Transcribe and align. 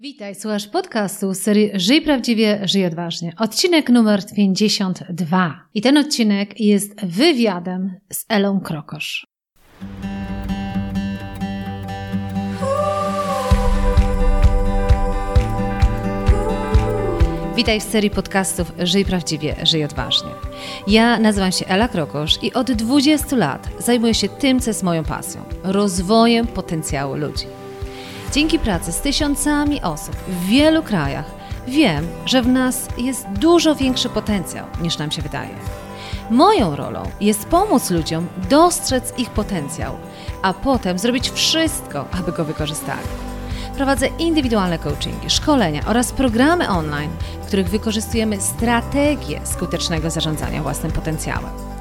Witaj, 0.00 0.34
słuchasz 0.34 0.66
podcastu 0.66 1.34
serii 1.34 1.70
Żyj 1.74 2.02
Prawdziwie, 2.02 2.60
Żyj 2.64 2.86
Odważnie. 2.86 3.32
Odcinek 3.38 3.90
numer 3.90 4.20
52. 4.36 5.68
I 5.74 5.80
ten 5.80 5.96
odcinek 5.96 6.60
jest 6.60 7.06
wywiadem 7.06 7.94
z 8.12 8.24
Elą 8.28 8.60
Krokosz. 8.60 9.26
Witaj 17.56 17.80
w 17.80 17.82
serii 17.82 18.10
podcastów 18.10 18.72
Żyj 18.78 19.04
Prawdziwie, 19.04 19.56
Żyj 19.62 19.84
Odważnie. 19.84 20.30
Ja 20.86 21.18
nazywam 21.18 21.52
się 21.52 21.66
Ela 21.66 21.88
Krokosz 21.88 22.38
i 22.42 22.52
od 22.52 22.72
20 22.72 23.36
lat 23.36 23.68
zajmuję 23.78 24.14
się 24.14 24.28
tym, 24.28 24.60
co 24.60 24.70
jest 24.70 24.82
moją 24.82 25.04
pasją 25.04 25.42
rozwojem 25.64 26.46
potencjału 26.46 27.16
ludzi. 27.16 27.46
Dzięki 28.32 28.58
pracy 28.58 28.92
z 28.92 29.00
tysiącami 29.00 29.82
osób 29.82 30.16
w 30.28 30.46
wielu 30.46 30.82
krajach 30.82 31.24
wiem, 31.68 32.08
że 32.26 32.42
w 32.42 32.48
nas 32.48 32.88
jest 32.98 33.28
dużo 33.28 33.74
większy 33.74 34.08
potencjał 34.08 34.66
niż 34.80 34.98
nam 34.98 35.10
się 35.10 35.22
wydaje. 35.22 35.54
Moją 36.30 36.76
rolą 36.76 37.02
jest 37.20 37.44
pomóc 37.44 37.90
ludziom 37.90 38.26
dostrzec 38.50 39.18
ich 39.18 39.30
potencjał, 39.30 39.96
a 40.42 40.54
potem 40.54 40.98
zrobić 40.98 41.30
wszystko, 41.30 42.04
aby 42.12 42.32
go 42.32 42.44
wykorzystali. 42.44 43.08
Prowadzę 43.76 44.06
indywidualne 44.06 44.78
coachingi, 44.78 45.30
szkolenia 45.30 45.82
oraz 45.86 46.12
programy 46.12 46.68
online, 46.68 47.10
w 47.42 47.46
których 47.46 47.68
wykorzystujemy 47.68 48.40
strategię 48.40 49.40
skutecznego 49.44 50.10
zarządzania 50.10 50.62
własnym 50.62 50.92
potencjałem. 50.92 51.75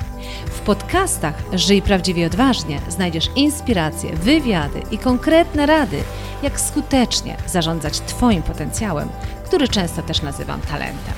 Podcastach 0.65 1.43
Żyj 1.53 1.81
Prawdziwie 1.81 2.25
Odważnie 2.25 2.79
znajdziesz 2.89 3.29
inspiracje, 3.35 4.13
wywiady 4.13 4.81
i 4.91 4.97
konkretne 4.97 5.65
rady, 5.65 5.97
jak 6.43 6.59
skutecznie 6.59 7.37
zarządzać 7.47 7.99
Twoim 7.99 8.43
potencjałem, 8.43 9.09
który 9.45 9.67
często 9.67 10.01
też 10.01 10.21
nazywam 10.21 10.61
talentem. 10.61 11.13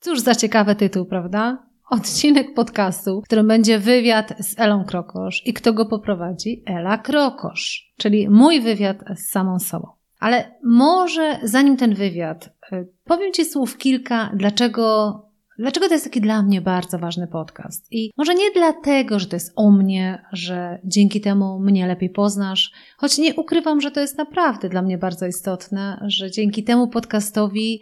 Cóż 0.00 0.20
za 0.20 0.34
ciekawy 0.34 0.74
tytuł, 0.74 1.04
prawda? 1.04 1.66
Odcinek 1.90 2.54
podcastu, 2.54 3.20
w 3.20 3.24
którym 3.24 3.48
będzie 3.48 3.78
wywiad 3.78 4.34
z 4.38 4.58
Elą 4.58 4.84
Krokosz 4.84 5.42
i 5.46 5.52
kto 5.52 5.72
go 5.72 5.86
poprowadzi? 5.86 6.62
Ela 6.66 6.98
Krokosz, 6.98 7.92
czyli 7.96 8.28
mój 8.28 8.60
wywiad 8.60 8.96
z 9.16 9.30
samą 9.30 9.58
sobą. 9.58 9.88
Ale 10.20 10.54
może 10.64 11.38
zanim 11.42 11.76
ten 11.76 11.94
wywiad, 11.94 12.50
y, 12.72 12.88
powiem 13.04 13.32
Ci 13.32 13.44
słów 13.44 13.76
kilka, 13.76 14.30
dlaczego 14.34 15.25
Dlaczego 15.58 15.88
to 15.88 15.94
jest 15.94 16.04
taki 16.04 16.20
dla 16.20 16.42
mnie 16.42 16.60
bardzo 16.60 16.98
ważny 16.98 17.26
podcast? 17.26 17.86
I 17.90 18.12
może 18.16 18.34
nie 18.34 18.50
dlatego, 18.54 19.18
że 19.18 19.26
to 19.26 19.36
jest 19.36 19.52
o 19.56 19.70
mnie, 19.70 20.24
że 20.32 20.78
dzięki 20.84 21.20
temu 21.20 21.60
mnie 21.60 21.86
lepiej 21.86 22.10
poznasz, 22.10 22.72
choć 22.96 23.18
nie 23.18 23.34
ukrywam, 23.34 23.80
że 23.80 23.90
to 23.90 24.00
jest 24.00 24.18
naprawdę 24.18 24.68
dla 24.68 24.82
mnie 24.82 24.98
bardzo 24.98 25.26
istotne, 25.26 26.04
że 26.06 26.30
dzięki 26.30 26.64
temu 26.64 26.88
podcastowi 26.88 27.80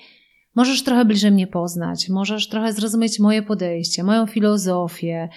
możesz 0.54 0.84
trochę 0.84 1.04
bliżej 1.04 1.32
mnie 1.32 1.46
poznać, 1.46 2.08
możesz 2.08 2.48
trochę 2.48 2.72
zrozumieć 2.72 3.20
moje 3.20 3.42
podejście, 3.42 4.04
moją 4.04 4.26
filozofię, 4.26 5.28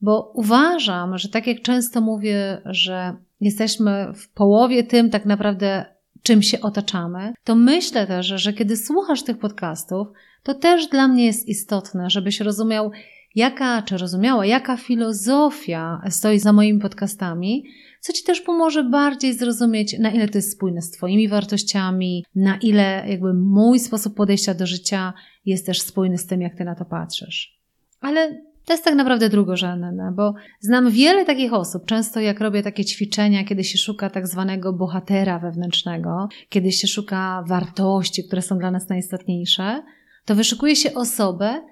bo 0.00 0.32
uważam, 0.34 1.18
że 1.18 1.28
tak 1.28 1.46
jak 1.46 1.62
często 1.62 2.00
mówię, 2.00 2.62
że 2.64 3.16
jesteśmy 3.40 4.12
w 4.14 4.28
połowie 4.28 4.84
tym 4.84 5.10
tak 5.10 5.26
naprawdę, 5.26 5.86
czym 6.22 6.42
się 6.42 6.60
otaczamy, 6.60 7.32
to 7.44 7.54
myślę 7.54 8.06
też, 8.06 8.26
że 8.26 8.52
kiedy 8.52 8.76
słuchasz 8.76 9.22
tych 9.22 9.38
podcastów, 9.38 10.08
to 10.46 10.54
też 10.54 10.86
dla 10.86 11.08
mnie 11.08 11.24
jest 11.24 11.48
istotne, 11.48 12.10
żebyś 12.10 12.40
rozumiał, 12.40 12.90
jaka, 13.34 13.82
czy 13.82 13.98
rozumiała, 13.98 14.46
jaka 14.46 14.76
filozofia 14.76 16.00
stoi 16.10 16.38
za 16.38 16.52
moimi 16.52 16.80
podcastami, 16.80 17.64
co 18.00 18.12
Ci 18.12 18.24
też 18.24 18.40
pomoże 18.40 18.84
bardziej 18.84 19.34
zrozumieć, 19.34 19.98
na 19.98 20.10
ile 20.10 20.28
to 20.28 20.38
jest 20.38 20.52
spójne 20.52 20.82
z 20.82 20.90
Twoimi 20.90 21.28
wartościami, 21.28 22.24
na 22.34 22.56
ile 22.56 23.04
jakby 23.08 23.34
mój 23.34 23.78
sposób 23.78 24.14
podejścia 24.14 24.54
do 24.54 24.66
życia 24.66 25.12
jest 25.44 25.66
też 25.66 25.80
spójny 25.80 26.18
z 26.18 26.26
tym, 26.26 26.40
jak 26.40 26.56
Ty 26.58 26.64
na 26.64 26.74
to 26.74 26.84
patrzysz. 26.84 27.60
Ale 28.00 28.42
to 28.64 28.72
jest 28.72 28.84
tak 28.84 28.94
naprawdę 28.94 29.28
drugorzędne, 29.28 30.12
bo 30.16 30.34
znam 30.60 30.90
wiele 30.90 31.24
takich 31.24 31.52
osób, 31.52 31.84
często 31.86 32.20
jak 32.20 32.40
robię 32.40 32.62
takie 32.62 32.84
ćwiczenia, 32.84 33.44
kiedy 33.44 33.64
się 33.64 33.78
szuka 33.78 34.10
tak 34.10 34.26
zwanego 34.26 34.72
bohatera 34.72 35.38
wewnętrznego, 35.38 36.28
kiedy 36.48 36.72
się 36.72 36.88
szuka 36.88 37.44
wartości, 37.48 38.24
które 38.24 38.42
są 38.42 38.58
dla 38.58 38.70
nas 38.70 38.88
najistotniejsze, 38.88 39.82
to 40.26 40.34
wyszukuje 40.34 40.76
się 40.76 40.94
osobę, 40.94 41.62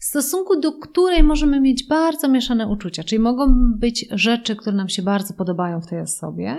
w 0.00 0.04
stosunku 0.04 0.60
do 0.60 0.72
której 0.72 1.22
możemy 1.22 1.60
mieć 1.60 1.88
bardzo 1.88 2.28
mieszane 2.28 2.68
uczucia. 2.68 3.04
Czyli 3.04 3.18
mogą 3.18 3.46
być 3.78 4.06
rzeczy, 4.10 4.56
które 4.56 4.76
nam 4.76 4.88
się 4.88 5.02
bardzo 5.02 5.34
podobają 5.34 5.80
w 5.80 5.86
tej 5.86 6.00
osobie, 6.00 6.56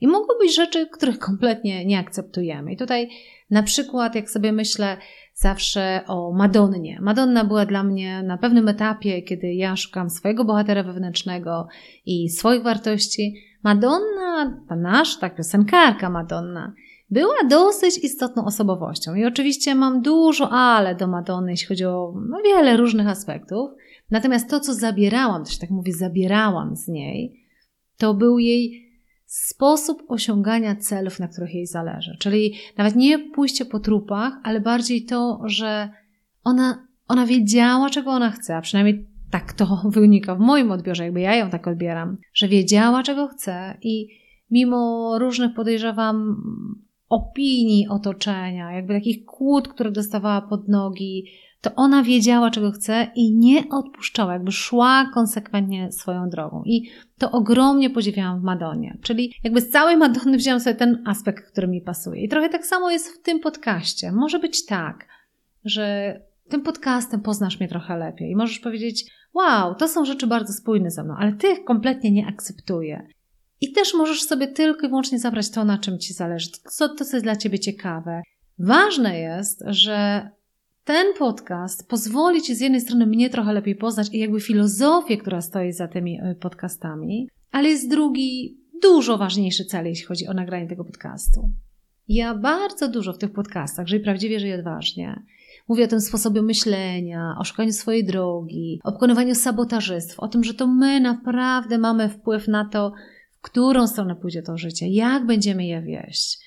i 0.00 0.08
mogą 0.08 0.26
być 0.40 0.56
rzeczy, 0.56 0.88
których 0.92 1.18
kompletnie 1.18 1.84
nie 1.84 1.98
akceptujemy. 1.98 2.72
I 2.72 2.76
tutaj 2.76 3.08
na 3.50 3.62
przykład, 3.62 4.14
jak 4.14 4.30
sobie 4.30 4.52
myślę 4.52 4.96
zawsze 5.34 6.00
o 6.06 6.32
Madonnie. 6.32 6.98
Madonna 7.00 7.44
była 7.44 7.66
dla 7.66 7.82
mnie 7.82 8.22
na 8.22 8.38
pewnym 8.38 8.68
etapie, 8.68 9.22
kiedy 9.22 9.54
ja 9.54 9.76
szukam 9.76 10.10
swojego 10.10 10.44
bohatera 10.44 10.82
wewnętrznego 10.82 11.68
i 12.06 12.28
swoich 12.28 12.62
wartości. 12.62 13.34
Madonna, 13.62 14.62
ta 14.68 14.76
nasza, 14.76 15.20
ta 15.20 15.30
piosenkarka 15.30 16.10
Madonna, 16.10 16.72
była 17.14 17.34
dosyć 17.48 17.98
istotną 17.98 18.44
osobowością. 18.44 19.14
I 19.14 19.24
oczywiście 19.24 19.74
mam 19.74 20.02
dużo 20.02 20.50
ale 20.50 20.94
do 20.94 21.06
Madony, 21.06 21.50
jeśli 21.50 21.66
chodzi 21.66 21.84
o 21.84 22.14
no, 22.28 22.38
wiele 22.44 22.76
różnych 22.76 23.08
aspektów. 23.08 23.70
Natomiast 24.10 24.50
to, 24.50 24.60
co 24.60 24.74
zabierałam, 24.74 25.44
to 25.44 25.50
się 25.50 25.58
tak 25.58 25.70
mówi, 25.70 25.92
zabierałam 25.92 26.76
z 26.76 26.88
niej, 26.88 27.44
to 27.96 28.14
był 28.14 28.38
jej 28.38 28.84
sposób 29.26 30.02
osiągania 30.08 30.76
celów, 30.76 31.20
na 31.20 31.28
których 31.28 31.54
jej 31.54 31.66
zależy. 31.66 32.16
Czyli 32.20 32.54
nawet 32.78 32.96
nie 32.96 33.18
pójście 33.18 33.64
po 33.64 33.80
trupach, 33.80 34.32
ale 34.42 34.60
bardziej 34.60 35.04
to, 35.04 35.40
że 35.44 35.90
ona, 36.44 36.86
ona 37.08 37.26
wiedziała, 37.26 37.90
czego 37.90 38.10
ona 38.10 38.30
chce, 38.30 38.56
a 38.56 38.60
przynajmniej 38.60 39.06
tak 39.30 39.52
to 39.52 39.82
wynika 39.98 40.34
w 40.34 40.40
moim 40.40 40.72
odbiorze, 40.72 41.04
jakby 41.04 41.20
ja 41.20 41.34
ją 41.34 41.50
tak 41.50 41.66
odbieram, 41.68 42.16
że 42.34 42.48
wiedziała, 42.48 43.02
czego 43.02 43.28
chce 43.28 43.78
i 43.82 44.08
mimo 44.50 45.12
różnych 45.18 45.54
podejrzewam 45.54 46.36
opinii 47.08 47.88
otoczenia, 47.88 48.72
jakby 48.72 48.94
takich 48.94 49.24
kłód, 49.24 49.68
które 49.68 49.92
dostawała 49.92 50.40
pod 50.40 50.68
nogi, 50.68 51.24
to 51.60 51.74
ona 51.74 52.02
wiedziała, 52.02 52.50
czego 52.50 52.70
chce 52.70 53.06
i 53.14 53.34
nie 53.34 53.68
odpuszczała, 53.70 54.32
jakby 54.32 54.52
szła 54.52 55.10
konsekwentnie 55.14 55.92
swoją 55.92 56.28
drogą. 56.28 56.62
I 56.66 56.90
to 57.18 57.30
ogromnie 57.30 57.90
podziwiałam 57.90 58.40
w 58.40 58.42
Madonie. 58.42 58.98
Czyli 59.02 59.32
jakby 59.44 59.60
z 59.60 59.70
całej 59.70 59.96
Madony 59.96 60.36
wziąłam 60.36 60.60
sobie 60.60 60.76
ten 60.76 61.02
aspekt, 61.06 61.50
który 61.50 61.68
mi 61.68 61.80
pasuje. 61.80 62.24
I 62.24 62.28
trochę 62.28 62.48
tak 62.48 62.66
samo 62.66 62.90
jest 62.90 63.08
w 63.08 63.22
tym 63.22 63.40
podcaście. 63.40 64.12
Może 64.12 64.38
być 64.38 64.66
tak, 64.66 65.06
że 65.64 66.20
tym 66.48 66.62
podcastem 66.62 67.20
poznasz 67.20 67.60
mnie 67.60 67.68
trochę 67.68 67.96
lepiej 67.96 68.30
i 68.30 68.36
możesz 68.36 68.58
powiedzieć, 68.58 69.10
wow, 69.34 69.74
to 69.74 69.88
są 69.88 70.04
rzeczy 70.04 70.26
bardzo 70.26 70.52
spójne 70.52 70.90
ze 70.90 71.04
mną, 71.04 71.14
ale 71.18 71.32
tych 71.32 71.64
kompletnie 71.64 72.10
nie 72.10 72.26
akceptuję. 72.26 73.08
I 73.64 73.72
też 73.72 73.94
możesz 73.94 74.22
sobie 74.22 74.46
tylko 74.46 74.86
i 74.86 74.88
wyłącznie 74.88 75.18
zabrać 75.18 75.50
to, 75.50 75.64
na 75.64 75.78
czym 75.78 75.98
Ci 75.98 76.14
zależy, 76.14 76.50
to, 76.50 76.70
co, 76.70 76.88
to, 76.88 77.04
co 77.04 77.16
jest 77.16 77.26
dla 77.26 77.36
Ciebie 77.36 77.58
ciekawe. 77.58 78.22
Ważne 78.58 79.18
jest, 79.18 79.64
że 79.66 80.28
ten 80.84 81.06
podcast 81.18 81.88
pozwoli 81.88 82.42
Ci 82.42 82.54
z 82.54 82.60
jednej 82.60 82.80
strony 82.80 83.06
mnie 83.06 83.30
trochę 83.30 83.52
lepiej 83.52 83.76
poznać 83.76 84.08
i 84.12 84.18
jakby 84.18 84.40
filozofię, 84.40 85.16
która 85.16 85.40
stoi 85.40 85.72
za 85.72 85.88
tymi 85.88 86.20
e, 86.20 86.34
podcastami, 86.34 87.28
ale 87.50 87.68
jest 87.68 87.90
drugi, 87.90 88.58
dużo 88.82 89.18
ważniejszy 89.18 89.64
cel, 89.64 89.86
jeśli 89.86 90.06
chodzi 90.06 90.26
o 90.26 90.34
nagranie 90.34 90.68
tego 90.68 90.84
podcastu. 90.84 91.50
Ja 92.08 92.34
bardzo 92.34 92.88
dużo 92.88 93.12
w 93.12 93.18
tych 93.18 93.32
podcastach, 93.32 93.86
żyj 93.86 94.00
prawdziwie, 94.00 94.40
żyj 94.40 94.54
odważnie, 94.54 95.22
Mówię 95.68 95.84
o 95.84 95.88
tym 95.88 96.00
sposobie 96.00 96.42
myślenia, 96.42 97.36
o 97.38 97.44
szukaniu 97.44 97.72
swojej 97.72 98.04
drogi, 98.04 98.80
o 98.84 98.92
pokonywaniu 98.92 99.34
sabotażystw, 99.34 100.20
o 100.20 100.28
tym, 100.28 100.44
że 100.44 100.54
to 100.54 100.66
my 100.66 101.00
naprawdę 101.00 101.78
mamy 101.78 102.08
wpływ 102.08 102.48
na 102.48 102.64
to, 102.64 102.92
którą 103.44 103.86
stronę 103.86 104.16
pójdzie 104.16 104.42
to 104.42 104.58
życie, 104.58 104.88
jak 104.88 105.26
będziemy 105.26 105.66
je 105.66 105.82
wieść. 105.82 106.38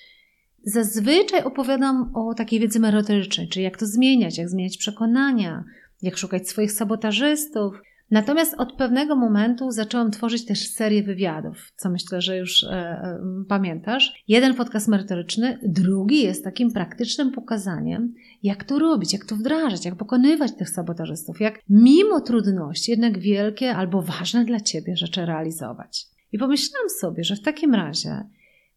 Zazwyczaj 0.64 1.44
opowiadam 1.44 2.12
o 2.16 2.34
takiej 2.34 2.60
wiedzy 2.60 2.80
merytorycznej, 2.80 3.48
czyli 3.48 3.64
jak 3.64 3.78
to 3.78 3.86
zmieniać, 3.86 4.38
jak 4.38 4.50
zmieniać 4.50 4.78
przekonania, 4.78 5.64
jak 6.02 6.18
szukać 6.18 6.50
swoich 6.50 6.72
sabotażystów. 6.72 7.82
Natomiast 8.12 8.54
od 8.58 8.74
pewnego 8.74 9.16
momentu 9.16 9.72
zaczęłam 9.72 10.12
tworzyć 10.12 10.46
też 10.46 10.72
serię 10.72 11.04
wywiadów, 11.04 11.72
co 11.76 11.90
myślę, 11.90 12.22
że 12.22 12.38
już 12.38 12.64
e, 12.64 12.68
e, 12.70 13.20
pamiętasz. 13.48 14.24
Jeden 14.28 14.56
podcast 14.56 14.88
merytoryczny, 14.88 15.60
drugi 15.64 16.24
jest 16.24 16.44
takim 16.44 16.72
praktycznym 16.72 17.32
pokazaniem, 17.32 18.14
jak 18.44 18.64
to 18.64 18.80
robić, 18.80 19.14
jak 19.14 19.26
to 19.26 19.36
wdrażać, 19.36 19.86
jak 19.86 19.96
pokonywać 19.96 20.52
tych 20.52 20.70
sabotażystów, 20.70 21.42
jak 21.42 21.60
mimo 21.70 22.22
trudności 22.22 22.92
jednak 22.92 23.20
wielkie 23.20 23.76
albo 23.76 24.02
ważne 24.02 24.46
dla 24.46 24.60
ciebie 24.60 24.96
rzeczy 24.96 25.26
realizować. 25.26 26.17
I 26.32 26.38
pomyślałam 26.38 26.90
sobie, 26.90 27.24
że 27.24 27.36
w 27.36 27.42
takim 27.42 27.76
razie 27.76 28.24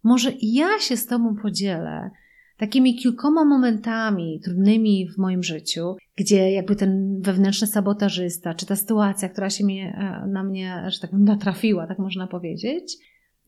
może 0.03 0.33
ja 0.43 0.79
się 0.81 0.97
z 0.97 1.07
Tobą 1.07 1.37
podzielę 1.43 2.11
takimi 2.57 2.97
kilkoma 2.97 3.45
momentami 3.45 4.41
trudnymi 4.45 5.09
w 5.15 5.19
moim 5.19 5.43
życiu, 5.43 5.97
gdzie 6.17 6.51
jakby 6.51 6.77
ten 6.77 7.21
wewnętrzny 7.21 7.67
sabotażysta, 7.67 8.55
czy 8.55 8.67
ta 8.67 8.77
sytuacja, 8.77 9.29
która 9.29 9.51
się 9.51 9.65
e, 9.65 10.27
na 10.29 10.45
mnie, 10.45 10.85
że 10.89 11.01
tak 11.01 11.13
natrafiła, 11.13 11.87
tak 11.87 11.99
można 11.99 12.27
powiedzieć, 12.27 12.97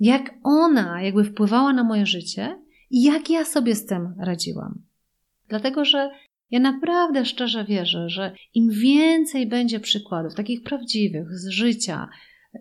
jak 0.00 0.34
ona 0.44 1.02
jakby 1.02 1.24
wpływała 1.24 1.72
na 1.72 1.84
moje 1.84 2.06
życie 2.06 2.58
I 2.90 3.02
jak 3.02 3.30
ja 3.30 3.44
sobie 3.44 3.74
z 3.74 3.86
tym 3.86 4.14
radziłam? 4.18 4.82
Dlatego, 5.48 5.84
że 5.84 6.10
ja 6.50 6.60
naprawdę 6.60 7.24
szczerze 7.24 7.64
wierzę, 7.64 8.08
że 8.08 8.34
im 8.54 8.70
więcej 8.70 9.46
będzie 9.46 9.80
przykładów, 9.80 10.34
takich 10.34 10.62
prawdziwych 10.62 11.38
z 11.38 11.48
życia, 11.48 12.08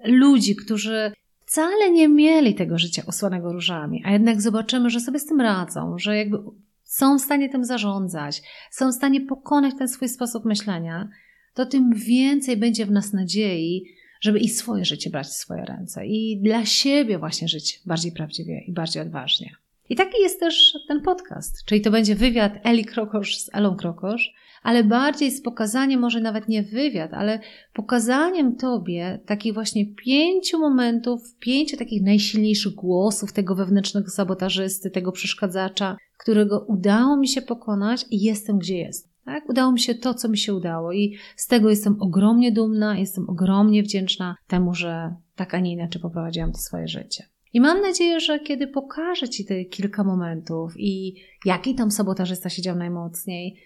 ludzi, 0.05 0.55
którzy 0.55 1.11
wcale 1.51 1.91
nie 1.91 2.07
mieli 2.07 2.55
tego 2.55 2.77
życia 2.77 3.03
osłanego 3.05 3.53
różami, 3.53 4.03
a 4.05 4.11
jednak 4.11 4.41
zobaczymy, 4.41 4.89
że 4.89 4.99
sobie 4.99 5.19
z 5.19 5.25
tym 5.25 5.41
radzą, 5.41 5.97
że 5.97 6.17
jakby 6.17 6.37
są 6.83 7.19
w 7.19 7.21
stanie 7.21 7.49
tym 7.49 7.65
zarządzać, 7.65 8.41
są 8.71 8.91
w 8.91 8.95
stanie 8.95 9.21
pokonać 9.21 9.73
ten 9.77 9.87
swój 9.87 10.09
sposób 10.09 10.45
myślenia, 10.45 11.09
to 11.53 11.65
tym 11.65 11.93
więcej 11.95 12.57
będzie 12.57 12.85
w 12.85 12.91
nas 12.91 13.13
nadziei, 13.13 13.85
żeby 14.21 14.39
i 14.39 14.49
swoje 14.49 14.85
życie 14.85 15.09
brać 15.09 15.27
w 15.27 15.33
swoje 15.33 15.65
ręce 15.65 16.05
i 16.05 16.41
dla 16.43 16.65
siebie 16.65 17.19
właśnie 17.19 17.47
żyć 17.47 17.81
bardziej 17.85 18.11
prawdziwie 18.11 18.61
i 18.67 18.73
bardziej 18.73 19.01
odważnie. 19.01 19.55
I 19.89 19.95
taki 19.95 20.21
jest 20.21 20.39
też 20.39 20.77
ten 20.87 21.01
podcast, 21.01 21.65
czyli 21.65 21.81
to 21.81 21.91
będzie 21.91 22.15
wywiad 22.15 22.53
Eli 22.63 22.85
Krokosz 22.85 23.37
z 23.37 23.49
Elą 23.53 23.75
Krokosz, 23.75 24.33
ale 24.61 24.83
bardziej 24.83 25.31
z 25.31 25.41
pokazaniem, 25.41 25.99
może 25.99 26.21
nawet 26.21 26.47
nie 26.47 26.63
wywiad, 26.63 27.13
ale 27.13 27.39
pokazaniem 27.73 28.55
Tobie 28.55 29.19
takich 29.25 29.53
właśnie 29.53 29.85
pięciu 29.85 30.59
momentów, 30.59 31.35
pięciu 31.39 31.77
takich 31.77 32.03
najsilniejszych 32.03 32.73
głosów 32.73 33.33
tego 33.33 33.55
wewnętrznego 33.55 34.09
sabotażysty, 34.09 34.91
tego 34.91 35.11
przeszkadzacza, 35.11 35.97
którego 36.17 36.65
udało 36.67 37.17
mi 37.17 37.27
się 37.27 37.41
pokonać 37.41 38.05
i 38.09 38.21
jestem 38.21 38.57
gdzie 38.57 38.77
jestem. 38.77 39.11
Tak? 39.25 39.49
Udało 39.49 39.71
mi 39.71 39.79
się 39.79 39.95
to, 39.95 40.13
co 40.13 40.29
mi 40.29 40.37
się 40.37 40.53
udało, 40.53 40.93
i 40.93 41.17
z 41.35 41.47
tego 41.47 41.69
jestem 41.69 41.95
ogromnie 41.99 42.51
dumna, 42.51 42.97
jestem 42.97 43.29
ogromnie 43.29 43.83
wdzięczna 43.83 44.35
temu, 44.47 44.73
że 44.73 45.15
tak, 45.35 45.53
a 45.53 45.59
nie 45.59 45.71
inaczej 45.71 46.01
poprowadziłam 46.01 46.51
to 46.51 46.57
swoje 46.57 46.87
życie. 46.87 47.23
I 47.53 47.61
mam 47.61 47.81
nadzieję, 47.81 48.19
że 48.19 48.39
kiedy 48.39 48.67
pokażę 48.67 49.29
Ci 49.29 49.45
te 49.45 49.65
kilka 49.65 50.03
momentów 50.03 50.73
i 50.77 51.15
jaki 51.45 51.75
tam 51.75 51.91
sabotażysta 51.91 52.49
siedział 52.49 52.75
najmocniej, 52.75 53.57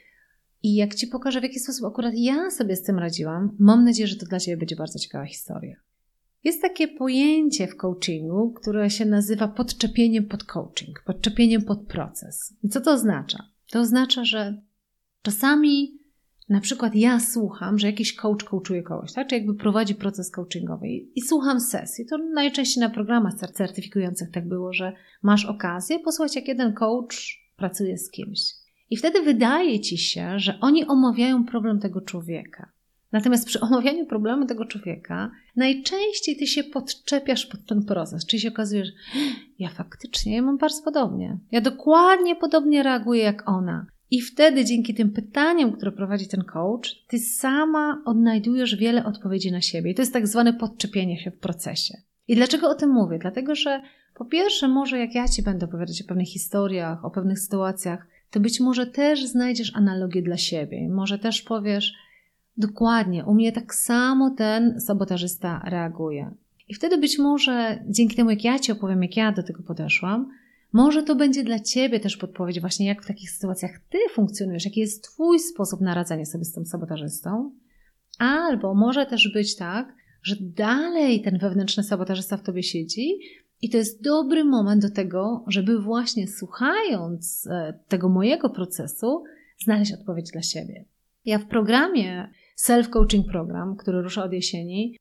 i 0.63 0.75
jak 0.75 0.95
Ci 0.95 1.07
pokażę, 1.07 1.39
w 1.39 1.43
jaki 1.43 1.59
sposób 1.59 1.85
akurat 1.85 2.13
ja 2.17 2.51
sobie 2.51 2.75
z 2.75 2.83
tym 2.83 2.99
radziłam, 2.99 3.55
mam 3.59 3.83
nadzieję, 3.83 4.07
że 4.07 4.15
to 4.15 4.25
dla 4.25 4.39
Ciebie 4.39 4.57
będzie 4.57 4.75
bardzo 4.75 4.99
ciekawa 4.99 5.25
historia. 5.25 5.75
Jest 6.43 6.61
takie 6.61 6.87
pojęcie 6.87 7.67
w 7.67 7.75
coachingu, 7.75 8.51
które 8.51 8.89
się 8.89 9.05
nazywa 9.05 9.47
podczepieniem 9.47 10.25
pod 10.25 10.43
coaching, 10.43 11.03
podczepieniem 11.05 11.61
pod 11.61 11.87
proces. 11.87 12.53
Co 12.71 12.81
to 12.81 12.91
oznacza? 12.91 13.49
To 13.71 13.79
oznacza, 13.79 14.25
że 14.25 14.61
czasami 15.21 15.99
na 16.49 16.61
przykład 16.61 16.95
ja 16.95 17.19
słucham, 17.19 17.79
że 17.79 17.87
jakiś 17.87 18.15
coach 18.15 18.43
coachuje 18.43 18.83
kogoś, 18.83 19.13
tak? 19.13 19.27
Czy 19.27 19.35
jakby 19.35 19.55
prowadzi 19.55 19.95
proces 19.95 20.31
coachingowy 20.31 20.87
i, 20.87 21.11
i 21.15 21.21
słucham 21.21 21.59
sesji. 21.59 22.05
To 22.05 22.17
najczęściej 22.17 22.81
na 22.81 22.89
programach 22.89 23.33
certyfikujących 23.33 24.31
tak 24.31 24.47
było, 24.47 24.73
że 24.73 24.93
masz 25.21 25.45
okazję 25.45 25.99
posłuchać, 25.99 26.35
jak 26.35 26.47
jeden 26.47 26.73
coach 26.73 27.39
pracuje 27.57 27.97
z 27.97 28.11
kimś. 28.11 28.64
I 28.89 28.97
wtedy 28.97 29.21
wydaje 29.21 29.79
ci 29.79 29.97
się, 29.97 30.39
że 30.39 30.57
oni 30.61 30.85
omawiają 30.85 31.45
problem 31.45 31.79
tego 31.79 32.01
człowieka. 32.01 32.71
Natomiast 33.11 33.47
przy 33.47 33.59
omawianiu 33.59 34.05
problemu 34.05 34.45
tego 34.45 34.65
człowieka 34.65 35.31
najczęściej 35.55 36.37
ty 36.37 36.47
się 36.47 36.63
podczepiasz 36.63 37.45
pod 37.45 37.65
ten 37.65 37.83
proces, 37.83 38.25
czyli 38.25 38.41
się 38.41 38.49
okazuje, 38.49 38.85
że 38.85 38.91
ja 39.59 39.69
faktycznie 39.69 40.35
ja 40.35 40.41
mam 40.41 40.57
bardzo 40.57 40.83
podobnie. 40.83 41.37
Ja 41.51 41.61
dokładnie 41.61 42.35
podobnie 42.35 42.83
reaguję 42.83 43.23
jak 43.23 43.49
ona. 43.49 43.85
I 44.11 44.21
wtedy 44.21 44.65
dzięki 44.65 44.93
tym 44.93 45.11
pytaniom, 45.11 45.71
które 45.71 45.91
prowadzi 45.91 46.27
ten 46.27 46.43
coach, 46.43 46.89
ty 47.07 47.19
sama 47.19 48.01
odnajdujesz 48.05 48.75
wiele 48.75 49.05
odpowiedzi 49.05 49.51
na 49.51 49.61
siebie. 49.61 49.91
I 49.91 49.95
to 49.95 50.01
jest 50.01 50.13
tak 50.13 50.27
zwane 50.27 50.53
podczepienie 50.53 51.19
się 51.19 51.31
w 51.31 51.39
procesie. 51.39 51.97
I 52.27 52.35
dlaczego 52.35 52.69
o 52.69 52.75
tym 52.75 52.89
mówię? 52.89 53.19
Dlatego, 53.19 53.55
że 53.55 53.81
po 54.15 54.25
pierwsze, 54.25 54.67
może 54.67 54.99
jak 54.99 55.15
ja 55.15 55.27
ci 55.27 55.43
będę 55.43 55.65
opowiadać 55.65 56.01
o 56.01 56.07
pewnych 56.07 56.27
historiach, 56.27 57.05
o 57.05 57.11
pewnych 57.11 57.39
sytuacjach, 57.39 58.07
to 58.31 58.39
być 58.39 58.59
może 58.59 58.87
też 58.87 59.25
znajdziesz 59.25 59.75
analogię 59.75 60.21
dla 60.21 60.37
siebie. 60.37 60.89
Może 60.89 61.19
też 61.19 61.41
powiesz, 61.41 61.93
dokładnie, 62.57 63.25
u 63.25 63.33
mnie 63.33 63.51
tak 63.51 63.75
samo 63.75 64.29
ten 64.29 64.81
sabotażysta 64.81 65.61
reaguje. 65.65 66.31
I 66.67 66.73
wtedy 66.73 66.97
być 66.97 67.19
może 67.19 67.83
dzięki 67.87 68.15
temu, 68.15 68.29
jak 68.29 68.43
ja 68.43 68.59
ci 68.59 68.71
opowiem, 68.71 69.03
jak 69.03 69.17
ja 69.17 69.31
do 69.31 69.43
tego 69.43 69.63
podeszłam, 69.63 70.31
może 70.73 71.03
to 71.03 71.15
będzie 71.15 71.43
dla 71.43 71.59
Ciebie 71.59 71.99
też 71.99 72.17
podpowiedź 72.17 72.59
właśnie, 72.59 72.85
jak 72.85 73.03
w 73.03 73.07
takich 73.07 73.31
sytuacjach 73.31 73.71
Ty 73.89 73.97
funkcjonujesz, 74.13 74.65
jaki 74.65 74.79
jest 74.79 75.03
Twój 75.03 75.39
sposób 75.39 75.81
na 75.81 75.93
radzenie 75.93 76.25
sobie 76.25 76.45
z 76.45 76.53
tym 76.53 76.65
sabotażystą. 76.65 77.51
Albo 78.19 78.75
może 78.75 79.05
też 79.05 79.33
być 79.33 79.55
tak, 79.55 79.95
że 80.23 80.35
dalej 80.41 81.21
ten 81.21 81.37
wewnętrzny 81.37 81.83
sabotażysta 81.83 82.37
w 82.37 82.43
Tobie 82.43 82.63
siedzi 82.63 83.19
i 83.65 83.69
to 83.69 83.77
jest 83.77 84.03
dobry 84.03 84.43
moment 84.43 84.81
do 84.81 84.89
tego, 84.89 85.43
żeby 85.47 85.79
właśnie 85.79 86.27
słuchając 86.27 87.47
e, 87.47 87.79
tego 87.87 88.09
mojego 88.09 88.49
procesu, 88.49 89.23
znaleźć 89.63 89.93
odpowiedź 89.93 90.31
dla 90.31 90.41
siebie. 90.41 90.85
Ja 91.25 91.39
w 91.39 91.47
programie 91.47 92.31
Self-Coaching 92.59 93.23
Program, 93.31 93.75
który 93.75 94.01
rusza 94.01 94.23
od 94.23 94.33
jesieni, 94.33 94.97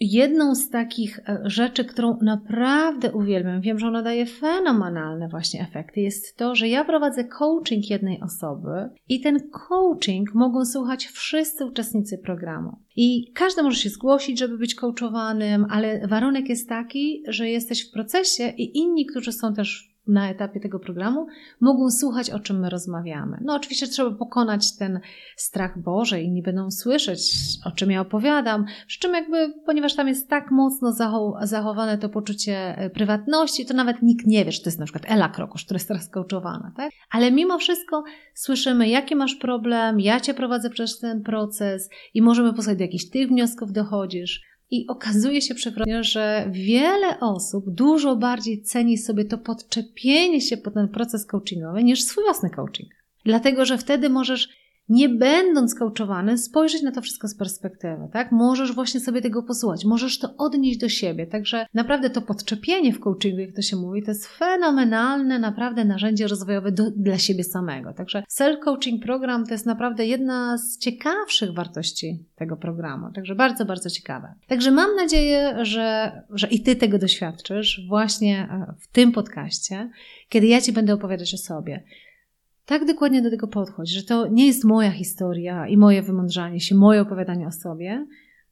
Jedną 0.00 0.54
z 0.54 0.70
takich 0.70 1.18
e, 1.18 1.40
rzeczy, 1.44 1.84
którą 1.84 2.18
naprawdę 2.22 3.12
uwielbiam, 3.12 3.60
wiem, 3.60 3.78
że 3.78 3.86
ona 3.86 4.02
daje 4.02 4.26
fenomenalne 4.26 5.28
właśnie 5.28 5.60
efekty, 5.60 6.00
jest 6.00 6.36
to, 6.36 6.54
że 6.54 6.68
ja 6.68 6.84
prowadzę 6.84 7.24
coaching 7.24 7.90
jednej 7.90 8.20
osoby 8.20 8.90
i 9.08 9.20
ten 9.20 9.50
coaching 9.50 10.34
mogą 10.34 10.64
słuchać 10.64 11.06
wszyscy 11.06 11.66
uczestnicy 11.66 12.18
programu. 12.18 12.76
I 12.96 13.32
każdy 13.34 13.62
może 13.62 13.76
się 13.76 13.88
zgłosić, 13.88 14.38
żeby 14.38 14.58
być 14.58 14.74
coachowanym, 14.74 15.66
ale 15.70 16.08
warunek 16.08 16.48
jest 16.48 16.68
taki, 16.68 17.22
że 17.28 17.48
jesteś 17.48 17.88
w 17.88 17.92
procesie 17.92 18.52
i 18.56 18.78
inni, 18.78 19.06
którzy 19.06 19.32
są 19.32 19.54
też 19.54 19.93
na 20.06 20.30
etapie 20.30 20.60
tego 20.60 20.78
programu, 20.78 21.26
mogą 21.60 21.90
słuchać, 21.90 22.30
o 22.30 22.40
czym 22.40 22.60
my 22.60 22.70
rozmawiamy. 22.70 23.38
No, 23.44 23.54
oczywiście 23.54 23.86
trzeba 23.86 24.10
pokonać 24.10 24.76
ten 24.76 25.00
strach 25.36 25.82
Boże, 25.82 26.22
inni 26.22 26.42
będą 26.42 26.70
słyszeć, 26.70 27.32
o 27.64 27.70
czym 27.70 27.90
ja 27.90 28.00
opowiadam. 28.00 28.64
Przy 28.86 29.00
czym, 29.00 29.14
jakby, 29.14 29.52
ponieważ 29.66 29.94
tam 29.94 30.08
jest 30.08 30.28
tak 30.28 30.50
mocno 30.50 30.92
zachowane 31.42 31.98
to 31.98 32.08
poczucie 32.08 32.78
e, 32.78 32.90
prywatności, 32.90 33.66
to 33.66 33.74
nawet 33.74 34.02
nikt 34.02 34.26
nie 34.26 34.44
wie, 34.44 34.52
że 34.52 34.60
to 34.60 34.68
jest 34.68 34.78
na 34.78 34.84
przykład 34.84 35.04
Ela 35.08 35.28
Krokusz, 35.28 35.64
która 35.64 35.76
jest 35.76 35.88
teraz 35.88 36.08
coachowana, 36.08 36.72
tak? 36.76 36.90
Ale 37.10 37.32
mimo 37.32 37.58
wszystko 37.58 38.04
słyszymy, 38.34 38.88
jaki 38.88 39.16
masz 39.16 39.34
problem, 39.34 40.00
ja 40.00 40.20
cię 40.20 40.34
prowadzę 40.34 40.70
przez 40.70 40.98
ten 40.98 41.22
proces 41.22 41.90
i 42.14 42.22
możemy 42.22 42.50
posłuchać, 42.50 42.78
do 42.78 42.84
jakich 42.84 43.10
tych 43.10 43.28
wniosków 43.28 43.72
dochodzisz. 43.72 44.53
I 44.74 44.86
okazuje 44.86 45.42
się 45.42 45.54
przepraszam, 45.54 46.02
że 46.02 46.48
wiele 46.50 47.20
osób 47.20 47.64
dużo 47.70 48.16
bardziej 48.16 48.62
ceni 48.62 48.98
sobie 48.98 49.24
to 49.24 49.38
podczepienie 49.38 50.40
się 50.40 50.56
pod 50.56 50.74
ten 50.74 50.88
proces 50.88 51.26
coachingowy 51.26 51.84
niż 51.84 52.02
swój 52.02 52.24
własny 52.24 52.50
coaching. 52.50 52.90
Dlatego, 53.24 53.64
że 53.64 53.78
wtedy 53.78 54.10
możesz 54.10 54.48
nie 54.88 55.08
będąc 55.08 55.74
coachowany, 55.74 56.38
spojrzeć 56.38 56.82
na 56.82 56.92
to 56.92 57.02
wszystko 57.02 57.28
z 57.28 57.36
perspektywy, 57.36 58.08
tak? 58.12 58.32
Możesz 58.32 58.72
właśnie 58.72 59.00
sobie 59.00 59.22
tego 59.22 59.42
posłuchać, 59.42 59.84
możesz 59.84 60.18
to 60.18 60.36
odnieść 60.38 60.78
do 60.78 60.88
siebie. 60.88 61.26
Także 61.26 61.66
naprawdę 61.74 62.10
to 62.10 62.22
podczepienie 62.22 62.92
w 62.92 63.00
coachingu, 63.00 63.40
jak 63.40 63.52
to 63.52 63.62
się 63.62 63.76
mówi, 63.76 64.02
to 64.02 64.10
jest 64.10 64.26
fenomenalne 64.26 65.38
naprawdę 65.38 65.84
narzędzie 65.84 66.26
rozwojowe 66.26 66.72
do, 66.72 66.90
dla 66.90 67.18
siebie 67.18 67.44
samego. 67.44 67.92
Także 67.92 68.22
self-coaching 68.38 69.02
program 69.02 69.46
to 69.46 69.54
jest 69.54 69.66
naprawdę 69.66 70.06
jedna 70.06 70.58
z 70.58 70.78
ciekawszych 70.78 71.54
wartości 71.54 72.24
tego 72.36 72.56
programu. 72.56 73.12
Także 73.12 73.34
bardzo, 73.34 73.64
bardzo 73.64 73.90
ciekawe. 73.90 74.34
Także 74.48 74.70
mam 74.70 74.96
nadzieję, 74.96 75.64
że, 75.64 76.12
że 76.30 76.46
i 76.46 76.60
Ty 76.60 76.76
tego 76.76 76.98
doświadczysz 76.98 77.86
właśnie 77.88 78.48
e, 78.50 78.74
w 78.80 78.88
tym 78.88 79.12
podcaście, 79.12 79.90
kiedy 80.28 80.46
ja 80.46 80.60
Ci 80.60 80.72
będę 80.72 80.94
opowiadać 80.94 81.34
o 81.34 81.38
sobie 81.38 81.84
tak 82.66 82.84
dokładnie 82.84 83.22
do 83.22 83.30
tego 83.30 83.48
podchodź, 83.48 83.90
że 83.90 84.02
to 84.02 84.26
nie 84.26 84.46
jest 84.46 84.64
moja 84.64 84.90
historia 84.90 85.68
i 85.68 85.76
moje 85.76 86.02
wymądrzanie 86.02 86.60
się, 86.60 86.74
moje 86.74 87.00
opowiadanie 87.00 87.46
o 87.46 87.52
sobie, 87.52 88.06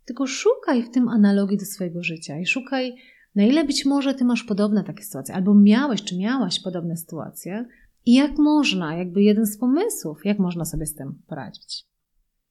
tylko 0.05 0.27
szukaj 0.27 0.83
w 0.83 0.91
tym 0.91 1.09
analogii 1.09 1.59
do 1.59 1.65
swojego 1.65 2.03
życia 2.03 2.39
i 2.39 2.47
szukaj, 2.47 2.95
na 3.35 3.45
ile 3.45 3.65
być 3.65 3.85
może 3.85 4.15
ty 4.15 4.25
masz 4.25 4.45
podobne 4.45 4.85
takie 4.85 5.03
sytuacje, 5.03 5.35
albo 5.35 5.55
miałeś 5.55 6.03
czy 6.03 6.19
miałaś 6.19 6.61
podobne 6.61 6.97
sytuacje 6.97 7.67
i 8.07 8.15
jak 8.15 8.39
można, 8.39 8.97
jakby 8.97 9.23
jeden 9.23 9.47
z 9.47 9.59
pomysłów, 9.59 10.25
jak 10.25 10.39
można 10.39 10.65
sobie 10.65 10.87
z 10.87 10.95
tym 10.95 11.23
poradzić. 11.27 11.85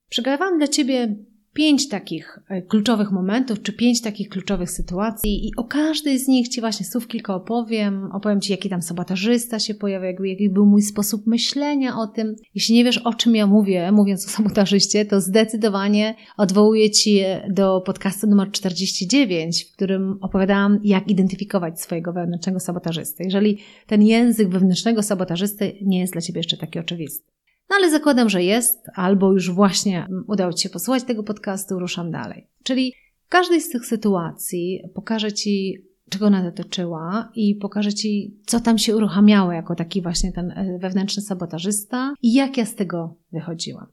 Przygotowałam 0.10 0.58
dla 0.58 0.68
ciebie 0.68 1.16
pięć 1.54 1.90
takich 1.90 2.40
e, 2.50 2.62
kluczowych 2.62 3.12
momentów, 3.12 3.62
czy 3.62 3.74
pięć 3.74 4.02
takich 4.02 4.30
kluczowych 4.30 4.72
sytuacji 4.72 5.48
i 5.48 5.52
o 5.58 5.64
każdej 5.64 6.20
z 6.20 6.28
nich 6.28 6.48
Ci 6.48 6.62
właśnie 6.62 6.86
słów 6.86 7.08
kilka 7.08 7.36
opowiem. 7.36 8.10
Opowiem 8.14 8.42
Ci, 8.42 8.52
jaki 8.52 8.70
tam 8.70 8.82
sabotażysta 8.82 9.60
się 9.60 9.74
pojawia, 9.74 10.08
jakby, 10.08 10.30
jaki 10.30 10.50
był 10.50 10.66
mój 10.66 10.82
sposób 10.82 11.28
myślenia 11.28 11.98
o 11.98 12.08
tym. 12.08 12.36
Jeśli 12.56 12.76
nie 12.76 12.84
wiesz, 12.84 12.98
o 12.98 13.14
czym 13.14 13.36
ja 13.36 13.48
mówię, 13.48 13.92
mówiąc 13.92 14.26
o 14.26 14.30
sabotażyście, 14.30 15.06
to 15.06 15.22
zdecydowanie 15.22 16.16
odwołuję 16.38 16.92
Ci 16.92 17.22
do 17.50 17.82
podcastu 17.82 18.28
numer 18.28 18.52
49, 18.52 19.66
w 19.66 19.74
którym 19.74 20.18
opowiadałam, 20.22 20.80
jak 20.84 21.08
identyfikować 21.08 21.82
swojego 21.82 22.14
wewnętrznego 22.14 22.60
sabotażystę. 22.60 23.24
Jeżeli 23.24 23.58
ten 23.88 24.02
język 24.02 24.50
wewnętrznego 24.50 25.04
sabotażysty 25.04 25.78
nie 25.82 26.00
jest 26.00 26.14
dla 26.14 26.22
Ciebie 26.22 26.40
jeszcze 26.40 26.58
taki 26.58 26.80
oczywisty. 26.80 27.41
No 27.72 27.78
ale 27.78 27.92
zakładam, 27.92 28.30
że 28.30 28.44
jest, 28.44 28.88
albo 28.96 29.32
już 29.32 29.52
właśnie 29.52 30.08
udało 30.28 30.54
Ci 30.54 30.64
się 30.64 30.70
posłuchać 30.70 31.04
tego 31.04 31.24
podcastu, 31.24 31.80
ruszam 31.80 32.12
dalej. 32.12 32.48
Czyli 32.64 32.94
w 33.26 33.30
każdej 33.30 33.62
z 33.62 33.70
tych 33.70 33.86
sytuacji 33.86 34.82
pokażę 34.94 35.34
Ci 35.34 35.78
czego 36.10 36.26
ona 36.26 36.52
dotyczyła 36.52 37.32
i 37.36 37.56
pokażę 37.56 37.94
Ci, 37.94 38.38
co 38.46 38.60
tam 38.60 38.78
się 38.78 38.96
uruchamiało 38.96 39.52
jako 39.52 39.76
taki 39.76 40.02
właśnie 40.02 40.32
ten 40.32 40.52
e, 40.52 40.80
wewnętrzny 40.82 41.24
sabotażysta 41.24 42.14
i 42.22 42.34
jak 42.34 42.58
ja 42.58 42.66
z 42.66 42.76
tego 42.76 43.16
wychodziłam. 43.32 43.88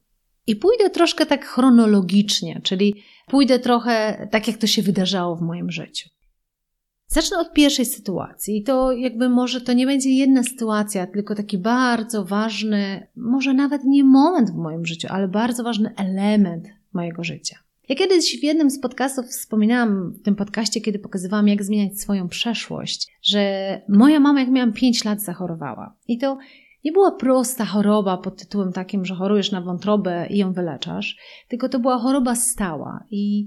I 0.46 0.56
pójdę 0.56 0.90
troszkę 0.90 1.26
tak 1.26 1.46
chronologicznie, 1.46 2.60
czyli 2.62 2.94
pójdę 3.26 3.58
trochę 3.58 4.28
tak, 4.30 4.48
jak 4.48 4.56
to 4.56 4.66
się 4.66 4.82
wydarzało 4.82 5.36
w 5.36 5.42
moim 5.42 5.70
życiu. 5.70 6.08
Zacznę 7.10 7.38
od 7.38 7.52
pierwszej 7.52 7.86
sytuacji. 7.86 8.56
I 8.56 8.62
to 8.62 8.92
jakby 8.92 9.28
może 9.28 9.60
to 9.60 9.72
nie 9.72 9.86
będzie 9.86 10.10
jedna 10.10 10.42
sytuacja, 10.42 11.06
tylko 11.06 11.34
taki 11.34 11.58
bardzo 11.58 12.24
ważny, 12.24 13.06
może 13.16 13.54
nawet 13.54 13.84
nie 13.84 14.04
moment 14.04 14.50
w 14.50 14.56
moim 14.56 14.86
życiu, 14.86 15.08
ale 15.10 15.28
bardzo 15.28 15.62
ważny 15.62 15.94
element 15.96 16.68
mojego 16.92 17.24
życia. 17.24 17.56
Ja 17.88 17.96
kiedyś 17.96 18.40
w 18.40 18.42
jednym 18.42 18.70
z 18.70 18.80
podcastów 18.80 19.26
wspominałam 19.26 20.12
w 20.12 20.22
tym 20.22 20.36
podcaście, 20.36 20.80
kiedy 20.80 20.98
pokazywałam, 20.98 21.48
jak 21.48 21.64
zmieniać 21.64 22.00
swoją 22.00 22.28
przeszłość, 22.28 23.08
że 23.22 23.82
moja 23.88 24.20
mama, 24.20 24.40
jak 24.40 24.50
miałam 24.50 24.72
5 24.72 25.04
lat, 25.04 25.22
zachorowała. 25.22 25.96
I 26.08 26.18
to 26.18 26.38
nie 26.84 26.92
była 26.92 27.12
prosta 27.12 27.64
choroba 27.64 28.16
pod 28.16 28.36
tytułem 28.36 28.72
takim, 28.72 29.04
że 29.04 29.14
chorujesz 29.14 29.52
na 29.52 29.60
wątrobę 29.60 30.26
i 30.30 30.38
ją 30.38 30.52
wyleczasz, 30.52 31.16
tylko 31.48 31.68
to 31.68 31.78
była 31.78 31.98
choroba 31.98 32.34
stała. 32.34 33.04
I 33.10 33.46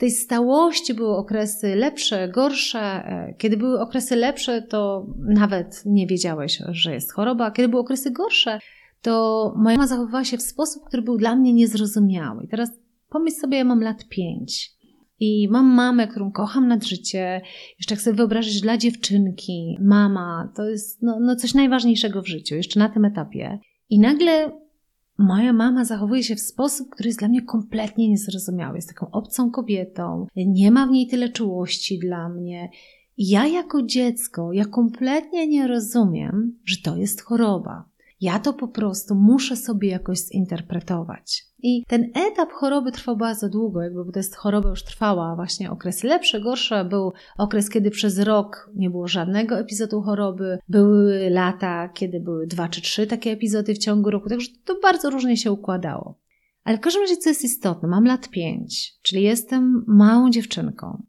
tej 0.00 0.10
stałości 0.10 0.94
były 0.94 1.16
okresy 1.16 1.76
lepsze, 1.76 2.28
gorsze. 2.28 2.80
E, 2.80 3.34
kiedy 3.38 3.56
były 3.56 3.80
okresy 3.80 4.16
lepsze, 4.16 4.62
to 4.62 5.06
nawet 5.18 5.82
nie 5.86 6.06
wiedziałeś, 6.06 6.62
że 6.68 6.94
jest 6.94 7.12
choroba. 7.12 7.50
Kiedy 7.50 7.68
były 7.68 7.82
okresy 7.82 8.10
gorsze, 8.10 8.58
to 9.02 9.54
moja 9.56 9.76
mama 9.76 9.86
zachowywała 9.86 10.24
się 10.24 10.38
w 10.38 10.42
sposób, 10.42 10.84
który 10.86 11.02
był 11.02 11.16
dla 11.16 11.36
mnie 11.36 11.52
niezrozumiały. 11.52 12.44
I 12.44 12.48
teraz 12.48 12.70
Pomyśl 13.10 13.36
sobie, 13.36 13.58
ja 13.58 13.64
mam 13.64 13.80
lat 13.80 14.08
pięć 14.08 14.70
i 15.20 15.48
mam 15.50 15.66
mamę, 15.66 16.08
którą 16.08 16.32
kocham 16.32 16.68
nad 16.68 16.84
życie. 16.84 17.40
Jeszcze 17.78 17.94
jak 17.94 18.02
sobie 18.02 18.16
wyobrazić 18.16 18.60
dla 18.60 18.76
dziewczynki, 18.76 19.78
mama 19.80 20.52
to 20.56 20.68
jest 20.68 21.02
no, 21.02 21.18
no 21.20 21.36
coś 21.36 21.54
najważniejszego 21.54 22.22
w 22.22 22.28
życiu, 22.28 22.54
jeszcze 22.54 22.78
na 22.78 22.88
tym 22.88 23.04
etapie. 23.04 23.58
I 23.90 24.00
nagle 24.00 24.52
moja 25.20 25.52
mama 25.52 25.84
zachowuje 25.84 26.22
się 26.22 26.36
w 26.36 26.40
sposób, 26.40 26.88
który 26.90 27.08
jest 27.08 27.18
dla 27.18 27.28
mnie 27.28 27.42
kompletnie 27.42 28.08
niezrozumiały. 28.08 28.76
Jest 28.76 28.88
taką 28.88 29.10
obcą 29.10 29.50
kobietą, 29.50 30.26
nie 30.36 30.70
ma 30.70 30.86
w 30.86 30.90
niej 30.90 31.06
tyle 31.06 31.28
czułości 31.28 31.98
dla 31.98 32.28
mnie. 32.28 32.70
Ja 33.18 33.46
jako 33.46 33.82
dziecko, 33.82 34.52
ja 34.52 34.64
kompletnie 34.64 35.46
nie 35.46 35.66
rozumiem, 35.66 36.58
że 36.64 36.76
to 36.84 36.96
jest 36.96 37.22
choroba. 37.22 37.89
Ja 38.20 38.38
to 38.38 38.52
po 38.52 38.68
prostu 38.68 39.14
muszę 39.14 39.56
sobie 39.56 39.88
jakoś 39.88 40.18
zinterpretować. 40.18 41.44
I 41.62 41.84
ten 41.88 42.10
etap 42.14 42.52
choroby 42.52 42.92
trwał 42.92 43.16
bardzo 43.16 43.48
długo, 43.48 43.82
jakby 43.82 44.04
bo 44.04 44.12
to 44.12 44.18
jest 44.18 44.36
choroba 44.36 44.68
już 44.68 44.84
trwała, 44.84 45.36
właśnie 45.36 45.70
okres 45.70 46.04
lepszy, 46.04 46.40
gorszy, 46.40 46.84
był 46.84 47.12
okres, 47.38 47.70
kiedy 47.70 47.90
przez 47.90 48.18
rok 48.18 48.70
nie 48.74 48.90
było 48.90 49.08
żadnego 49.08 49.58
epizodu 49.58 50.02
choroby, 50.02 50.58
były 50.68 51.30
lata, 51.30 51.88
kiedy 51.88 52.20
były 52.20 52.46
dwa 52.46 52.68
czy 52.68 52.82
trzy 52.82 53.06
takie 53.06 53.30
epizody 53.30 53.74
w 53.74 53.78
ciągu 53.78 54.10
roku, 54.10 54.28
także 54.28 54.48
to 54.64 54.76
bardzo 54.82 55.10
różnie 55.10 55.36
się 55.36 55.52
układało. 55.52 56.20
Ale 56.64 56.78
w 56.78 56.80
każdym 56.80 57.02
razie, 57.02 57.16
co 57.16 57.28
jest 57.28 57.44
istotne, 57.44 57.88
mam 57.88 58.04
lat 58.04 58.28
pięć, 58.28 58.94
czyli 59.02 59.22
jestem 59.22 59.84
małą 59.86 60.30
dziewczynką. 60.30 61.02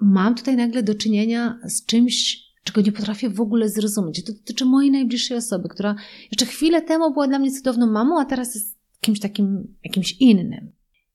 Mam 0.00 0.34
tutaj 0.34 0.56
nagle 0.56 0.82
do 0.82 0.94
czynienia 0.94 1.58
z 1.64 1.86
czymś 1.86 2.44
czego 2.64 2.80
nie 2.80 2.92
potrafię 2.92 3.30
w 3.30 3.40
ogóle 3.40 3.68
zrozumieć. 3.68 4.24
To 4.24 4.32
dotyczy 4.32 4.64
mojej 4.64 4.90
najbliższej 4.90 5.36
osoby, 5.36 5.68
która 5.68 5.94
jeszcze 6.30 6.46
chwilę 6.46 6.82
temu 6.82 7.12
była 7.12 7.28
dla 7.28 7.38
mnie 7.38 7.50
cudowną 7.50 7.86
mamą, 7.86 8.20
a 8.20 8.24
teraz 8.24 8.54
jest 8.54 8.78
kimś 9.00 9.20
takim, 9.20 9.74
jakimś 9.84 10.12
innym. 10.20 10.72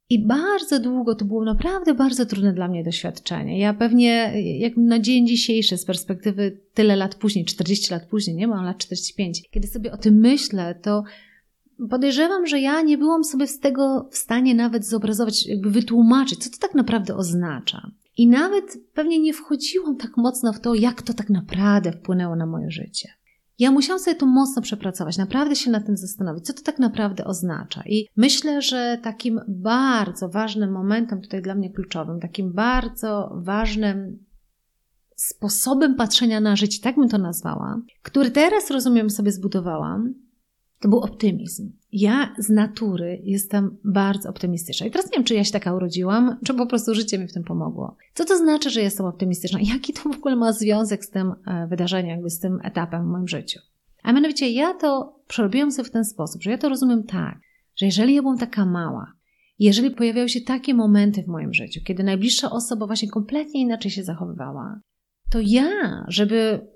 I 0.09 0.25
bardzo 0.25 0.79
długo 0.79 1.15
to 1.15 1.25
było 1.25 1.45
naprawdę 1.45 1.93
bardzo 1.93 2.25
trudne 2.25 2.53
dla 2.53 2.67
mnie 2.67 2.83
doświadczenie. 2.83 3.59
Ja 3.59 3.73
pewnie, 3.73 4.33
jak 4.59 4.77
na 4.77 4.99
dzień 4.99 5.27
dzisiejszy, 5.27 5.77
z 5.77 5.85
perspektywy 5.85 6.61
tyle 6.73 6.95
lat 6.95 7.15
później, 7.15 7.45
40 7.45 7.93
lat 7.93 8.05
później, 8.05 8.35
nie 8.35 8.47
mam 8.47 8.65
lat 8.65 8.77
45, 8.77 9.49
kiedy 9.51 9.67
sobie 9.67 9.91
o 9.91 9.97
tym 9.97 10.19
myślę, 10.19 10.75
to 10.81 11.03
podejrzewam, 11.89 12.47
że 12.47 12.59
ja 12.59 12.81
nie 12.81 12.97
byłam 12.97 13.23
sobie 13.23 13.47
z 13.47 13.59
tego 13.59 14.09
w 14.11 14.17
stanie 14.17 14.55
nawet 14.55 14.85
zobrazować, 14.85 15.47
jakby 15.47 15.71
wytłumaczyć, 15.71 16.43
co 16.43 16.49
to 16.49 16.57
tak 16.57 16.75
naprawdę 16.75 17.15
oznacza. 17.15 17.91
I 18.19 18.27
nawet 18.27 18.77
pewnie 18.93 19.19
nie 19.19 19.33
wchodziłam 19.33 19.97
tak 19.97 20.17
mocno 20.17 20.53
w 20.53 20.59
to, 20.59 20.73
jak 20.73 21.01
to 21.01 21.13
tak 21.13 21.29
naprawdę 21.29 21.91
wpłynęło 21.91 22.35
na 22.35 22.45
moje 22.45 22.71
życie. 22.71 23.09
Ja 23.59 23.71
musiałam 23.71 23.99
sobie 23.99 24.15
to 24.15 24.25
mocno 24.25 24.61
przepracować, 24.61 25.17
naprawdę 25.17 25.55
się 25.55 25.71
nad 25.71 25.85
tym 25.85 25.97
zastanowić, 25.97 26.45
co 26.45 26.53
to 26.53 26.61
tak 26.61 26.79
naprawdę 26.79 27.25
oznacza. 27.25 27.83
I 27.85 28.07
myślę, 28.15 28.61
że 28.61 28.99
takim 29.03 29.41
bardzo 29.47 30.29
ważnym 30.29 30.71
momentem, 30.71 31.21
tutaj 31.21 31.41
dla 31.41 31.55
mnie 31.55 31.69
kluczowym, 31.73 32.19
takim 32.19 32.53
bardzo 32.53 33.31
ważnym 33.35 34.25
sposobem 35.15 35.95
patrzenia 35.95 36.39
na 36.39 36.55
życie, 36.55 36.79
tak 36.83 36.95
bym 36.95 37.09
to 37.09 37.17
nazwała, 37.17 37.81
który 38.01 38.31
teraz 38.31 38.71
rozumiem 38.71 39.09
sobie 39.09 39.31
zbudowałam, 39.31 40.13
to 40.79 40.89
był 40.89 40.99
optymizm. 40.99 41.71
Ja 41.91 42.35
z 42.37 42.49
natury 42.49 43.21
jestem 43.23 43.77
bardzo 43.83 44.29
optymistyczna. 44.29 44.87
I 44.87 44.91
teraz 44.91 45.05
nie 45.05 45.17
wiem, 45.17 45.23
czy 45.23 45.35
ja 45.35 45.43
się 45.43 45.51
taka 45.51 45.75
urodziłam, 45.75 46.37
czy 46.45 46.53
po 46.53 46.65
prostu 46.65 46.95
życie 46.95 47.19
mi 47.19 47.27
w 47.27 47.33
tym 47.33 47.43
pomogło. 47.43 47.97
Co 48.13 48.25
to 48.25 48.37
znaczy, 48.37 48.69
że 48.69 48.81
jestem 48.81 49.05
optymistyczna? 49.05 49.59
Jaki 49.73 49.93
to 49.93 50.01
w 50.01 50.17
ogóle 50.17 50.35
ma 50.35 50.53
związek 50.53 51.05
z 51.05 51.09
tym 51.09 51.33
e, 51.47 51.67
wydarzeniem, 51.67 52.09
jakby 52.09 52.29
z 52.29 52.39
tym 52.39 52.59
etapem 52.63 53.03
w 53.03 53.07
moim 53.07 53.27
życiu? 53.27 53.59
A 54.03 54.13
mianowicie 54.13 54.49
ja 54.49 54.73
to 54.73 55.19
przerobiłam 55.27 55.71
sobie 55.71 55.89
w 55.89 55.91
ten 55.91 56.05
sposób, 56.05 56.43
że 56.43 56.51
ja 56.51 56.57
to 56.57 56.69
rozumiem 56.69 57.03
tak, 57.03 57.39
że 57.75 57.85
jeżeli 57.85 58.15
ja 58.15 58.21
byłam 58.21 58.37
taka 58.37 58.65
mała, 58.65 59.13
jeżeli 59.59 59.91
pojawiały 59.91 60.29
się 60.29 60.41
takie 60.41 60.73
momenty 60.73 61.23
w 61.23 61.27
moim 61.27 61.53
życiu, 61.53 61.81
kiedy 61.85 62.03
najbliższa 62.03 62.51
osoba 62.51 62.85
właśnie 62.85 63.09
kompletnie 63.09 63.61
inaczej 63.61 63.91
się 63.91 64.03
zachowywała, 64.03 64.79
to 65.31 65.39
ja, 65.41 66.05
żeby 66.07 66.67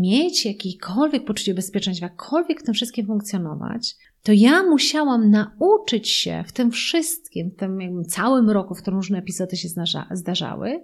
mieć 0.00 0.46
jakiekolwiek 0.46 1.24
poczucie 1.24 1.54
bezpieczeństwa, 1.54 2.06
jakkolwiek 2.06 2.60
w 2.60 2.64
tym 2.64 2.74
wszystkim 2.74 3.06
funkcjonować, 3.06 3.96
to 4.22 4.32
ja 4.32 4.62
musiałam 4.62 5.30
nauczyć 5.30 6.10
się 6.10 6.44
w 6.46 6.52
tym 6.52 6.70
wszystkim, 6.70 7.50
w 7.50 7.56
tym 7.56 8.04
całym 8.08 8.50
roku, 8.50 8.74
w 8.74 8.82
którym 8.82 8.98
różne 8.98 9.18
epizody 9.18 9.56
się 9.56 9.68
zdarzały, 10.10 10.82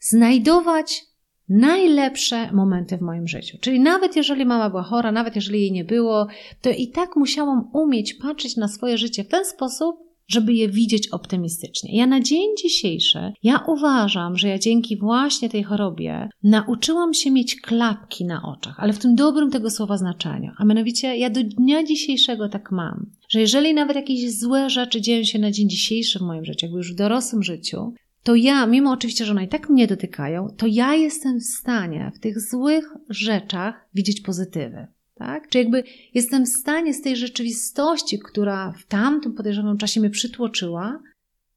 znajdować 0.00 1.06
najlepsze 1.48 2.52
momenty 2.52 2.96
w 2.96 3.00
moim 3.00 3.28
życiu. 3.28 3.58
Czyli 3.60 3.80
nawet 3.80 4.16
jeżeli 4.16 4.46
mama 4.46 4.70
była 4.70 4.82
chora, 4.82 5.12
nawet 5.12 5.36
jeżeli 5.36 5.60
jej 5.60 5.72
nie 5.72 5.84
było, 5.84 6.26
to 6.60 6.70
i 6.70 6.88
tak 6.88 7.16
musiałam 7.16 7.70
umieć 7.72 8.14
patrzeć 8.14 8.56
na 8.56 8.68
swoje 8.68 8.98
życie 8.98 9.24
w 9.24 9.28
ten 9.28 9.44
sposób, 9.44 10.03
żeby 10.28 10.54
je 10.54 10.68
widzieć 10.68 11.08
optymistycznie. 11.08 11.96
Ja 11.96 12.06
na 12.06 12.20
dzień 12.20 12.46
dzisiejszy, 12.62 13.32
ja 13.42 13.64
uważam, 13.66 14.36
że 14.38 14.48
ja 14.48 14.58
dzięki 14.58 14.96
właśnie 14.96 15.48
tej 15.48 15.62
chorobie 15.62 16.28
nauczyłam 16.42 17.14
się 17.14 17.30
mieć 17.30 17.60
klapki 17.60 18.24
na 18.24 18.42
oczach, 18.42 18.80
ale 18.80 18.92
w 18.92 18.98
tym 18.98 19.14
dobrym 19.14 19.50
tego 19.50 19.70
słowa 19.70 19.96
znaczeniu. 19.96 20.52
A 20.56 20.64
mianowicie 20.64 21.16
ja 21.16 21.30
do 21.30 21.40
dnia 21.44 21.84
dzisiejszego 21.84 22.48
tak 22.48 22.72
mam, 22.72 23.10
że 23.28 23.40
jeżeli 23.40 23.74
nawet 23.74 23.96
jakieś 23.96 24.38
złe 24.38 24.70
rzeczy 24.70 25.00
dzieją 25.00 25.24
się 25.24 25.38
na 25.38 25.50
dzień 25.50 25.68
dzisiejszy 25.68 26.18
w 26.18 26.22
moim 26.22 26.44
życiu, 26.44 26.66
jakby 26.66 26.78
już 26.78 26.92
w 26.92 26.96
dorosłym 26.96 27.42
życiu, 27.42 27.92
to 28.22 28.34
ja, 28.34 28.66
mimo 28.66 28.90
oczywiście, 28.90 29.24
że 29.24 29.32
one 29.32 29.44
i 29.44 29.48
tak 29.48 29.70
mnie 29.70 29.86
dotykają, 29.86 30.48
to 30.56 30.66
ja 30.66 30.94
jestem 30.94 31.40
w 31.40 31.44
stanie 31.44 32.12
w 32.14 32.20
tych 32.20 32.40
złych 32.40 32.84
rzeczach 33.08 33.88
widzieć 33.94 34.20
pozytywy. 34.20 34.86
Tak? 35.24 35.48
Czy 35.48 35.58
jakby 35.58 35.82
jestem 36.14 36.44
w 36.44 36.48
stanie 36.48 36.94
z 36.94 37.02
tej 37.02 37.16
rzeczywistości, 37.16 38.18
która 38.18 38.72
w 38.78 38.86
tamtym 38.86 39.32
podejrzanym 39.32 39.78
czasie 39.78 40.00
mnie 40.00 40.10
przytłoczyła, 40.10 41.02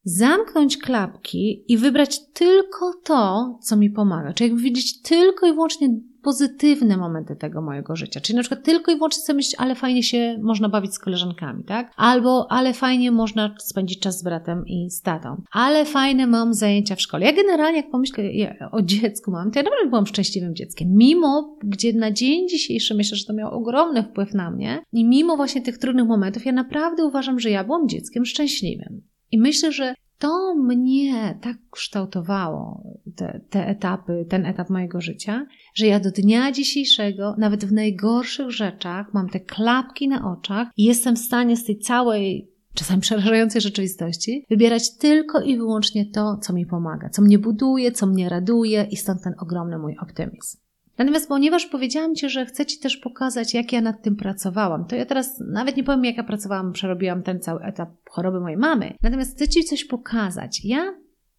zamknąć 0.04 0.76
klapki 0.76 1.64
i 1.72 1.76
wybrać 1.76 2.20
tylko 2.32 2.94
to, 3.04 3.58
co 3.62 3.76
mi 3.76 3.90
pomaga. 3.90 4.32
Czy 4.32 4.44
jakby 4.44 4.60
widzieć 4.60 5.02
tylko 5.02 5.46
i 5.46 5.52
wyłącznie 5.52 5.88
pozytywne 6.28 6.96
momenty 6.96 7.36
tego 7.36 7.62
mojego 7.62 7.96
życia. 7.96 8.20
Czyli 8.20 8.36
na 8.36 8.42
przykład 8.42 8.64
tylko 8.64 8.92
i 8.92 8.96
wyłącznie 8.96 9.22
sobie 9.22 9.36
myśleć, 9.36 9.54
ale 9.58 9.74
fajnie 9.74 10.02
się 10.02 10.38
można 10.42 10.68
bawić 10.68 10.94
z 10.94 10.98
koleżankami, 10.98 11.64
tak? 11.64 11.92
Albo, 11.96 12.46
ale 12.50 12.74
fajnie 12.74 13.10
można 13.12 13.54
spędzić 13.58 14.00
czas 14.00 14.18
z 14.18 14.22
bratem 14.22 14.66
i 14.66 14.90
z 14.90 15.02
tatą. 15.02 15.42
Ale 15.52 15.84
fajne 15.84 16.26
mam 16.26 16.54
zajęcia 16.54 16.96
w 16.96 17.00
szkole. 17.00 17.26
Ja 17.26 17.32
generalnie, 17.32 17.76
jak 17.76 17.90
pomyślę 17.90 18.24
o 18.72 18.82
dziecku 18.82 19.30
mam, 19.30 19.50
to 19.50 19.58
ja 19.58 19.62
naprawdę 19.62 19.88
byłam 19.88 20.06
szczęśliwym 20.06 20.54
dzieckiem. 20.54 20.88
Mimo, 20.92 21.58
gdzie 21.64 21.92
na 21.92 22.10
dzień 22.10 22.48
dzisiejszy 22.48 22.94
myślę, 22.94 23.16
że 23.16 23.24
to 23.24 23.32
miało 23.32 23.52
ogromny 23.52 24.02
wpływ 24.02 24.34
na 24.34 24.50
mnie 24.50 24.82
i 24.92 25.04
mimo 25.04 25.36
właśnie 25.36 25.62
tych 25.62 25.78
trudnych 25.78 26.06
momentów, 26.06 26.46
ja 26.46 26.52
naprawdę 26.52 27.04
uważam, 27.04 27.40
że 27.40 27.50
ja 27.50 27.64
byłam 27.64 27.88
dzieckiem 27.88 28.24
szczęśliwym. 28.24 29.02
I 29.30 29.38
myślę, 29.38 29.72
że 29.72 29.94
to 30.18 30.54
mnie 30.54 31.38
tak 31.42 31.56
kształtowało, 31.70 32.82
te, 33.16 33.40
te, 33.50 33.66
etapy, 33.66 34.26
ten 34.28 34.46
etap 34.46 34.70
mojego 34.70 35.00
życia, 35.00 35.46
że 35.74 35.86
ja 35.86 36.00
do 36.00 36.10
dnia 36.10 36.52
dzisiejszego, 36.52 37.34
nawet 37.38 37.64
w 37.64 37.72
najgorszych 37.72 38.50
rzeczach, 38.50 39.14
mam 39.14 39.28
te 39.28 39.40
klapki 39.40 40.08
na 40.08 40.32
oczach 40.32 40.68
i 40.76 40.84
jestem 40.84 41.16
w 41.16 41.18
stanie 41.18 41.56
z 41.56 41.64
tej 41.64 41.78
całej 41.78 42.50
czasami 42.74 43.00
przerażającej 43.00 43.60
rzeczywistości, 43.60 44.44
wybierać 44.50 44.96
tylko 44.96 45.40
i 45.40 45.56
wyłącznie 45.56 46.06
to, 46.06 46.36
co 46.36 46.52
mi 46.52 46.66
pomaga, 46.66 47.08
co 47.08 47.22
mnie 47.22 47.38
buduje, 47.38 47.92
co 47.92 48.06
mnie 48.06 48.28
raduje 48.28 48.86
i 48.90 48.96
stąd 48.96 49.22
ten 49.22 49.34
ogromny 49.38 49.78
mój 49.78 49.96
optymizm. 50.02 50.58
Natomiast 50.98 51.28
ponieważ 51.28 51.66
powiedziałam 51.66 52.14
Ci, 52.14 52.30
że 52.30 52.46
chcę 52.46 52.66
Ci 52.66 52.78
też 52.78 52.96
pokazać, 52.96 53.54
jak 53.54 53.72
ja 53.72 53.80
nad 53.80 54.02
tym 54.02 54.16
pracowałam, 54.16 54.86
to 54.86 54.96
ja 54.96 55.06
teraz 55.06 55.40
nawet 55.52 55.76
nie 55.76 55.84
powiem, 55.84 56.04
jak 56.04 56.16
ja 56.16 56.24
pracowałam, 56.24 56.72
przerobiłam 56.72 57.22
ten 57.22 57.40
cały 57.40 57.60
etap 57.60 57.88
choroby 58.10 58.40
mojej 58.40 58.58
mamy. 58.58 58.94
Natomiast 59.02 59.36
chcę 59.36 59.48
Ci 59.48 59.64
coś 59.64 59.84
pokazać. 59.84 60.64
Ja 60.64 60.94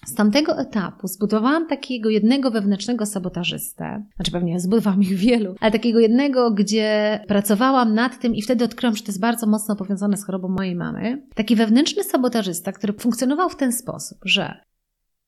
z 0.05 0.13
tamtego 0.13 0.59
etapu 0.59 1.07
zbudowałam 1.07 1.67
takiego 1.67 2.09
jednego 2.09 2.51
wewnętrznego 2.51 3.05
sabotażystę, 3.05 4.05
znaczy 4.15 4.31
pewnie 4.31 4.59
zbudowałam 4.59 5.01
ich 5.01 5.15
wielu, 5.15 5.55
ale 5.59 5.71
takiego 5.71 5.99
jednego, 5.99 6.51
gdzie 6.51 7.19
pracowałam 7.27 7.93
nad 7.93 8.19
tym 8.19 8.35
i 8.35 8.41
wtedy 8.41 8.65
odkryłam, 8.65 8.95
że 8.95 9.03
to 9.03 9.09
jest 9.09 9.21
bardzo 9.21 9.47
mocno 9.47 9.75
powiązane 9.75 10.17
z 10.17 10.25
chorobą 10.25 10.47
mojej 10.47 10.75
mamy. 10.75 11.27
Taki 11.35 11.55
wewnętrzny 11.55 12.03
sabotażysta, 12.03 12.71
który 12.71 12.93
funkcjonował 12.93 13.49
w 13.49 13.55
ten 13.55 13.71
sposób, 13.71 14.17
że 14.25 14.68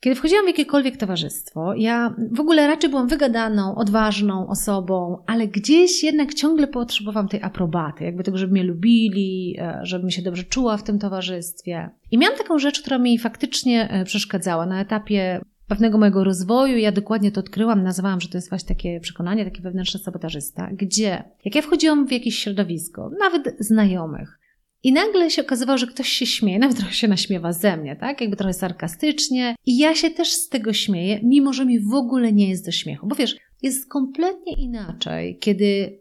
kiedy 0.01 0.15
wchodziłam 0.15 0.45
w 0.45 0.47
jakiekolwiek 0.47 0.97
towarzystwo, 0.97 1.73
ja 1.75 2.15
w 2.31 2.39
ogóle 2.39 2.67
raczej 2.67 2.89
byłam 2.89 3.07
wygadaną, 3.07 3.75
odważną 3.75 4.47
osobą, 4.47 5.23
ale 5.27 5.47
gdzieś 5.47 6.03
jednak 6.03 6.33
ciągle 6.33 6.67
potrzebowałam 6.67 7.27
tej 7.27 7.43
aprobaty, 7.43 8.03
jakby 8.03 8.23
tego, 8.23 8.37
żeby 8.37 8.53
mnie 8.53 8.63
lubili, 8.63 9.55
e, 9.59 9.79
żebym 9.83 10.11
się 10.11 10.21
dobrze 10.21 10.43
czuła 10.43 10.77
w 10.77 10.83
tym 10.83 10.99
towarzystwie. 10.99 11.89
I 12.11 12.17
miałam 12.17 12.37
taką 12.37 12.59
rzecz, 12.59 12.81
która 12.81 12.97
mi 12.97 13.17
faktycznie 13.17 13.89
e, 13.89 14.05
przeszkadzała 14.05 14.65
na 14.65 14.81
etapie 14.81 15.41
pewnego 15.67 15.97
mojego 15.97 16.23
rozwoju. 16.23 16.77
Ja 16.77 16.91
dokładnie 16.91 17.31
to 17.31 17.39
odkryłam, 17.39 17.83
nazywałam, 17.83 18.21
że 18.21 18.29
to 18.29 18.37
jest 18.37 18.49
właśnie 18.49 18.75
takie 18.75 18.99
przekonanie, 18.99 19.45
taki 19.45 19.61
wewnętrzny 19.61 19.99
sabotażysta, 19.99 20.69
gdzie 20.71 21.23
jak 21.45 21.55
ja 21.55 21.61
wchodziłam 21.61 22.07
w 22.07 22.11
jakieś 22.11 22.39
środowisko, 22.39 23.11
nawet 23.19 23.55
znajomych, 23.59 24.39
i 24.83 24.93
nagle 24.93 25.31
się 25.31 25.41
okazywało, 25.41 25.77
że 25.77 25.87
ktoś 25.87 26.09
się 26.09 26.25
śmieje, 26.25 26.59
nawet 26.59 26.77
trochę 26.77 26.93
się 26.93 27.07
naśmiewa 27.07 27.53
ze 27.53 27.77
mnie, 27.77 27.95
tak? 27.95 28.21
Jakby 28.21 28.35
trochę 28.35 28.53
sarkastycznie. 28.53 29.55
I 29.65 29.77
ja 29.77 29.95
się 29.95 30.09
też 30.09 30.31
z 30.31 30.49
tego 30.49 30.73
śmieję, 30.73 31.19
mimo 31.23 31.53
że 31.53 31.65
mi 31.65 31.79
w 31.79 31.93
ogóle 31.93 32.33
nie 32.33 32.49
jest 32.49 32.65
do 32.65 32.71
śmiechu. 32.71 33.07
Bo 33.07 33.15
wiesz, 33.15 33.35
jest 33.61 33.89
kompletnie 33.89 34.53
inaczej, 34.53 35.37
kiedy 35.39 35.99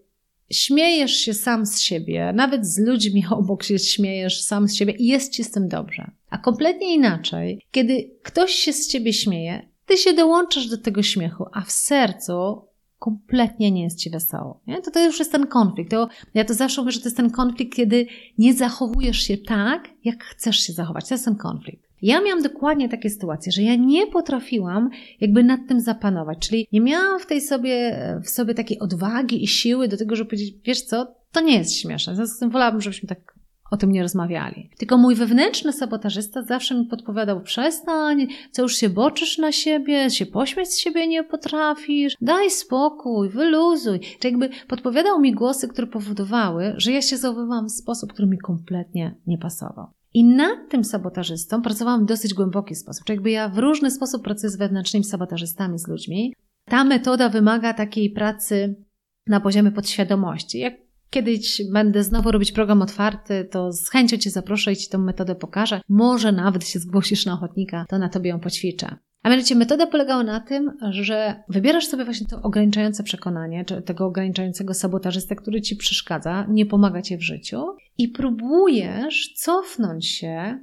śmiejesz 0.51 1.13
się 1.13 1.35
sam 1.35 1.67
z 1.67 1.81
siebie, 1.81 2.33
nawet 2.35 2.67
z 2.67 2.79
ludźmi 2.79 3.25
obok 3.39 3.63
się 3.63 3.79
śmiejesz 3.79 4.43
sam 4.43 4.69
z 4.69 4.75
siebie 4.75 4.93
i 4.93 5.07
jest 5.07 5.33
ci 5.33 5.45
z 5.45 5.51
tym 5.51 5.69
dobrze. 5.69 6.11
A 6.31 6.39
kompletnie 6.39 6.95
inaczej, 6.95 7.63
kiedy 7.71 8.11
ktoś 8.23 8.53
się 8.53 8.73
z 8.73 8.89
ciebie 8.89 9.13
śmieje, 9.13 9.69
ty 9.87 9.97
się 9.97 10.13
dołączasz 10.13 10.67
do 10.67 10.79
tego 10.79 11.03
śmiechu, 11.03 11.47
a 11.53 11.61
w 11.61 11.73
sercu 11.73 12.63
kompletnie 13.01 13.71
nie 13.71 13.83
jest 13.83 13.99
ci 13.99 14.11
wesoło. 14.11 14.61
Nie? 14.67 14.83
To 14.83 14.91
to 14.91 15.05
już 15.05 15.19
jest 15.19 15.33
ten 15.33 15.47
konflikt. 15.47 15.91
To, 15.91 16.09
ja 16.35 16.45
to 16.45 16.55
zawsze 16.55 16.81
mówię, 16.81 16.93
że 16.93 17.01
to 17.01 17.07
jest 17.07 17.17
ten 17.17 17.31
konflikt, 17.31 17.77
kiedy 17.77 18.07
nie 18.39 18.55
zachowujesz 18.55 19.19
się 19.19 19.39
tak, 19.39 19.89
jak 20.05 20.25
chcesz 20.25 20.57
się 20.57 20.73
zachować. 20.73 21.09
To 21.09 21.15
jest 21.15 21.25
ten 21.25 21.37
konflikt. 21.37 21.91
Ja 22.03 22.21
miałam 22.21 22.43
dokładnie 22.43 22.89
takie 22.89 23.11
sytuacje, 23.11 23.53
że 23.53 23.63
ja 23.63 23.77
nie 23.77 24.07
potrafiłam 24.07 24.91
jakby 25.21 25.45
nad 25.45 25.61
tym 25.69 25.81
zapanować, 25.81 26.49
czyli 26.49 26.67
nie 26.73 26.81
miałam 26.81 27.21
w 27.21 27.27
tej 27.27 27.41
sobie, 27.41 28.07
w 28.25 28.31
sobie 28.31 28.55
takiej 28.55 28.79
odwagi 28.79 29.45
i 29.45 29.47
siły 29.47 29.89
do 29.89 29.97
tego, 29.97 30.17
żeby 30.17 30.31
powiedzieć, 30.31 30.55
wiesz 30.65 30.83
co, 30.83 31.15
to 31.33 31.41
nie 31.41 31.59
jest 31.59 31.77
śmieszne. 31.77 32.13
W 32.13 32.17
związku 32.17 32.37
z 32.37 32.39
tym 32.39 32.51
wolałabym, 32.51 32.81
żebyśmy 32.81 33.09
tak 33.09 33.35
o 33.71 33.77
tym 33.77 33.93
nie 33.93 34.03
rozmawiali. 34.03 34.71
Tylko 34.79 34.99
mój 34.99 35.15
wewnętrzny 35.15 35.73
sabotażysta 35.73 36.43
zawsze 36.43 36.75
mi 36.75 36.85
podpowiadał: 36.85 37.41
przestań, 37.41 38.27
co 38.51 38.63
już 38.63 38.77
się 38.77 38.89
boczysz 38.89 39.39
na 39.39 39.53
siebie, 39.53 40.11
się 40.11 40.27
pośmiać 40.27 40.69
z 40.69 40.79
siebie 40.79 41.07
nie 41.07 41.25
potrafisz, 41.25 42.17
daj 42.21 42.51
spokój, 42.51 43.29
wyluzuj. 43.29 44.01
Czy 44.01 44.29
jakby 44.29 44.51
podpowiadał 44.69 45.21
mi 45.21 45.33
głosy, 45.33 45.69
które 45.69 45.87
powodowały, 45.87 46.75
że 46.77 46.93
ja 46.93 47.03
się 47.03 47.17
zachowywałam 47.17 47.67
w 47.67 47.73
sposób, 47.73 48.13
który 48.13 48.29
mi 48.29 48.39
kompletnie 48.39 49.15
nie 49.27 49.39
pasował. 49.39 49.87
I 50.15 50.25
nad 50.25 50.69
tym 50.69 50.85
sabotażystą 50.85 51.63
pracowałam 51.63 52.05
w 52.05 52.09
dosyć 52.09 52.35
głęboki 52.35 52.75
sposób. 52.75 53.05
Czyli 53.05 53.17
jakby 53.17 53.31
ja 53.31 53.49
w 53.49 53.59
różny 53.59 53.91
sposób 53.91 54.25
pracuję 54.25 54.51
z 54.51 54.57
wewnętrznymi 54.57 55.05
sabotażystami, 55.05 55.79
z 55.79 55.89
ludźmi. 55.89 56.35
Ta 56.65 56.85
metoda 56.85 57.29
wymaga 57.29 57.75
takiej 57.75 58.11
pracy 58.11 58.85
na 59.27 59.41
poziomie 59.41 59.73
podświadomości. 59.73 60.59
Jak 60.59 60.75
Kiedyś 61.11 61.63
będę 61.73 62.05
znowu 62.05 62.31
robić 62.31 62.53
program 62.53 62.83
otwarty, 62.83 63.49
to 63.51 63.73
z 63.73 63.91
chęcią 63.91 64.17
Cię 64.17 64.31
zaproszę 64.31 64.73
i 64.73 64.77
Ci 64.77 64.89
tę 64.89 64.99
metodę 64.99 65.35
pokażę. 65.35 65.81
Może 65.89 66.33
nawet 66.33 66.69
się 66.69 66.79
zgłosisz 66.79 67.27
na 67.27 67.33
ochotnika, 67.33 67.85
to 67.89 67.99
na 67.99 68.09
Tobie 68.09 68.31
ją 68.31 68.41
poćwiczę. 68.41 68.97
A 69.23 69.29
mianowicie 69.29 69.55
metoda 69.55 69.87
polegała 69.87 70.23
na 70.23 70.41
tym, 70.41 70.73
że 70.91 71.43
wybierasz 71.49 71.87
sobie 71.87 72.05
właśnie 72.05 72.27
to 72.27 72.43
ograniczające 72.43 73.03
przekonanie, 73.03 73.65
czy 73.65 73.83
tego 73.83 74.07
ograniczającego 74.07 74.75
sabotażystę, 74.75 75.37
który 75.37 75.61
ci 75.61 75.77
przeszkadza, 75.77 76.47
nie 76.49 76.67
pomaga 76.67 77.03
ci 77.03 77.17
w 77.17 77.23
życiu, 77.23 77.65
i 77.99 78.09
próbujesz 78.09 79.33
cofnąć 79.37 80.07
się 80.07 80.61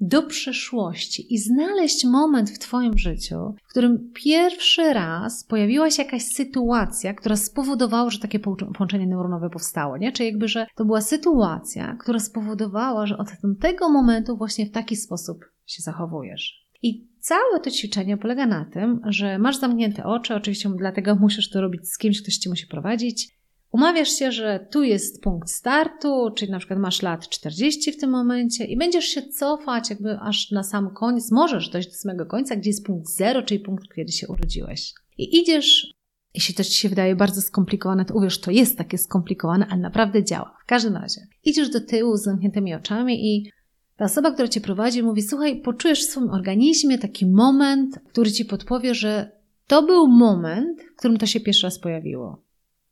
do 0.00 0.22
przeszłości 0.22 1.34
i 1.34 1.38
znaleźć 1.38 2.04
moment 2.04 2.50
w 2.50 2.58
Twoim 2.58 2.98
życiu, 2.98 3.54
w 3.62 3.70
którym 3.70 4.10
pierwszy 4.14 4.92
raz 4.92 5.44
pojawiła 5.44 5.90
się 5.90 6.02
jakaś 6.02 6.22
sytuacja, 6.22 7.14
która 7.14 7.36
spowodowała, 7.36 8.10
że 8.10 8.18
takie 8.18 8.38
połączenie 8.38 9.06
neuronowe 9.06 9.50
powstało, 9.50 9.96
nie? 9.96 10.12
Czyli 10.12 10.28
jakby, 10.28 10.48
że 10.48 10.66
to 10.76 10.84
była 10.84 11.00
sytuacja, 11.00 11.96
która 12.00 12.18
spowodowała, 12.18 13.06
że 13.06 13.18
od 13.18 13.28
tego 13.60 13.88
momentu 13.88 14.36
właśnie 14.36 14.66
w 14.66 14.70
taki 14.70 14.96
sposób 14.96 15.44
się 15.66 15.82
zachowujesz. 15.82 16.66
I 16.82 17.08
całe 17.20 17.60
to 17.60 17.70
ćwiczenie 17.70 18.16
polega 18.16 18.46
na 18.46 18.64
tym, 18.64 19.00
że 19.06 19.38
masz 19.38 19.58
zamknięte 19.58 20.04
oczy, 20.04 20.34
oczywiście 20.34 20.70
dlatego 20.78 21.14
musisz 21.14 21.50
to 21.50 21.60
robić 21.60 21.88
z 21.88 21.98
kimś, 21.98 22.22
ktoś 22.22 22.36
cię 22.36 22.50
musi 22.50 22.66
prowadzić, 22.66 23.39
Umawiasz 23.72 24.08
się, 24.08 24.32
że 24.32 24.66
tu 24.70 24.82
jest 24.82 25.22
punkt 25.22 25.50
startu, 25.50 26.30
czyli 26.36 26.50
na 26.50 26.58
przykład 26.58 26.78
masz 26.78 27.02
lat 27.02 27.28
40 27.28 27.92
w 27.92 27.96
tym 27.96 28.10
momencie 28.10 28.64
i 28.64 28.76
będziesz 28.76 29.04
się 29.04 29.22
cofać 29.22 29.90
jakby 29.90 30.18
aż 30.20 30.50
na 30.50 30.62
sam 30.62 30.94
koniec, 30.94 31.30
możesz 31.30 31.68
dojść 31.68 31.88
do 31.88 31.94
samego 31.94 32.26
końca, 32.26 32.56
gdzie 32.56 32.70
jest 32.70 32.86
punkt 32.86 33.08
zero, 33.08 33.42
czyli 33.42 33.60
punkt, 33.60 33.94
kiedy 33.94 34.12
się 34.12 34.28
urodziłeś. 34.28 34.94
I 35.18 35.40
idziesz, 35.40 35.94
jeśli 36.34 36.54
to 36.54 36.64
ci 36.64 36.72
się 36.72 36.88
wydaje 36.88 37.16
bardzo 37.16 37.40
skomplikowane, 37.40 38.04
to 38.04 38.14
uwierz, 38.14 38.40
to 38.40 38.50
jest 38.50 38.78
takie 38.78 38.98
skomplikowane, 38.98 39.66
ale 39.70 39.80
naprawdę 39.80 40.24
działa. 40.24 40.56
W 40.62 40.66
każdym 40.66 40.96
razie, 40.96 41.26
idziesz 41.44 41.70
do 41.70 41.80
tyłu 41.80 42.16
z 42.16 42.22
zamkniętymi 42.22 42.74
oczami 42.74 43.36
i 43.36 43.50
ta 43.96 44.04
osoba, 44.04 44.30
która 44.30 44.48
cię 44.48 44.60
prowadzi, 44.60 45.02
mówi: 45.02 45.22
Słuchaj, 45.22 45.60
poczujesz 45.60 46.06
w 46.06 46.10
swoim 46.10 46.30
organizmie 46.30 46.98
taki 46.98 47.26
moment, 47.26 47.98
który 48.08 48.32
ci 48.32 48.44
podpowie, 48.44 48.94
że 48.94 49.40
to 49.66 49.82
był 49.82 50.08
moment, 50.08 50.82
w 50.82 50.96
którym 50.96 51.18
to 51.18 51.26
się 51.26 51.40
pierwszy 51.40 51.66
raz 51.66 51.78
pojawiło. 51.78 52.42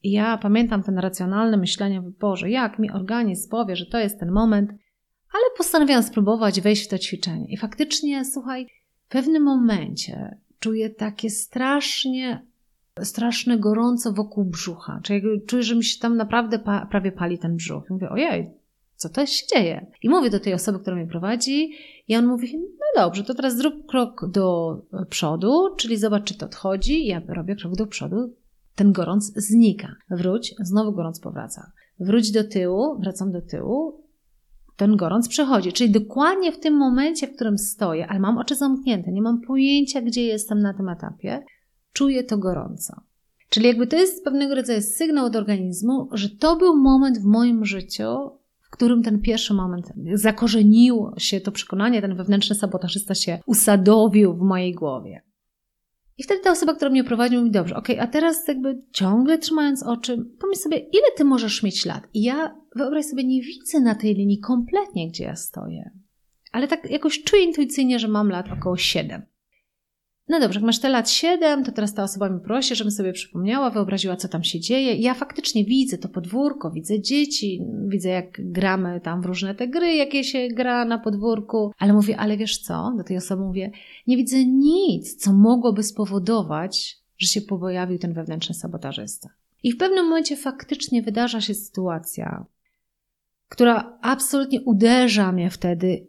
I 0.03 0.11
ja 0.11 0.39
pamiętam 0.39 0.83
ten 0.83 0.99
racjonalne 0.99 1.57
myślenie, 1.57 2.03
Boże, 2.21 2.51
jak 2.51 2.79
mi 2.79 2.91
organizm 2.91 3.51
powie, 3.51 3.77
że 3.77 3.87
to 3.87 3.99
jest 3.99 4.21
ten 4.21 4.31
moment, 4.31 4.71
ale 5.33 5.45
postanowiłam 5.57 6.03
spróbować 6.03 6.61
wejść 6.61 6.85
w 6.85 6.89
to 6.89 6.99
ćwiczenie. 6.99 7.47
I 7.49 7.57
faktycznie, 7.57 8.25
słuchaj, 8.25 8.67
w 9.07 9.09
pewnym 9.09 9.43
momencie 9.43 10.39
czuję 10.59 10.91
takie 10.91 11.31
strasznie, 11.31 12.47
straszne 13.03 13.59
gorąco 13.59 14.13
wokół 14.13 14.45
brzucha. 14.45 15.01
Czyli 15.03 15.23
czuję, 15.47 15.63
że 15.63 15.75
mi 15.75 15.85
się 15.85 16.01
tam 16.01 16.17
naprawdę 16.17 16.59
pa, 16.59 16.87
prawie 16.87 17.13
pali 17.13 17.39
ten 17.39 17.57
brzuch. 17.57 17.85
I 17.91 17.93
mówię, 17.93 18.11
ojej, 18.11 18.51
co 18.97 19.09
to 19.09 19.27
się 19.27 19.47
dzieje? 19.47 19.87
I 20.03 20.09
mówię 20.09 20.31
do 20.31 20.41
tej 20.41 20.55
osoby, 20.55 20.79
która 20.79 20.97
mnie 20.97 21.07
prowadzi, 21.07 21.73
i 22.09 22.17
on 22.17 22.27
mówi, 22.27 22.59
no 22.59 23.03
dobrze, 23.03 23.25
to 23.25 23.35
teraz 23.35 23.57
zrób 23.57 23.87
krok 23.87 24.31
do 24.31 24.77
przodu, 25.11 25.77
czyli 25.77 25.97
zobacz, 25.97 26.25
czy 26.25 26.39
to 26.39 26.47
odchodzi. 26.47 27.07
Ja 27.07 27.23
robię 27.29 27.57
krok 27.57 27.77
do 27.77 27.87
przodu, 27.87 28.35
ten 28.79 28.93
gorąc 28.93 29.33
znika. 29.37 29.97
Wróć, 30.11 30.55
znowu 30.61 30.93
gorąc 30.93 31.21
powraca. 31.21 31.73
Wróć 32.01 32.31
do 32.31 32.45
tyłu, 32.45 32.99
wracam 33.01 33.33
do 33.33 33.43
tyłu, 33.43 34.05
ten 34.77 34.97
gorąc 34.97 35.29
przechodzi. 35.29 35.73
Czyli 35.73 35.91
dokładnie 35.91 36.53
w 36.53 36.61
tym 36.61 36.75
momencie, 36.75 37.27
w 37.27 37.35
którym 37.35 37.59
stoję, 37.59 38.07
ale 38.07 38.21
mam 38.21 38.39
oczy 38.39 38.55
zamknięte, 38.55 39.13
nie 39.13 39.23
mam 39.23 39.41
pojęcia, 39.41 40.03
gdzie 40.03 40.23
jestem 40.23 40.61
na 40.61 40.75
tym 40.75 40.89
etapie, 40.89 41.45
czuję 41.93 42.25
to 42.25 42.39
gorąco. 42.39 43.01
Czyli 43.49 43.67
jakby 43.67 43.87
to 43.87 43.97
jest 43.97 44.25
pewnego 44.25 44.55
rodzaju 44.55 44.83
sygnał 44.83 45.27
od 45.27 45.37
organizmu, 45.37 46.09
że 46.13 46.29
to 46.29 46.57
był 46.57 46.77
moment 46.77 47.19
w 47.19 47.25
moim 47.25 47.65
życiu, 47.65 48.31
w 48.61 48.71
którym 48.71 49.03
ten 49.03 49.21
pierwszy 49.21 49.55
moment 49.55 49.93
zakorzeniło 50.15 51.15
się 51.19 51.41
to 51.41 51.53
przekonanie, 51.53 52.01
ten 52.01 52.17
wewnętrzny 52.17 52.57
sabotażysta 52.57 53.15
się 53.15 53.41
usadowił 53.47 54.35
w 54.35 54.41
mojej 54.41 54.75
głowie. 54.75 55.28
I 56.19 56.23
wtedy 56.23 56.41
ta 56.41 56.51
osoba, 56.51 56.75
która 56.75 56.91
mnie 56.91 57.05
prowadzi, 57.05 57.37
mówi, 57.37 57.51
dobrze, 57.51 57.77
ok, 57.77 57.89
a 58.01 58.07
teraz 58.07 58.49
jakby 58.49 58.83
ciągle 58.93 59.39
trzymając 59.39 59.83
oczy, 59.83 60.25
pomyśl 60.41 60.61
sobie, 60.61 60.79
ile 60.79 61.07
ty 61.17 61.25
możesz 61.25 61.63
mieć 61.63 61.87
lat? 61.87 62.09
I 62.15 62.23
ja, 62.23 62.57
wyobraź 62.77 63.05
sobie, 63.05 63.25
nie 63.25 63.43
widzę 63.43 63.81
na 63.81 63.95
tej 63.95 64.15
linii 64.15 64.39
kompletnie, 64.39 65.09
gdzie 65.09 65.25
ja 65.25 65.37
stoję. 65.37 65.91
Ale 66.53 66.69
tak 66.69 66.91
jakoś 66.91 67.23
czuję 67.23 67.43
intuicyjnie, 67.43 67.99
że 67.99 68.09
mam 68.09 68.29
lat 68.29 68.47
około 68.59 68.77
7. 68.77 69.23
No 70.29 70.41
dobrze, 70.41 70.61
jak 70.61 70.67
masz 70.67 70.79
te 70.79 70.89
lat 70.89 71.11
7, 71.11 71.65
to 71.65 71.73
teraz 71.73 71.95
ta 71.95 72.03
osoba 72.03 72.29
mi 72.29 72.41
prosi, 72.41 72.77
żebym 72.77 72.91
sobie 72.91 73.13
przypomniała, 73.13 73.71
wyobraziła, 73.71 74.17
co 74.17 74.29
tam 74.29 74.45
się 74.45 74.61
dzieje. 74.61 74.95
Ja 74.95 75.15
faktycznie 75.15 75.65
widzę 75.65 75.99
to 75.99 76.09
podwórko, 76.09 76.71
widzę 76.71 77.01
dzieci, 77.01 77.63
widzę, 77.87 78.09
jak 78.09 78.53
gramy 78.53 79.01
tam 79.01 79.23
w 79.23 79.27
różne 79.27 79.55
te 79.55 79.69
gry, 79.69 79.95
jakie 79.95 80.25
się 80.25 80.49
gra 80.49 80.85
na 80.85 80.99
podwórku. 80.99 81.73
Ale 81.79 81.93
mówię, 81.93 82.17
ale 82.17 82.37
wiesz 82.37 82.59
co? 82.59 82.95
Do 82.97 83.05
tej 83.05 83.17
osoby 83.17 83.43
mówię, 83.43 83.71
nie 84.07 84.17
widzę 84.17 84.45
nic, 84.45 85.17
co 85.17 85.33
mogłoby 85.33 85.83
spowodować, 85.83 86.99
że 87.19 87.27
się 87.27 87.41
pojawił 87.41 87.99
ten 87.99 88.13
wewnętrzny 88.13 88.55
sabotażysta. 88.55 89.29
I 89.63 89.73
w 89.73 89.77
pewnym 89.77 90.05
momencie 90.05 90.37
faktycznie 90.37 91.03
wydarza 91.03 91.41
się 91.41 91.55
sytuacja, 91.55 92.47
która 93.49 93.99
absolutnie 94.03 94.61
uderza 94.61 95.33
mnie 95.33 95.51
wtedy 95.51 96.07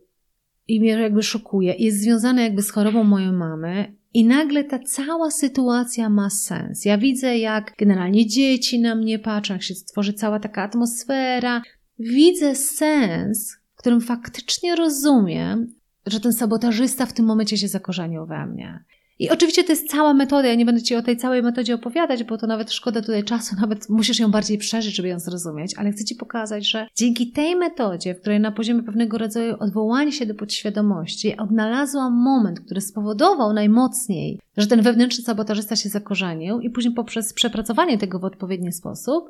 i 0.68 0.80
mnie 0.80 0.90
jakby 0.90 1.24
szokuje. 1.24 1.76
Jest 1.80 2.02
związana 2.02 2.42
jakby 2.42 2.62
z 2.62 2.72
chorobą 2.72 3.04
mojej 3.04 3.32
mamy 3.32 3.99
i 4.13 4.26
nagle 4.26 4.63
ta 4.63 4.80
cała 4.80 5.32
sytuacja 5.32 6.10
ma 6.10 6.30
sens. 6.30 6.86
Ja 6.86 6.98
widzę, 6.98 7.38
jak 7.38 7.74
generalnie 7.78 8.28
dzieci 8.28 8.80
na 8.80 8.95
mnie 8.95 9.19
patrzą, 9.19 9.54
jak 9.54 9.63
się 9.63 9.76
stworzy 9.76 10.13
cała 10.13 10.39
taka 10.39 10.63
atmosfera. 10.63 11.62
Widzę 12.00 12.56
sens, 12.56 13.58
w 13.76 13.80
którym 13.80 14.02
faktycznie 14.02 14.76
rozumiem, 14.76 15.74
że 16.06 16.19
ten 16.19 16.34
sabotażysta 16.34 17.06
w 17.06 17.13
tym 17.13 17.26
momencie 17.26 17.58
się 17.58 17.67
zakorzenił 17.67 18.26
we 18.26 18.45
mnie. 18.45 18.84
I 19.20 19.30
oczywiście 19.30 19.64
to 19.64 19.72
jest 19.72 19.90
cała 19.90 20.14
metoda, 20.14 20.48
ja 20.48 20.56
nie 20.56 20.66
będę 20.66 20.82
Ci 20.82 20.96
o 20.96 21.02
tej 21.02 21.18
całej 21.18 21.44
metodzie 21.44 21.76
opowiadać, 21.76 22.24
bo 22.24 22.38
to 22.38 22.48
nawet 22.48 22.72
szkoda 22.72 23.02
tutaj 23.02 23.24
czasu, 23.24 23.56
nawet 23.62 23.90
musisz 23.90 24.20
ją 24.20 24.32
bardziej 24.32 24.58
przeżyć, 24.58 24.96
żeby 24.96 25.08
ją 25.08 25.20
zrozumieć, 25.20 25.74
ale 25.78 25.92
chcę 25.92 26.06
Ci 26.06 26.16
pokazać, 26.16 26.70
że 26.70 26.88
dzięki 26.96 27.32
tej 27.32 27.56
metodzie, 27.56 28.16
w 28.16 28.22
której 28.22 28.40
na 28.40 28.52
poziomie 28.52 28.84
pewnego 28.84 29.18
rodzaju 29.18 29.56
odwołania 29.60 30.12
się 30.12 30.26
do 30.26 30.36
podświadomości, 30.36 31.38
odnalazłam 31.38 32.14
moment, 32.14 32.60
który 32.60 32.82
spowodował 32.82 33.54
najmocniej, 33.54 34.40
że 34.58 34.68
ten 34.68 34.82
wewnętrzny 34.82 35.24
sabotażysta 35.24 35.76
się 35.76 35.90
zakorzenił 35.90 36.60
i 36.60 36.70
później 36.70 36.94
poprzez 36.94 37.34
przepracowanie 37.34 37.98
tego 37.98 38.20
w 38.20 38.26
odpowiedni 38.26 38.72
sposób, 38.72 39.30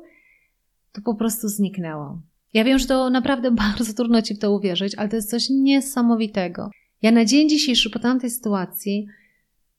to 0.92 1.00
po 1.02 1.14
prostu 1.14 1.48
zniknęło. 1.48 2.22
Ja 2.54 2.64
wiem, 2.64 2.78
że 2.78 2.86
to 2.86 3.10
naprawdę 3.10 3.50
bardzo 3.66 3.94
trudno 3.94 4.22
Ci 4.22 4.34
w 4.34 4.38
to 4.38 4.52
uwierzyć, 4.52 4.94
ale 4.94 5.08
to 5.08 5.16
jest 5.16 5.30
coś 5.30 5.50
niesamowitego. 5.50 6.70
Ja 7.02 7.10
na 7.10 7.24
dzień 7.24 7.48
dzisiejszy 7.48 7.90
po 7.90 7.98
tamtej 7.98 8.30
sytuacji 8.30 9.06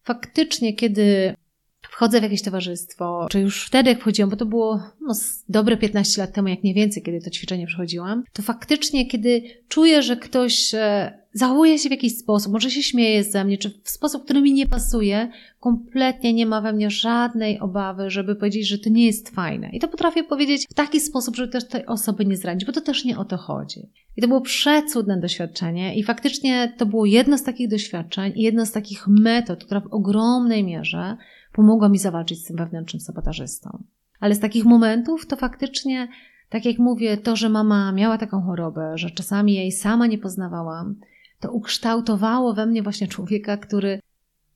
faktycznie, 0.04 0.74
kiedy 0.74 1.36
wchodzę 1.82 2.20
w 2.20 2.24
jakieś 2.24 2.42
towarzystwo, 2.42 3.28
czy 3.32 3.40
już 3.40 3.66
wtedy 3.66 3.90
jak 3.90 4.00
wchodziłam, 4.00 4.30
bo 4.30 4.36
to 4.36 4.46
było 4.46 4.84
no, 5.02 5.14
dobre 5.50 5.78
15 5.78 6.22
lat 6.22 6.34
temu, 6.34 6.48
jak 6.48 6.64
nie 6.64 6.74
więcej, 6.74 7.04
kiedy 7.04 7.22
to 7.22 7.30
ćwiczenie 7.30 7.68
przechodziłam, 7.68 8.24
to 8.34 8.42
faktycznie, 8.42 9.08
kiedy 9.08 9.42
czuję, 9.68 10.04
że 10.04 10.18
ktoś 10.18 10.74
e, 10.74 11.21
zachowuje 11.34 11.80
się 11.80 11.90
w 11.90 11.92
jakiś 11.92 12.18
sposób, 12.18 12.54
może 12.54 12.72
się 12.72 12.84
śmieje 12.84 13.24
ze 13.24 13.46
mnie, 13.46 13.58
czy 13.58 13.70
w 13.84 13.90
sposób, 13.90 14.24
który 14.24 14.42
mi 14.42 14.54
nie 14.54 14.68
pasuje, 14.68 15.32
kompletnie 15.60 16.34
nie 16.34 16.46
ma 16.46 16.62
we 16.62 16.74
mnie 16.74 16.90
żadnej 16.90 17.60
obawy, 17.60 18.10
żeby 18.10 18.36
powiedzieć, 18.36 18.68
że 18.68 18.78
to 18.78 18.90
nie 18.90 19.06
jest 19.06 19.30
fajne. 19.30 19.70
I 19.70 19.80
to 19.80 19.88
potrafię 19.88 20.24
powiedzieć 20.24 20.68
w 20.70 20.74
taki 20.74 21.00
sposób, 21.00 21.36
żeby 21.36 21.52
też 21.52 21.68
tej 21.68 21.86
osoby 21.86 22.26
nie 22.26 22.38
zranić, 22.38 22.66
bo 22.66 22.72
to 22.72 22.82
też 22.82 23.06
nie 23.06 23.18
o 23.18 23.26
to 23.26 23.38
chodzi. 23.38 23.90
I 24.18 24.22
to 24.22 24.28
było 24.28 24.42
przecudne 24.42 25.20
doświadczenie 25.20 25.96
i 25.96 26.04
faktycznie 26.04 26.74
to 26.78 26.86
było 26.86 27.06
jedno 27.06 27.38
z 27.38 27.44
takich 27.44 27.68
doświadczeń 27.70 28.34
i 28.36 28.42
jedno 28.42 28.66
z 28.66 28.72
takich 28.72 29.08
metod, 29.08 29.66
która 29.66 29.80
w 29.80 29.94
ogromnej 29.94 30.64
mierze 30.64 31.18
pomogła 31.54 31.90
mi 31.90 31.98
zawalczyć 31.98 32.40
z 32.40 32.46
tym 32.46 32.58
wewnętrznym 32.58 33.02
sabotażystą. 33.02 33.84
Ale 34.20 34.36
z 34.36 34.40
takich 34.40 34.66
momentów 34.66 35.28
to 35.28 35.36
faktycznie, 35.36 36.08
tak 36.50 36.66
jak 36.66 36.78
mówię, 36.78 37.18
to, 37.18 37.36
że 37.36 37.50
mama 37.50 37.92
miała 37.92 38.18
taką 38.18 38.42
chorobę, 38.42 38.92
że 38.96 39.10
czasami 39.10 39.54
jej 39.54 39.72
sama 39.72 40.08
nie 40.08 40.18
poznawałam, 40.18 40.96
to 41.42 41.52
ukształtowało 41.52 42.54
we 42.54 42.66
mnie 42.66 42.84
właśnie 42.84 43.08
człowieka, 43.08 43.58
który 43.58 44.00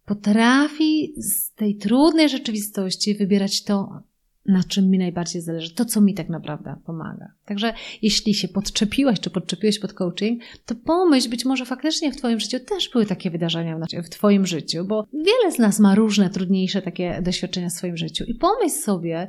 potrafi 0.05 1.13
z 1.17 1.51
tej 1.51 1.75
trudnej 1.75 2.29
rzeczywistości 2.29 3.15
wybierać 3.15 3.63
to, 3.63 4.01
na 4.45 4.63
czym 4.63 4.89
mi 4.89 4.97
najbardziej 4.97 5.41
zależy, 5.41 5.73
to, 5.73 5.85
co 5.85 6.01
mi 6.01 6.13
tak 6.13 6.29
naprawdę 6.29 6.75
pomaga. 6.85 7.31
Także 7.45 7.73
jeśli 8.01 8.33
się 8.33 8.47
podczepiłaś, 8.47 9.19
czy 9.19 9.29
podczepiłeś 9.29 9.79
pod 9.79 9.93
coaching, 9.93 10.41
to 10.65 10.75
pomyśl, 10.75 11.29
być 11.29 11.45
może 11.45 11.65
faktycznie 11.65 12.11
w 12.11 12.17
Twoim 12.17 12.39
życiu 12.39 12.59
też 12.59 12.89
były 12.89 13.05
takie 13.05 13.31
wydarzenia 13.31 13.79
w 14.03 14.09
Twoim 14.09 14.45
życiu, 14.45 14.85
bo 14.85 15.05
wiele 15.13 15.51
z 15.51 15.59
nas 15.59 15.79
ma 15.79 15.95
różne, 15.95 16.29
trudniejsze 16.29 16.81
takie 16.81 17.21
doświadczenia 17.21 17.69
w 17.69 17.73
swoim 17.73 17.97
życiu. 17.97 18.23
I 18.27 18.35
pomyśl 18.35 18.75
sobie, 18.75 19.27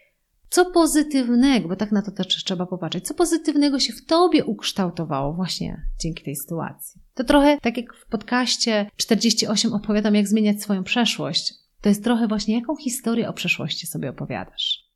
co 0.50 0.70
pozytywnego, 0.70 1.68
bo 1.68 1.76
tak 1.76 1.92
na 1.92 2.02
to 2.02 2.10
też 2.10 2.44
trzeba 2.44 2.66
popatrzeć, 2.66 3.06
co 3.06 3.14
pozytywnego 3.14 3.78
się 3.78 3.92
w 3.92 4.04
Tobie 4.04 4.44
ukształtowało 4.44 5.32
właśnie 5.32 5.82
dzięki 6.00 6.24
tej 6.24 6.36
sytuacji. 6.36 7.05
To 7.16 7.24
trochę 7.24 7.58
tak 7.60 7.76
jak 7.76 7.94
w 7.94 8.06
podcaście 8.06 8.90
48 8.96 9.72
opowiadam, 9.72 10.14
jak 10.14 10.28
zmieniać 10.28 10.62
swoją 10.62 10.84
przeszłość. 10.84 11.54
To 11.80 11.88
jest 11.88 12.04
trochę 12.04 12.28
właśnie, 12.28 12.54
jaką 12.54 12.76
historię 12.76 13.28
o 13.28 13.32
przeszłości 13.32 13.86
sobie 13.86 14.10
opowiadasz. 14.10 14.86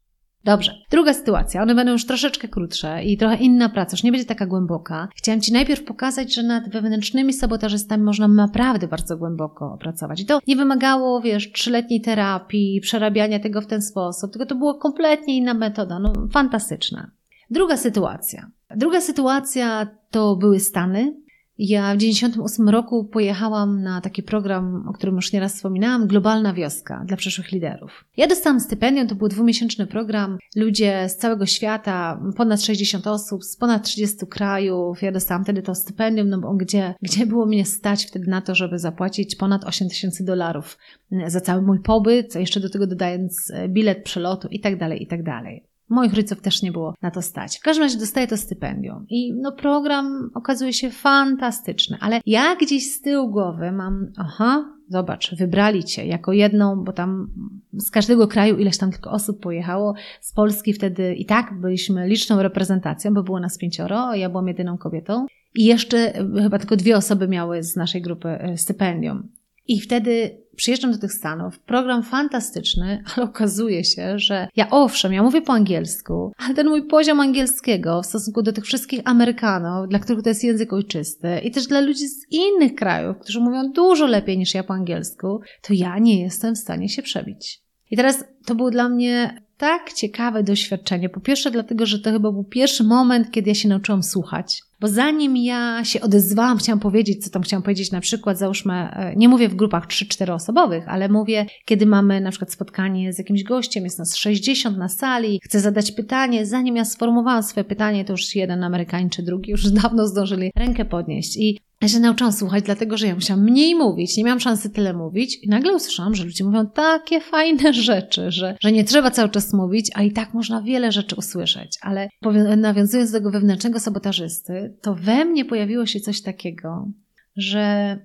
Dobrze, 0.44 0.74
druga 0.90 1.14
sytuacja. 1.14 1.62
One 1.62 1.74
będą 1.74 1.92
już 1.92 2.06
troszeczkę 2.06 2.48
krótsze 2.48 3.04
i 3.04 3.16
trochę 3.16 3.36
inna 3.36 3.68
praca, 3.68 3.90
już 3.92 4.02
nie 4.02 4.10
będzie 4.12 4.26
taka 4.26 4.46
głęboka. 4.46 5.08
Chciałam 5.16 5.40
Ci 5.40 5.52
najpierw 5.52 5.84
pokazać, 5.84 6.34
że 6.34 6.42
nad 6.42 6.70
wewnętrznymi 6.70 7.32
sabotażystami 7.32 8.02
można 8.02 8.28
naprawdę 8.28 8.88
bardzo 8.88 9.16
głęboko 9.16 9.72
opracować. 9.72 10.20
I 10.20 10.26
to 10.26 10.40
nie 10.46 10.56
wymagało, 10.56 11.20
wiesz, 11.20 11.52
trzyletniej 11.52 12.00
terapii, 12.00 12.80
przerabiania 12.80 13.40
tego 13.40 13.60
w 13.60 13.66
ten 13.66 13.82
sposób, 13.82 14.32
tylko 14.32 14.46
to 14.46 14.54
była 14.54 14.78
kompletnie 14.78 15.36
inna 15.36 15.54
metoda, 15.54 15.98
no 15.98 16.12
fantastyczna. 16.32 17.10
Druga 17.50 17.76
sytuacja. 17.76 18.50
Druga 18.76 19.00
sytuacja 19.00 19.86
to 20.10 20.36
były 20.36 20.60
Stany. 20.60 21.14
Ja 21.62 21.94
w 21.94 21.96
98 21.96 22.68
roku 22.68 23.04
pojechałam 23.04 23.82
na 23.82 24.00
taki 24.00 24.22
program, 24.22 24.88
o 24.88 24.92
którym 24.92 25.16
już 25.16 25.32
nieraz 25.32 25.54
wspominałam, 25.54 26.06
Globalna 26.06 26.54
Wioska 26.54 27.04
dla 27.06 27.16
przyszłych 27.16 27.52
liderów. 27.52 28.04
Ja 28.16 28.26
dostałam 28.26 28.60
stypendium, 28.60 29.08
to 29.08 29.14
był 29.14 29.28
dwumiesięczny 29.28 29.86
program. 29.86 30.38
Ludzie 30.56 31.08
z 31.08 31.16
całego 31.16 31.46
świata, 31.46 32.20
ponad 32.36 32.62
60 32.62 33.06
osób, 33.06 33.44
z 33.44 33.56
ponad 33.56 33.84
30 33.84 34.26
krajów. 34.26 35.02
Ja 35.02 35.12
dostałam 35.12 35.44
wtedy 35.44 35.62
to 35.62 35.74
stypendium, 35.74 36.28
no 36.28 36.40
bo 36.40 36.54
gdzie, 36.54 36.94
gdzie 37.02 37.26
było 37.26 37.46
mnie 37.46 37.66
stać 37.66 38.06
wtedy 38.06 38.30
na 38.30 38.40
to, 38.40 38.54
żeby 38.54 38.78
zapłacić 38.78 39.36
ponad 39.36 39.64
8 39.64 39.88
tysięcy 39.88 40.24
dolarów 40.24 40.78
za 41.26 41.40
cały 41.40 41.62
mój 41.62 41.80
pobyt, 41.80 42.34
jeszcze 42.34 42.60
do 42.60 42.70
tego 42.70 42.86
dodając 42.86 43.52
bilet 43.68 44.04
przelotu 44.04 44.48
i 44.48 44.60
tak 44.60 44.78
dalej, 44.78 45.02
i 45.02 45.06
tak 45.06 45.22
dalej. 45.22 45.69
Moich 45.90 46.14
rodziców 46.14 46.40
też 46.40 46.62
nie 46.62 46.72
było 46.72 46.94
na 47.02 47.10
to 47.10 47.22
stać. 47.22 47.58
W 47.58 47.62
każdym 47.62 47.84
razie 47.84 47.98
dostaję 47.98 48.26
to 48.26 48.36
stypendium 48.36 49.06
i 49.08 49.34
no 49.34 49.52
program 49.52 50.30
okazuje 50.34 50.72
się 50.72 50.90
fantastyczny, 50.90 51.96
ale 52.00 52.20
ja 52.26 52.56
gdzieś 52.56 52.92
z 52.92 53.00
tyłu 53.00 53.30
głowy 53.30 53.72
mam, 53.72 54.12
aha, 54.16 54.64
zobacz, 54.88 55.34
wybrali 55.34 55.84
cię 55.84 56.06
jako 56.06 56.32
jedną, 56.32 56.84
bo 56.84 56.92
tam 56.92 57.30
z 57.72 57.90
każdego 57.90 58.28
kraju 58.28 58.58
ileś 58.58 58.78
tam 58.78 58.90
tylko 58.90 59.10
osób 59.10 59.40
pojechało. 59.40 59.94
Z 60.20 60.32
Polski 60.32 60.72
wtedy 60.72 61.14
i 61.14 61.26
tak 61.26 61.60
byliśmy 61.60 62.08
liczną 62.08 62.42
reprezentacją, 62.42 63.14
bo 63.14 63.22
było 63.22 63.40
nas 63.40 63.58
pięcioro, 63.58 64.14
ja 64.14 64.28
byłam 64.28 64.48
jedyną 64.48 64.78
kobietą. 64.78 65.26
I 65.54 65.64
jeszcze 65.64 66.12
chyba 66.42 66.58
tylko 66.58 66.76
dwie 66.76 66.96
osoby 66.96 67.28
miały 67.28 67.62
z 67.62 67.76
naszej 67.76 68.02
grupy 68.02 68.28
e, 68.28 68.56
stypendium. 68.56 69.28
I 69.68 69.80
wtedy 69.80 70.40
przyjeżdżam 70.60 70.92
do 70.92 70.98
tych 70.98 71.12
Stanów, 71.12 71.58
program 71.58 72.02
fantastyczny, 72.02 73.02
ale 73.16 73.26
okazuje 73.26 73.84
się, 73.84 74.18
że 74.18 74.48
ja 74.56 74.70
owszem, 74.70 75.12
ja 75.12 75.22
mówię 75.22 75.42
po 75.42 75.52
angielsku, 75.52 76.32
ale 76.36 76.54
ten 76.54 76.68
mój 76.68 76.86
poziom 76.86 77.20
angielskiego 77.20 78.02
w 78.02 78.06
stosunku 78.06 78.42
do 78.42 78.52
tych 78.52 78.64
wszystkich 78.64 79.00
Amerykanów, 79.04 79.88
dla 79.88 79.98
których 79.98 80.22
to 80.22 80.28
jest 80.28 80.44
język 80.44 80.72
ojczysty 80.72 81.38
i 81.38 81.50
też 81.50 81.66
dla 81.66 81.80
ludzi 81.80 82.08
z 82.08 82.26
innych 82.30 82.74
krajów, 82.74 83.18
którzy 83.18 83.40
mówią 83.40 83.72
dużo 83.72 84.06
lepiej 84.06 84.38
niż 84.38 84.54
ja 84.54 84.62
po 84.62 84.74
angielsku, 84.74 85.40
to 85.62 85.74
ja 85.74 85.98
nie 85.98 86.22
jestem 86.22 86.54
w 86.54 86.58
stanie 86.58 86.88
się 86.88 87.02
przebić. 87.02 87.62
I 87.90 87.96
teraz 87.96 88.24
to 88.46 88.54
było 88.54 88.70
dla 88.70 88.88
mnie 88.88 89.42
tak 89.60 89.92
ciekawe 89.92 90.42
doświadczenie. 90.42 91.08
Po 91.08 91.20
pierwsze, 91.20 91.50
dlatego, 91.50 91.86
że 91.86 91.98
to 91.98 92.10
chyba 92.10 92.32
był 92.32 92.44
pierwszy 92.44 92.84
moment, 92.84 93.30
kiedy 93.30 93.48
ja 93.50 93.54
się 93.54 93.68
nauczyłam 93.68 94.02
słuchać. 94.02 94.62
Bo 94.80 94.88
zanim 94.88 95.36
ja 95.36 95.84
się 95.84 96.00
odezwałam, 96.00 96.58
chciałam 96.58 96.80
powiedzieć, 96.80 97.24
co 97.24 97.30
tam 97.30 97.42
chciałam 97.42 97.62
powiedzieć, 97.62 97.92
na 97.92 98.00
przykład, 98.00 98.38
załóżmy, 98.38 98.74
e, 98.74 99.16
nie 99.16 99.28
mówię 99.28 99.48
w 99.48 99.54
grupach 99.54 99.86
3-4 99.86 100.32
osobowych, 100.32 100.88
ale 100.88 101.08
mówię, 101.08 101.46
kiedy 101.64 101.86
mamy 101.86 102.20
na 102.20 102.30
przykład 102.30 102.52
spotkanie 102.52 103.12
z 103.12 103.18
jakimś 103.18 103.42
gościem, 103.42 103.84
jest 103.84 103.98
nas 103.98 104.16
60 104.16 104.78
na 104.78 104.88
sali, 104.88 105.40
chcę 105.44 105.60
zadać 105.60 105.92
pytanie, 105.92 106.46
zanim 106.46 106.76
ja 106.76 106.84
sformułowałam 106.84 107.42
swoje 107.42 107.64
pytanie, 107.64 108.04
to 108.04 108.12
już 108.12 108.34
jeden 108.34 108.64
Amerykanin 108.64 109.10
czy 109.10 109.22
drugi 109.22 109.50
już 109.50 109.70
dawno 109.82 110.06
zdążyli 110.06 110.50
rękę 110.56 110.84
podnieść. 110.84 111.36
I 111.36 111.60
ja 111.80 111.88
się 111.88 112.00
nauczyłam 112.00 112.32
słuchać, 112.32 112.64
dlatego 112.64 112.96
że 112.96 113.06
ja 113.06 113.14
musiałam 113.14 113.44
mniej 113.44 113.74
mówić, 113.74 114.16
nie 114.16 114.24
miałam 114.24 114.40
szansy 114.40 114.70
tyle 114.70 114.92
mówić 114.92 115.36
i 115.42 115.48
nagle 115.48 115.72
usłyszałam, 115.72 116.14
że 116.14 116.24
ludzie 116.24 116.44
mówią 116.44 116.66
takie 116.66 117.20
fajne 117.20 117.72
rzeczy, 117.90 118.30
że, 118.30 118.56
że 118.60 118.72
nie 118.72 118.84
trzeba 118.84 119.10
cały 119.10 119.28
czas 119.28 119.52
mówić, 119.52 119.90
a 119.94 120.02
i 120.02 120.12
tak 120.12 120.34
można 120.34 120.62
wiele 120.62 120.92
rzeczy 120.92 121.16
usłyszeć. 121.16 121.78
Ale 121.80 122.08
nawiązując 122.56 123.10
do 123.10 123.18
tego 123.18 123.30
wewnętrznego 123.30 123.80
sabotażysty, 123.80 124.76
to 124.80 124.94
we 124.94 125.24
mnie 125.24 125.44
pojawiło 125.44 125.86
się 125.86 126.00
coś 126.00 126.22
takiego, 126.22 126.88
że 127.36 127.98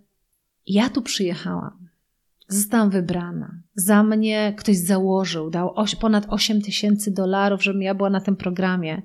ja 0.68 0.90
tu 0.90 1.02
przyjechałam, 1.02 1.88
zostałam 2.48 2.90
wybrana. 2.90 3.52
Za 3.76 4.04
mnie 4.04 4.54
ktoś 4.58 4.78
założył, 4.78 5.50
dał 5.50 5.76
ponad 6.02 6.26
8 6.30 6.62
tysięcy 6.62 7.12
dolarów, 7.12 7.64
żebym 7.64 7.82
ja 7.82 7.96
była 7.96 8.10
na 8.10 8.22
tym 8.22 8.36
programie. 8.36 9.02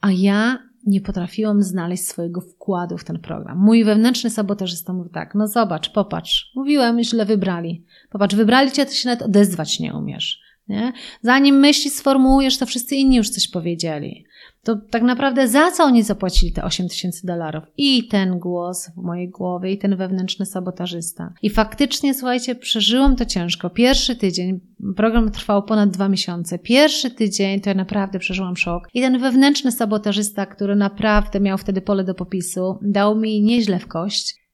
A 0.00 0.12
ja 0.12 0.63
nie 0.86 1.00
potrafiłam 1.00 1.62
znaleźć 1.62 2.04
swojego 2.04 2.40
wkładu 2.40 2.98
w 2.98 3.04
ten 3.04 3.18
program. 3.18 3.58
Mój 3.58 3.84
wewnętrzny 3.84 4.30
sabotażysta 4.30 4.92
mówi 4.92 5.10
tak, 5.10 5.34
no 5.34 5.48
zobacz, 5.48 5.92
popatrz, 5.92 6.52
mówiłem, 6.54 7.02
źle 7.02 7.24
wybrali. 7.24 7.84
Popatrz, 8.10 8.34
wybrali 8.34 8.72
cię, 8.72 8.86
ty 8.86 8.94
się 8.94 9.08
nawet 9.08 9.22
odezwać 9.22 9.80
nie 9.80 9.94
umiesz. 9.94 10.40
Nie? 10.68 10.92
Zanim 11.22 11.56
myśli 11.56 11.90
sformułujesz, 11.90 12.58
to 12.58 12.66
wszyscy 12.66 12.96
inni 12.96 13.16
już 13.16 13.30
coś 13.30 13.48
powiedzieli 13.48 14.26
to 14.64 14.76
tak 14.90 15.02
naprawdę 15.02 15.48
za 15.48 15.70
co 15.70 15.84
oni 15.84 16.02
zapłacili 16.02 16.52
te 16.52 16.64
8 16.64 16.88
tysięcy 16.88 17.26
dolarów? 17.26 17.64
I 17.76 18.08
ten 18.08 18.38
głos 18.38 18.90
w 18.96 19.02
mojej 19.02 19.28
głowie, 19.28 19.72
i 19.72 19.78
ten 19.78 19.96
wewnętrzny 19.96 20.46
sabotażysta. 20.46 21.34
I 21.42 21.50
faktycznie, 21.50 22.14
słuchajcie, 22.14 22.54
przeżyłam 22.54 23.16
to 23.16 23.24
ciężko. 23.24 23.70
Pierwszy 23.70 24.16
tydzień, 24.16 24.60
program 24.96 25.30
trwał 25.30 25.62
ponad 25.62 25.90
dwa 25.90 26.08
miesiące. 26.08 26.58
Pierwszy 26.58 27.10
tydzień 27.10 27.60
to 27.60 27.70
ja 27.70 27.74
naprawdę 27.74 28.18
przeżyłam 28.18 28.56
szok. 28.56 28.88
I 28.94 29.00
ten 29.00 29.18
wewnętrzny 29.18 29.72
sabotażysta, 29.72 30.46
który 30.46 30.76
naprawdę 30.76 31.40
miał 31.40 31.58
wtedy 31.58 31.80
pole 31.80 32.04
do 32.04 32.14
popisu, 32.14 32.78
dał 32.82 33.16
mi 33.16 33.42
nieźle 33.42 33.78
w 33.78 33.86
kość. 33.86 34.44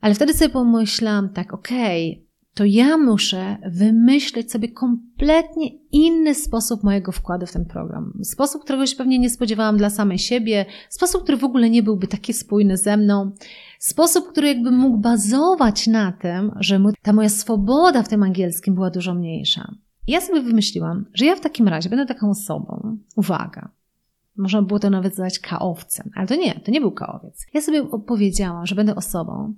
Ale 0.00 0.14
wtedy 0.14 0.34
sobie 0.34 0.50
pomyślałam 0.50 1.28
tak, 1.28 1.54
okej, 1.54 2.12
okay, 2.12 2.27
to 2.58 2.64
ja 2.64 2.98
muszę 2.98 3.56
wymyślić 3.66 4.52
sobie 4.52 4.68
kompletnie 4.68 5.68
inny 5.92 6.34
sposób 6.34 6.84
mojego 6.84 7.12
wkładu 7.12 7.46
w 7.46 7.52
ten 7.52 7.64
program. 7.64 8.12
Sposób, 8.22 8.64
którego 8.64 8.86
się 8.86 8.96
pewnie 8.96 9.18
nie 9.18 9.30
spodziewałam 9.30 9.76
dla 9.76 9.90
samej 9.90 10.18
siebie, 10.18 10.66
sposób, 10.88 11.22
który 11.22 11.38
w 11.38 11.44
ogóle 11.44 11.70
nie 11.70 11.82
byłby 11.82 12.06
taki 12.06 12.32
spójny 12.32 12.76
ze 12.76 12.96
mną, 12.96 13.32
sposób, 13.78 14.28
który 14.28 14.48
jakby 14.48 14.70
mógł 14.70 14.98
bazować 14.98 15.86
na 15.86 16.12
tym, 16.12 16.52
że 16.60 16.80
ta 17.02 17.12
moja 17.12 17.28
swoboda 17.28 18.02
w 18.02 18.08
tym 18.08 18.22
angielskim 18.22 18.74
była 18.74 18.90
dużo 18.90 19.14
mniejsza. 19.14 19.74
ja 20.06 20.20
sobie 20.20 20.42
wymyśliłam, 20.42 21.06
że 21.14 21.24
ja 21.24 21.36
w 21.36 21.40
takim 21.40 21.68
razie 21.68 21.88
będę 21.88 22.06
taką 22.06 22.30
osobą, 22.30 22.98
uwaga, 23.16 23.70
można 24.36 24.62
było 24.62 24.78
to 24.78 24.90
nawet 24.90 25.18
nazwać 25.18 25.38
kaowcem, 25.38 26.10
ale 26.14 26.26
to 26.26 26.34
nie, 26.34 26.60
to 26.60 26.70
nie 26.70 26.80
był 26.80 26.92
kaowiec. 26.92 27.46
Ja 27.54 27.60
sobie 27.60 27.86
powiedziałam, 28.06 28.66
że 28.66 28.74
będę 28.74 28.94
osobą, 28.94 29.54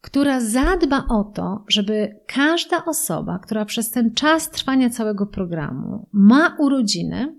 która 0.00 0.40
zadba 0.40 1.06
o 1.08 1.24
to, 1.24 1.64
żeby 1.68 2.20
każda 2.26 2.84
osoba, 2.84 3.38
która 3.38 3.64
przez 3.64 3.90
ten 3.90 4.14
czas 4.14 4.50
trwania 4.50 4.90
całego 4.90 5.26
programu 5.26 6.08
ma 6.12 6.56
urodziny, 6.58 7.36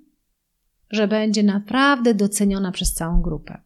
że 0.89 1.07
będzie 1.07 1.43
naprawdę 1.43 2.13
doceniona 2.13 2.71
przez 2.71 2.93
całą 2.93 3.21
grupę. 3.21 3.61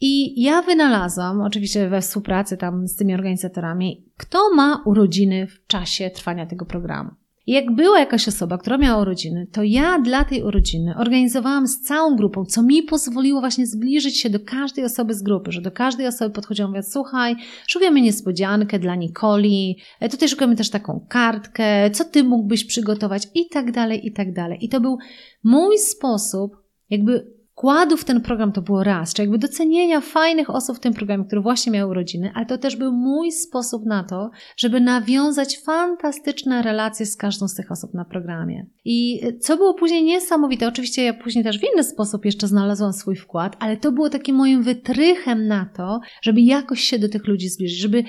I 0.00 0.42
ja 0.42 0.62
wynalazłam, 0.62 1.40
oczywiście 1.40 1.88
we 1.88 2.00
współpracy 2.00 2.56
tam 2.56 2.88
z 2.88 2.96
tymi 2.96 3.14
organizatorami, 3.14 4.12
kto 4.16 4.54
ma 4.54 4.82
urodziny 4.84 5.46
w 5.46 5.66
czasie 5.66 6.10
trwania 6.10 6.46
tego 6.46 6.66
programu. 6.66 7.10
I 7.46 7.52
jak 7.52 7.74
była 7.74 7.98
jakaś 7.98 8.28
osoba, 8.28 8.58
która 8.58 8.78
miała 8.78 9.02
urodziny, 9.02 9.46
to 9.52 9.62
ja 9.62 9.98
dla 9.98 10.24
tej 10.24 10.42
urodziny 10.42 10.94
organizowałam 10.98 11.66
z 11.66 11.80
całą 11.80 12.16
grupą, 12.16 12.44
co 12.44 12.62
mi 12.62 12.82
pozwoliło 12.82 13.40
właśnie 13.40 13.66
zbliżyć 13.66 14.20
się 14.20 14.30
do 14.30 14.40
każdej 14.40 14.84
osoby 14.84 15.14
z 15.14 15.22
grupy, 15.22 15.52
że 15.52 15.60
do 15.60 15.70
każdej 15.70 16.06
osoby 16.06 16.34
podchodziłam, 16.34 16.70
mówię, 16.70 16.82
słuchaj, 16.82 17.36
szukamy 17.66 18.00
niespodziankę 18.00 18.78
dla 18.78 18.94
Nikoli, 18.94 19.78
e, 20.00 20.08
tutaj 20.08 20.28
szukamy 20.28 20.56
też 20.56 20.70
taką 20.70 21.06
kartkę, 21.08 21.90
co 21.90 22.04
ty 22.04 22.24
mógłbyś 22.24 22.64
przygotować 22.64 23.28
i 23.34 23.48
tak 23.48 23.72
dalej, 23.72 24.06
i 24.06 24.12
tak 24.12 24.32
dalej. 24.32 24.58
I 24.64 24.68
to 24.68 24.80
był 24.80 24.98
mój 25.44 25.78
sposób 25.78 26.56
jakby 26.90 27.35
wkładu 27.56 27.96
w 27.96 28.04
ten 28.04 28.20
program 28.20 28.52
to 28.52 28.62
było 28.62 28.84
raz, 28.84 29.14
czy 29.14 29.22
jakby 29.22 29.38
docenienia 29.38 30.00
fajnych 30.00 30.50
osób 30.50 30.76
w 30.76 30.80
tym 30.80 30.94
programie, 30.94 31.24
które 31.24 31.40
właśnie 31.42 31.72
miały 31.72 31.90
urodziny, 31.90 32.32
ale 32.34 32.46
to 32.46 32.58
też 32.58 32.76
był 32.76 32.92
mój 32.92 33.32
sposób 33.32 33.86
na 33.86 34.04
to, 34.04 34.30
żeby 34.56 34.80
nawiązać 34.80 35.58
fantastyczne 35.58 36.62
relacje 36.62 37.06
z 37.06 37.16
każdą 37.16 37.48
z 37.48 37.54
tych 37.54 37.72
osób 37.72 37.94
na 37.94 38.04
programie. 38.04 38.66
I 38.84 39.20
co 39.40 39.56
było 39.56 39.74
później 39.74 40.04
niesamowite, 40.04 40.68
oczywiście 40.68 41.04
ja 41.04 41.14
później 41.14 41.44
też 41.44 41.58
w 41.58 41.64
inny 41.72 41.84
sposób 41.84 42.24
jeszcze 42.24 42.48
znalazłam 42.48 42.92
swój 42.92 43.16
wkład, 43.16 43.56
ale 43.60 43.76
to 43.76 43.92
było 43.92 44.10
takim 44.10 44.36
moim 44.36 44.62
wytrychem 44.62 45.46
na 45.46 45.66
to, 45.76 46.00
żeby 46.22 46.40
jakoś 46.40 46.80
się 46.80 46.98
do 46.98 47.08
tych 47.08 47.26
ludzi 47.26 47.48
zbliżyć, 47.48 47.78
żeby 47.78 48.04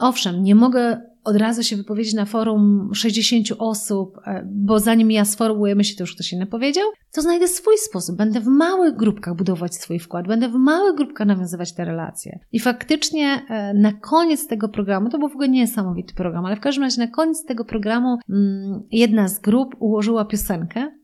Owszem, 0.00 0.42
nie 0.42 0.54
mogę 0.54 1.00
od 1.28 1.36
razu 1.36 1.62
się 1.62 1.76
wypowiedzieć 1.76 2.14
na 2.14 2.24
forum 2.24 2.90
60 2.94 3.46
osób, 3.58 4.16
e, 4.26 4.48
bo 4.50 4.80
zanim 4.80 5.10
ja 5.10 5.24
sformułujemy 5.24 5.84
się, 5.84 5.96
to 5.96 6.02
już 6.02 6.14
ktoś 6.14 6.32
inny 6.32 6.46
powiedział, 6.46 6.84
to 7.12 7.22
znajdę 7.22 7.48
swój 7.48 7.78
sposób. 7.78 8.16
Będę 8.16 8.40
w 8.40 8.46
małych 8.46 8.96
grupkach 8.96 9.34
budować 9.34 9.74
swój 9.74 9.98
wkład, 9.98 10.26
będę 10.26 10.48
w 10.48 10.54
małych 10.54 10.96
grupkach 10.96 11.26
nawiązywać 11.26 11.74
te 11.74 11.84
relacje. 11.84 12.38
I 12.52 12.60
faktycznie 12.60 13.42
e, 13.48 13.74
na 13.74 13.92
koniec 13.92 14.46
tego 14.46 14.68
programu, 14.68 15.10
to 15.10 15.18
był 15.18 15.28
w 15.28 15.32
ogóle 15.32 15.48
niesamowity 15.48 16.14
program, 16.14 16.46
ale 16.46 16.56
w 16.56 16.60
każdym 16.60 16.84
razie 16.84 17.00
na 17.00 17.08
koniec 17.08 17.44
tego 17.44 17.64
programu 17.64 18.18
mm, 18.28 18.82
jedna 18.90 19.28
z 19.28 19.38
grup 19.38 19.76
ułożyła 19.78 20.24
piosenkę, 20.24 20.98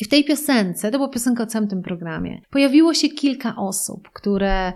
i 0.00 0.04
w 0.04 0.08
tej 0.08 0.24
piosence, 0.24 0.90
to 0.90 0.98
była 0.98 1.08
piosenka 1.08 1.42
o 1.42 1.46
całym 1.46 1.68
tym 1.68 1.82
programie, 1.82 2.40
pojawiło 2.50 2.94
się 2.94 3.08
kilka 3.08 3.56
osób, 3.56 4.10
które, 4.12 4.72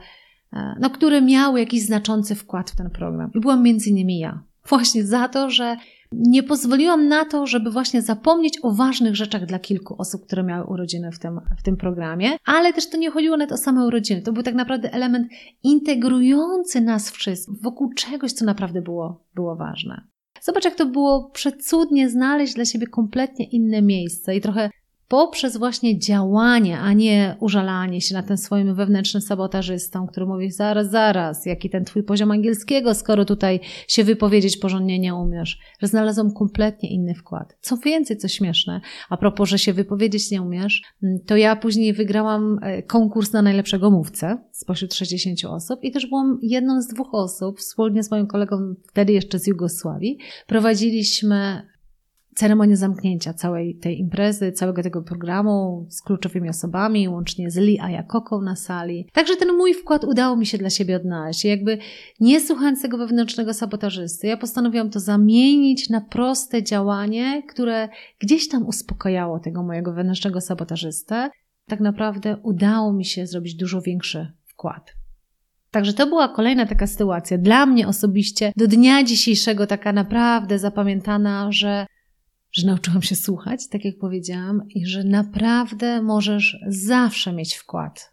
e, 0.53 0.77
no, 0.81 0.91
które 0.91 1.23
miały 1.23 1.61
jakiś 1.61 1.83
znaczący 1.83 2.35
wkład 2.35 2.71
w 2.71 2.77
ten 2.77 2.91
program. 2.91 3.31
I 3.35 3.41
byłam 3.41 3.63
między 3.63 3.91
innymi 3.91 4.19
ja. 4.19 4.50
Właśnie 4.71 5.05
za 5.05 5.29
to, 5.29 5.51
że 5.51 5.77
nie 6.13 6.43
pozwoliłam 6.43 7.09
na 7.09 7.25
to, 7.25 7.47
żeby 7.47 7.71
właśnie 7.71 8.03
zapomnieć 8.03 8.59
o 8.63 8.75
ważnych 8.75 9.17
rzeczach 9.17 9.47
dla 9.47 9.59
kilku 9.59 9.95
osób, 9.99 10.27
które 10.27 10.43
miały 10.43 10.67
urodziny 10.67 11.13
w 11.13 11.19
tym, 11.19 11.41
w 11.59 11.63
tym 11.63 11.77
programie, 11.77 12.37
ale 12.45 12.73
też 12.73 12.91
to 12.91 12.97
nie 12.97 13.11
chodziło 13.11 13.37
nawet 13.37 13.53
o 13.53 13.57
same 13.57 13.87
urodziny. 13.87 14.23
To 14.23 14.33
był 14.33 14.43
tak 14.43 14.55
naprawdę 14.55 14.93
element 14.93 15.29
integrujący 15.63 16.81
nas 16.81 17.11
wszystkich 17.11 17.63
wokół 17.63 17.95
czegoś, 17.95 18.33
co 18.33 18.45
naprawdę 18.45 18.83
było, 18.83 19.25
było 19.35 19.57
ważne. 19.57 20.03
Zobacz, 20.43 20.65
jak 20.65 20.75
to 20.75 20.87
było 20.87 21.31
przecudnie 21.31 22.09
znaleźć 22.09 22.55
dla 22.55 22.65
siebie 22.65 22.87
kompletnie 22.87 23.45
inne 23.45 23.83
miejsce 23.83 24.37
i 24.37 24.41
trochę 24.41 24.71
poprzez 25.11 25.57
właśnie 25.57 25.99
działanie, 25.99 26.79
a 26.79 26.93
nie 26.93 27.37
użalanie 27.41 28.01
się 28.01 28.15
na 28.15 28.23
ten 28.23 28.37
swoim 28.37 28.75
wewnętrznym 28.75 29.21
sabotażystą, 29.21 30.07
który 30.07 30.27
mówi 30.27 30.51
zaraz, 30.51 30.91
zaraz, 30.91 31.47
jaki 31.47 31.71
ten 31.71 31.85
twój 31.85 32.03
poziom 32.03 32.31
angielskiego, 32.31 32.95
skoro 32.95 33.25
tutaj 33.25 33.61
się 33.89 34.05
wypowiedzieć 34.05 34.57
porządnie 34.57 34.99
nie 34.99 35.15
umiesz. 35.15 35.59
Że 35.81 35.87
znalazłam 35.87 36.33
kompletnie 36.33 36.91
inny 36.91 37.15
wkład. 37.15 37.57
Co 37.61 37.77
więcej, 37.77 38.17
co 38.17 38.29
śmieszne, 38.29 38.81
a 39.09 39.17
propos, 39.17 39.49
że 39.49 39.59
się 39.59 39.73
wypowiedzieć 39.73 40.31
nie 40.31 40.43
umiesz, 40.43 40.83
mm, 41.03 41.19
to 41.27 41.37
ja 41.37 41.57
później 41.57 41.93
wygrałam 41.93 42.59
e, 42.63 42.83
konkurs 42.83 43.33
na 43.33 43.43
najlepszego 43.43 43.91
mówcę 43.91 44.39
spośród 44.53 44.95
60 44.95 45.45
osób 45.45 45.81
i 45.83 45.91
też 45.91 46.07
byłam 46.07 46.39
jedną 46.43 46.83
z 46.83 46.89
dwóch 46.89 47.09
osób, 47.13 47.59
wspólnie 47.59 48.03
z 48.03 48.11
moim 48.11 48.27
kolegą, 48.27 48.75
wtedy 48.89 49.13
jeszcze 49.13 49.39
z 49.39 49.47
Jugosławii, 49.47 50.19
prowadziliśmy 50.47 51.70
ceremonię 52.41 52.77
zamknięcia 52.77 53.35
całej 53.35 53.75
tej 53.75 53.99
imprezy, 53.99 54.53
całego 54.53 54.83
tego 54.83 55.03
programu 55.03 55.87
z 55.89 56.03
kluczowymi 56.03 56.49
osobami, 56.49 57.09
łącznie 57.09 57.51
z 57.51 57.57
Lee 57.57 57.81
Ayakoką 57.81 58.41
na 58.41 58.57
sali. 58.57 59.09
Także 59.13 59.37
ten 59.37 59.57
mój 59.57 59.75
wkład 59.75 60.05
udało 60.05 60.37
mi 60.37 60.47
się 60.47 60.59
dla 60.59 60.71
siebie 60.71 60.97
odnaleźć. 60.97 61.45
Jakby 61.45 61.79
nie 62.21 62.41
słuchając 62.41 62.83
tego 62.83 62.99
wewnętrznego 62.99 63.55
sabotażysty, 63.55 64.27
ja 64.27 64.37
postanowiłam 64.37 64.91
to 64.91 65.01
zamienić 65.01 65.91
na 65.91 66.01
proste 66.01 66.63
działanie, 66.63 67.43
które 67.49 67.89
gdzieś 68.19 68.49
tam 68.49 68.67
uspokajało 68.67 69.39
tego 69.39 69.63
mojego 69.63 69.93
wewnętrznego 69.93 70.41
sabotażystę. 70.41 71.31
Tak 71.67 71.81
naprawdę 71.81 72.37
udało 72.43 72.93
mi 72.93 73.05
się 73.05 73.27
zrobić 73.27 73.55
dużo 73.55 73.81
większy 73.81 74.33
wkład. 74.47 74.95
Także 75.71 75.93
to 75.93 76.07
była 76.07 76.29
kolejna 76.29 76.67
taka 76.67 76.87
sytuacja 76.87 77.39
dla 77.39 77.67
mnie 77.67 77.89
osobiście 77.89 78.53
do 78.57 78.67
dnia 78.67 79.05
dzisiejszego 79.05 79.67
taka 79.67 79.93
naprawdę 79.93 80.59
zapamiętana, 80.59 81.53
że 81.53 81.87
że 82.53 82.67
nauczyłam 82.67 83.03
się 83.03 83.17
słuchać, 83.17 83.69
tak 83.69 83.85
jak 83.85 83.99
powiedziałam, 83.99 84.63
i 84.69 84.87
że 84.87 85.05
naprawdę 85.05 86.03
możesz 86.03 86.59
zawsze 86.69 87.33
mieć 87.33 87.55
wkład. 87.55 88.13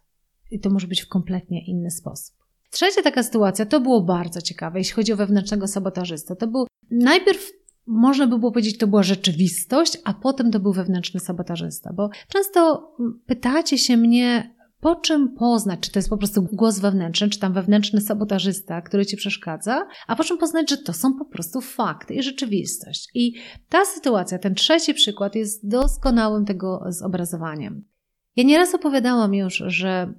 I 0.50 0.60
to 0.60 0.70
może 0.70 0.86
być 0.86 1.02
w 1.02 1.08
kompletnie 1.08 1.64
inny 1.66 1.90
sposób. 1.90 2.36
Trzecia 2.70 3.02
taka 3.02 3.22
sytuacja, 3.22 3.66
to 3.66 3.80
było 3.80 4.02
bardzo 4.02 4.42
ciekawe, 4.42 4.78
jeśli 4.78 4.94
chodzi 4.94 5.12
o 5.12 5.16
wewnętrznego 5.16 5.66
sabotażystę. 5.66 6.36
To 6.36 6.46
był 6.46 6.66
najpierw 6.90 7.50
można 7.88 8.26
by 8.26 8.38
było 8.38 8.52
powiedzieć, 8.52 8.78
to 8.78 8.86
była 8.86 9.02
rzeczywistość, 9.02 9.98
a 10.04 10.14
potem 10.14 10.50
to 10.50 10.60
był 10.60 10.72
wewnętrzny 10.72 11.20
sabotażysta, 11.20 11.92
bo 11.92 12.10
często 12.28 12.90
pytacie 13.26 13.78
się 13.78 13.96
mnie, 13.96 14.54
po 14.80 14.96
czym 14.96 15.34
poznać, 15.34 15.80
czy 15.80 15.92
to 15.92 15.98
jest 15.98 16.08
po 16.08 16.16
prostu 16.16 16.42
głos 16.42 16.78
wewnętrzny, 16.78 17.28
czy 17.28 17.38
tam 17.38 17.52
wewnętrzny 17.52 18.00
sabotażysta, 18.00 18.82
który 18.82 19.06
ci 19.06 19.16
przeszkadza, 19.16 19.86
a 20.06 20.16
po 20.16 20.24
czym 20.24 20.38
poznać, 20.38 20.70
że 20.70 20.76
to 20.76 20.92
są 20.92 21.14
po 21.14 21.24
prostu 21.24 21.60
fakty 21.60 22.14
i 22.14 22.22
rzeczywistość. 22.22 23.08
I 23.14 23.34
ta 23.68 23.84
sytuacja, 23.84 24.38
ten 24.38 24.54
trzeci 24.54 24.94
przykład 24.94 25.34
jest 25.34 25.68
doskonałym 25.68 26.44
tego 26.44 26.84
zobrazowaniem. 26.88 27.84
Ja 28.36 28.44
nieraz 28.44 28.74
opowiadałam 28.74 29.34
już, 29.34 29.62
że 29.66 30.12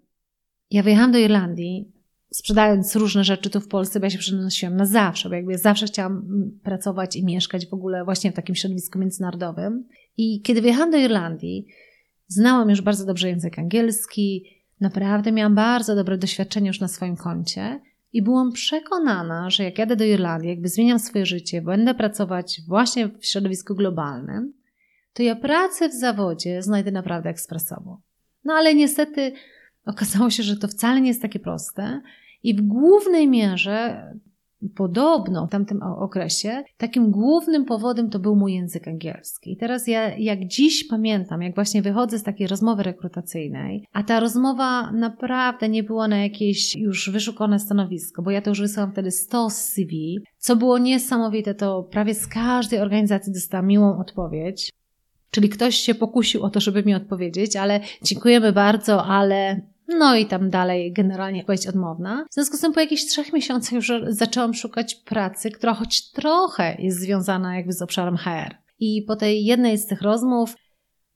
ja 0.72 0.84
wyjechałam 0.84 1.12
do 1.12 1.18
Irlandii, 1.18 1.92
sprzedając 2.32 2.96
różne 2.96 3.24
rzeczy 3.24 3.50
tu 3.50 3.60
w 3.60 3.68
Polsce, 3.68 4.00
bo 4.00 4.06
ja 4.06 4.10
się 4.10 4.18
przenosiłam 4.18 4.76
na 4.76 4.86
zawsze, 4.86 5.30
bo 5.30 5.36
jakby 5.36 5.58
zawsze 5.58 5.86
chciałam 5.86 6.24
pracować 6.64 7.16
i 7.16 7.26
mieszkać 7.26 7.68
w 7.68 7.74
ogóle 7.74 8.06
właśnie 8.06 8.32
w 8.32 8.36
takim 8.36 8.56
środowisku 8.56 9.00
międzynarodowym. 9.00 9.88
I 10.18 10.42
kiedy 10.42 10.62
wyjechałam 10.62 10.92
do 10.92 10.98
Irlandii, 10.98 11.68
Znałam 12.32 12.70
już 12.70 12.82
bardzo 12.82 13.06
dobrze 13.06 13.30
język 13.30 13.60
angielski, 13.60 14.46
naprawdę 14.82 15.32
miałam 15.32 15.56
bardzo 15.56 15.96
dobre 15.96 16.18
doświadczenie 16.18 16.68
już 16.68 16.80
na 16.80 16.88
swoim 16.88 17.16
koncie 17.16 17.80
i 18.14 18.22
byłam 18.22 18.52
przekonana, 18.52 19.50
że 19.50 19.64
jak 19.64 19.78
jadę 19.78 19.96
do 19.96 20.04
Irlandii, 20.04 20.50
jakby 20.50 20.70
zmieniam 20.70 21.00
swoje 21.00 21.26
życie, 21.26 21.62
będę 21.62 21.94
pracować 21.94 22.62
właśnie 22.68 23.08
w 23.08 23.26
środowisku 23.26 23.76
globalnym, 23.76 24.54
to 25.14 25.24
ja 25.24 25.36
pracę 25.36 25.90
w 25.90 25.94
zawodzie 25.94 26.62
znajdę 26.62 26.92
naprawdę 26.92 27.30
ekspresowo. 27.30 28.02
No 28.44 28.54
ale 28.54 28.76
niestety 28.76 29.32
okazało 29.86 30.30
się, 30.30 30.44
że 30.44 30.58
to 30.58 30.68
wcale 30.68 31.02
nie 31.02 31.08
jest 31.08 31.22
takie 31.22 31.40
proste 31.40 32.02
i 32.44 32.56
w 32.56 32.62
głównej 32.62 33.28
mierze 33.28 34.04
Podobno 34.76 35.48
w 35.48 35.50
tamtym 35.50 35.84
okresie 35.84 36.64
takim 36.78 37.12
głównym 37.12 37.66
powodem 37.66 38.10
to 38.10 38.20
był 38.20 38.36
mój 38.36 38.54
język 38.54 38.88
angielski. 38.88 39.52
I 39.52 39.58
teraz 39.58 39.88
ja, 39.88 40.18
jak 40.18 40.48
dziś 40.48 40.88
pamiętam, 40.88 41.42
jak 41.42 41.56
właśnie 41.56 41.82
wychodzę 41.82 42.20
z 42.20 42.24
takiej 42.24 42.48
rozmowy 42.48 42.84
rekrutacyjnej, 42.84 43.86
a 43.94 44.04
ta 44.04 44.20
rozmowa 44.20 44.92
naprawdę 44.92 45.70
nie 45.70 45.84
była 45.84 46.08
na 46.08 46.18
jakieś 46.18 46.76
już 46.76 47.10
wyszukane 47.10 47.60
stanowisko, 47.60 48.22
bo 48.22 48.32
ja 48.32 48.42
to 48.42 48.52
już 48.52 48.62
wysłałam 48.62 48.92
wtedy 48.92 49.12
100 49.12 49.50
CV, 49.50 50.20
co 50.38 50.56
było 50.56 50.78
niesamowite, 50.78 51.56
to 51.56 51.84
prawie 51.84 52.14
z 52.14 52.28
każdej 52.28 52.80
organizacji 52.80 53.34
dostałam 53.34 53.68
miłą 53.68 54.00
odpowiedź. 54.00 54.72
Czyli 55.32 55.50
ktoś 55.50 55.76
się 55.76 55.96
pokusił 55.96 56.44
o 56.44 56.50
to, 56.50 56.60
żeby 56.60 56.84
mi 56.84 56.96
odpowiedzieć, 56.96 57.56
ale 57.56 57.80
dziękujemy 58.04 58.54
bardzo, 58.54 59.06
ale 59.06 59.62
No 59.98 60.16
i 60.16 60.26
tam 60.26 60.50
dalej 60.50 60.94
generalnie 60.94 61.40
odpowiedź 61.40 61.68
odmowna. 61.68 62.26
W 62.32 62.34
związku 62.34 62.58
z 62.58 62.62
tym 62.62 62.74
po 62.74 62.80
jakichś 62.80 63.06
trzech 63.06 63.34
miesiącach 63.34 63.72
już 63.72 63.92
zaczęłam 64.08 64.54
szukać 64.54 64.96
pracy, 64.96 65.52
która 65.52 65.74
choć 65.74 66.12
trochę 66.12 66.76
jest 66.80 67.00
związana 67.00 67.56
jakby 67.56 67.74
z 67.74 67.82
obszarem 67.82 68.18
HR. 68.18 68.56
I 68.80 69.04
po 69.08 69.16
tej 69.16 69.46
jednej 69.46 69.78
z 69.78 69.88
tych 69.88 70.02
rozmów 70.02 70.56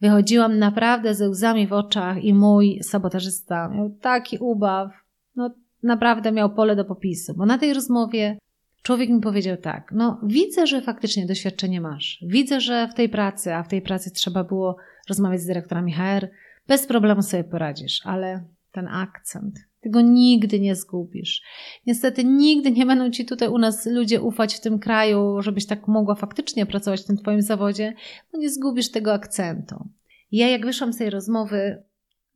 wychodziłam 0.02 0.60
naprawdę 0.60 1.16
ze 1.16 1.30
łzami 1.30 1.68
w 1.68 1.74
oczach 1.74 2.24
i 2.24 2.34
mój 2.34 2.80
sabotażysta 2.84 3.70
miał 3.70 3.90
taki 3.90 4.38
ubaw, 4.38 4.92
no 5.36 5.56
naprawdę 5.84 6.32
miał 6.32 6.54
pole 6.54 6.76
do 6.76 6.86
popisu, 6.86 7.34
bo 7.38 7.46
na 7.46 7.58
tej 7.58 7.74
rozmowie 7.74 8.38
człowiek 8.84 9.10
mi 9.10 9.22
powiedział 9.22 9.58
tak, 9.58 9.92
no 9.96 10.20
widzę, 10.24 10.68
że 10.68 10.82
faktycznie 10.82 11.26
doświadczenie 11.26 11.82
masz, 11.82 12.24
widzę, 12.28 12.62
że 12.62 12.88
w 12.88 12.94
tej 12.94 13.10
pracy, 13.10 13.54
a 13.54 13.64
w 13.64 13.68
tej 13.68 13.82
pracy 13.82 14.12
trzeba 14.12 14.44
było 14.44 14.78
rozmawiać 15.10 15.42
z 15.42 15.46
dyrektorami 15.46 15.94
HR, 15.94 16.28
bez 16.68 16.88
problemu 16.88 17.22
sobie 17.22 17.44
poradzisz, 17.44 18.02
ale 18.04 18.46
ten 18.74 18.88
akcent, 18.88 19.60
ty 19.82 19.90
go 19.90 20.02
nigdy 20.02 20.60
nie 20.60 20.76
zgubisz. 20.76 21.42
Niestety 21.88 22.24
nigdy 22.24 22.72
nie 22.72 22.86
będą 22.86 23.12
ci 23.12 23.26
tutaj 23.26 23.50
u 23.50 23.58
nas 23.58 23.86
ludzie 23.86 24.22
ufać 24.22 24.56
w 24.56 24.62
tym 24.62 24.80
kraju, 24.80 25.42
żebyś 25.42 25.66
tak 25.66 25.88
mogła 25.88 26.16
faktycznie 26.16 26.66
pracować 26.66 27.02
w 27.02 27.06
tym 27.06 27.18
twoim 27.18 27.42
zawodzie, 27.42 27.94
bo 28.32 28.40
nie 28.40 28.50
zgubisz 28.50 28.92
tego 28.92 29.14
akcentu. 29.14 29.90
Ja 30.32 30.50
jak 30.50 30.66
wyszłam 30.66 30.94
z 30.94 30.98
tej 30.98 31.10
rozmowy, 31.10 31.84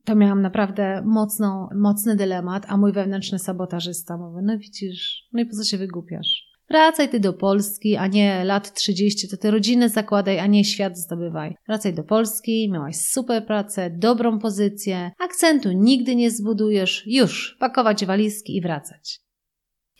to 0.04 0.14
miałam 0.14 0.42
naprawdę 0.42 1.02
mocną, 1.06 1.68
mocny 1.74 2.16
dylemat, 2.16 2.66
a 2.68 2.76
mój 2.76 2.92
wewnętrzny 2.92 3.38
sabotażysta 3.38 4.16
mówi, 4.16 4.42
no 4.42 4.58
widzisz, 4.58 5.28
no 5.32 5.42
i 5.42 5.46
po 5.46 5.56
co 5.56 5.64
się 5.64 5.78
wygłupiasz? 5.78 6.47
Wracaj 6.70 7.08
ty 7.08 7.20
do 7.20 7.32
Polski, 7.32 7.96
a 7.96 8.06
nie 8.06 8.44
lat 8.44 8.74
30, 8.74 9.28
to 9.28 9.36
ty 9.36 9.50
rodzinę 9.50 9.88
zakładaj, 9.88 10.38
a 10.38 10.46
nie 10.46 10.64
świat 10.64 10.98
zdobywaj. 10.98 11.54
Wracaj 11.66 11.94
do 11.94 12.04
Polski, 12.04 12.70
miałaś 12.72 12.96
super 12.96 13.46
pracę, 13.46 13.90
dobrą 13.90 14.38
pozycję, 14.38 15.10
akcentu 15.18 15.72
nigdy 15.72 16.16
nie 16.16 16.30
zbudujesz, 16.30 17.02
już, 17.06 17.56
pakować 17.60 18.06
walizki 18.06 18.56
i 18.56 18.60
wracać. 18.60 19.20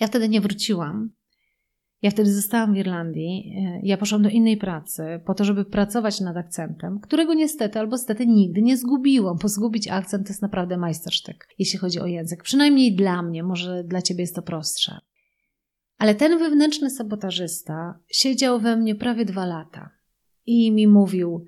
Ja 0.00 0.06
wtedy 0.06 0.28
nie 0.28 0.40
wróciłam, 0.40 1.10
ja 2.02 2.10
wtedy 2.10 2.34
zostałam 2.34 2.74
w 2.74 2.76
Irlandii, 2.76 3.54
ja 3.82 3.96
poszłam 3.96 4.22
do 4.22 4.28
innej 4.28 4.56
pracy 4.56 5.20
po 5.26 5.34
to, 5.34 5.44
żeby 5.44 5.64
pracować 5.64 6.20
nad 6.20 6.36
akcentem, 6.36 7.00
którego 7.00 7.34
niestety 7.34 7.78
albo 7.78 7.98
stety 7.98 8.26
nigdy 8.26 8.62
nie 8.62 8.76
zgubiłam, 8.76 9.38
bo 9.42 9.48
zgubić 9.48 9.88
akcent 9.88 10.26
to 10.26 10.30
jest 10.30 10.42
naprawdę 10.42 10.76
majstersztyk, 10.76 11.48
jeśli 11.58 11.78
chodzi 11.78 12.00
o 12.00 12.06
język. 12.06 12.42
Przynajmniej 12.42 12.94
dla 12.94 13.22
mnie, 13.22 13.42
może 13.42 13.84
dla 13.84 14.02
ciebie 14.02 14.20
jest 14.20 14.34
to 14.34 14.42
prostsze. 14.42 14.98
Ale 15.98 16.14
ten 16.14 16.38
wewnętrzny 16.38 16.90
sabotażysta 16.90 17.98
siedział 18.08 18.60
we 18.60 18.76
mnie 18.76 18.94
prawie 18.94 19.24
dwa 19.24 19.46
lata 19.46 19.90
i 20.46 20.72
mi 20.72 20.86
mówił: 20.86 21.44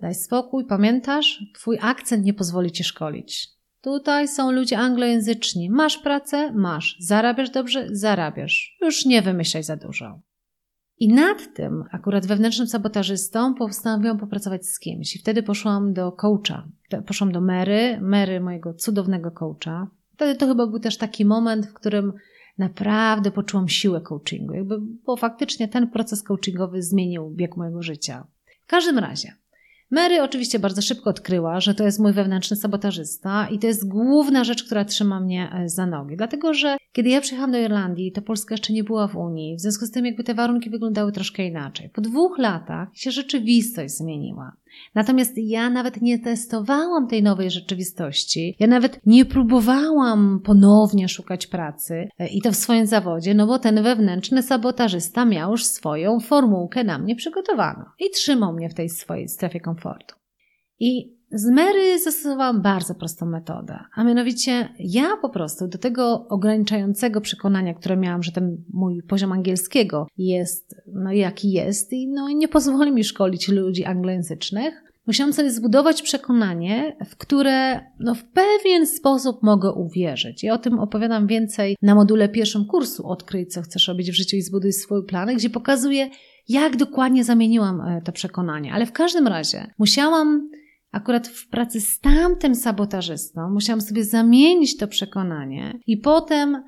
Daj 0.00 0.14
spokój, 0.14 0.64
pamiętasz? 0.64 1.44
Twój 1.54 1.78
akcent 1.80 2.24
nie 2.24 2.34
pozwoli 2.34 2.72
ci 2.72 2.84
szkolić. 2.84 3.48
Tutaj 3.80 4.28
są 4.28 4.50
ludzie 4.50 4.78
anglojęzyczni. 4.78 5.70
Masz 5.70 5.98
pracę? 5.98 6.52
Masz. 6.52 6.96
Zarabiasz 7.00 7.50
dobrze? 7.50 7.86
Zarabiasz. 7.90 8.76
Już 8.80 9.04
nie 9.04 9.22
wymyślaj 9.22 9.62
za 9.62 9.76
dużo. 9.76 10.20
I 10.98 11.12
nad 11.12 11.54
tym, 11.54 11.84
akurat 11.90 12.26
wewnętrznym 12.26 12.68
sabotażystą, 12.68 13.54
postanowiłam 13.54 14.18
popracować 14.18 14.66
z 14.66 14.78
kimś. 14.78 15.16
I 15.16 15.18
wtedy 15.18 15.42
poszłam 15.42 15.92
do 15.92 16.12
coacha. 16.12 16.68
Poszłam 17.06 17.32
do 17.32 17.40
Mary, 17.40 17.98
Mary 18.00 18.40
mojego 18.40 18.74
cudownego 18.74 19.30
coacha. 19.30 19.86
Wtedy 20.14 20.34
to 20.38 20.46
chyba 20.46 20.66
był 20.66 20.78
też 20.78 20.96
taki 20.96 21.24
moment, 21.24 21.66
w 21.66 21.74
którym 21.74 22.12
naprawdę 22.58 23.30
poczułam 23.30 23.68
siłę 23.68 24.00
coachingu, 24.00 24.54
jakby, 24.54 24.78
bo 24.80 25.16
faktycznie 25.16 25.68
ten 25.68 25.90
proces 25.90 26.22
coachingowy 26.22 26.82
zmienił 26.82 27.30
bieg 27.30 27.56
mojego 27.56 27.82
życia. 27.82 28.26
W 28.66 28.70
każdym 28.70 28.98
razie, 28.98 29.32
Mary 29.90 30.22
oczywiście 30.22 30.58
bardzo 30.58 30.82
szybko 30.82 31.10
odkryła, 31.10 31.60
że 31.60 31.74
to 31.74 31.84
jest 31.84 31.98
mój 32.00 32.12
wewnętrzny 32.12 32.56
sabotażysta 32.56 33.48
i 33.48 33.58
to 33.58 33.66
jest 33.66 33.88
główna 33.88 34.44
rzecz, 34.44 34.64
która 34.64 34.84
trzyma 34.84 35.20
mnie 35.20 35.50
e, 35.52 35.68
za 35.68 35.86
nogi. 35.86 36.16
Dlatego, 36.16 36.54
że 36.54 36.76
kiedy 36.92 37.08
ja 37.08 37.20
przyjechałam 37.20 37.52
do 37.52 37.58
Irlandii, 37.58 38.12
to 38.12 38.22
Polska 38.22 38.54
jeszcze 38.54 38.72
nie 38.72 38.84
była 38.84 39.08
w 39.08 39.16
Unii. 39.16 39.56
W 39.56 39.60
związku 39.60 39.86
z 39.86 39.90
tym 39.90 40.06
jakby 40.06 40.24
te 40.24 40.34
warunki 40.34 40.70
wyglądały 40.70 41.12
troszkę 41.12 41.46
inaczej. 41.46 41.90
Po 41.90 42.00
dwóch 42.00 42.38
latach 42.38 42.88
się 42.92 43.10
rzeczywistość 43.10 43.94
zmieniła. 43.94 44.52
Natomiast 44.94 45.32
ja 45.36 45.70
nawet 45.70 46.02
nie 46.02 46.18
testowałam 46.18 47.08
tej 47.08 47.22
nowej 47.22 47.50
rzeczywistości. 47.50 48.56
Ja 48.60 48.66
nawet 48.66 49.00
nie 49.06 49.24
próbowałam 49.24 50.40
ponownie 50.44 51.08
szukać 51.08 51.46
pracy 51.46 52.08
e, 52.18 52.28
i 52.28 52.42
to 52.42 52.52
w 52.52 52.56
swoim 52.56 52.86
zawodzie, 52.86 53.34
no 53.34 53.46
bo 53.46 53.58
ten 53.58 53.82
wewnętrzny 53.82 54.42
sabotażysta 54.42 55.24
miał 55.24 55.50
już 55.50 55.64
swoją 55.64 56.20
formułkę 56.20 56.84
na 56.84 56.98
mnie 56.98 57.16
przygotowaną 57.16 57.84
i 57.98 58.10
trzymał 58.10 58.52
mnie 58.52 58.68
w 58.68 58.74
tej 58.74 58.88
swojej 58.88 59.28
strefie 59.28 59.60
komfortu. 59.60 60.14
I 60.80 61.17
z 61.32 61.50
Mary 61.50 61.98
zastosowałam 61.98 62.62
bardzo 62.62 62.94
prostą 62.94 63.26
metodę, 63.26 63.78
a 63.94 64.04
mianowicie 64.04 64.68
ja 64.78 65.16
po 65.22 65.28
prostu 65.28 65.68
do 65.68 65.78
tego 65.78 66.26
ograniczającego 66.28 67.20
przekonania, 67.20 67.74
które 67.74 67.96
miałam, 67.96 68.22
że 68.22 68.32
ten 68.32 68.56
mój 68.72 69.02
poziom 69.02 69.32
angielskiego 69.32 70.06
jest 70.18 70.74
no 70.86 71.12
jaki 71.12 71.52
jest 71.52 71.92
i 71.92 72.08
no 72.08 72.28
nie 72.28 72.48
pozwoli 72.48 72.92
mi 72.92 73.04
szkolić 73.04 73.48
ludzi 73.48 73.84
anglojęzycznych, 73.84 74.88
musiałam 75.06 75.32
sobie 75.32 75.50
zbudować 75.50 76.02
przekonanie, 76.02 76.96
w 77.06 77.16
które 77.16 77.80
no, 78.00 78.14
w 78.14 78.24
pewien 78.24 78.86
sposób 78.86 79.42
mogę 79.42 79.72
uwierzyć. 79.72 80.44
I 80.44 80.50
o 80.50 80.58
tym 80.58 80.78
opowiadam 80.78 81.26
więcej 81.26 81.76
na 81.82 81.94
module 81.94 82.28
pierwszym 82.28 82.64
kursu 82.64 83.08
Odkryj, 83.08 83.46
co 83.46 83.62
chcesz 83.62 83.88
robić 83.88 84.10
w 84.10 84.14
życiu 84.14 84.36
i 84.36 84.42
zbuduj 84.42 84.72
swój 84.72 85.06
plan, 85.06 85.36
gdzie 85.36 85.50
pokazuję, 85.50 86.10
jak 86.48 86.76
dokładnie 86.76 87.24
zamieniłam 87.24 87.80
e, 87.80 88.02
to 88.02 88.12
przekonanie. 88.12 88.72
Ale 88.72 88.86
w 88.86 88.92
każdym 88.92 89.26
razie 89.26 89.70
musiałam 89.78 90.50
Akurat 90.92 91.28
w 91.28 91.48
pracy 91.48 91.80
z 91.80 92.00
tamtym 92.00 92.54
sabotażystą 92.54 93.50
musiałam 93.50 93.80
sobie 93.80 94.04
zamienić 94.04 94.76
to 94.76 94.88
przekonanie 94.88 95.78
i 95.86 95.96
potem 95.96 96.62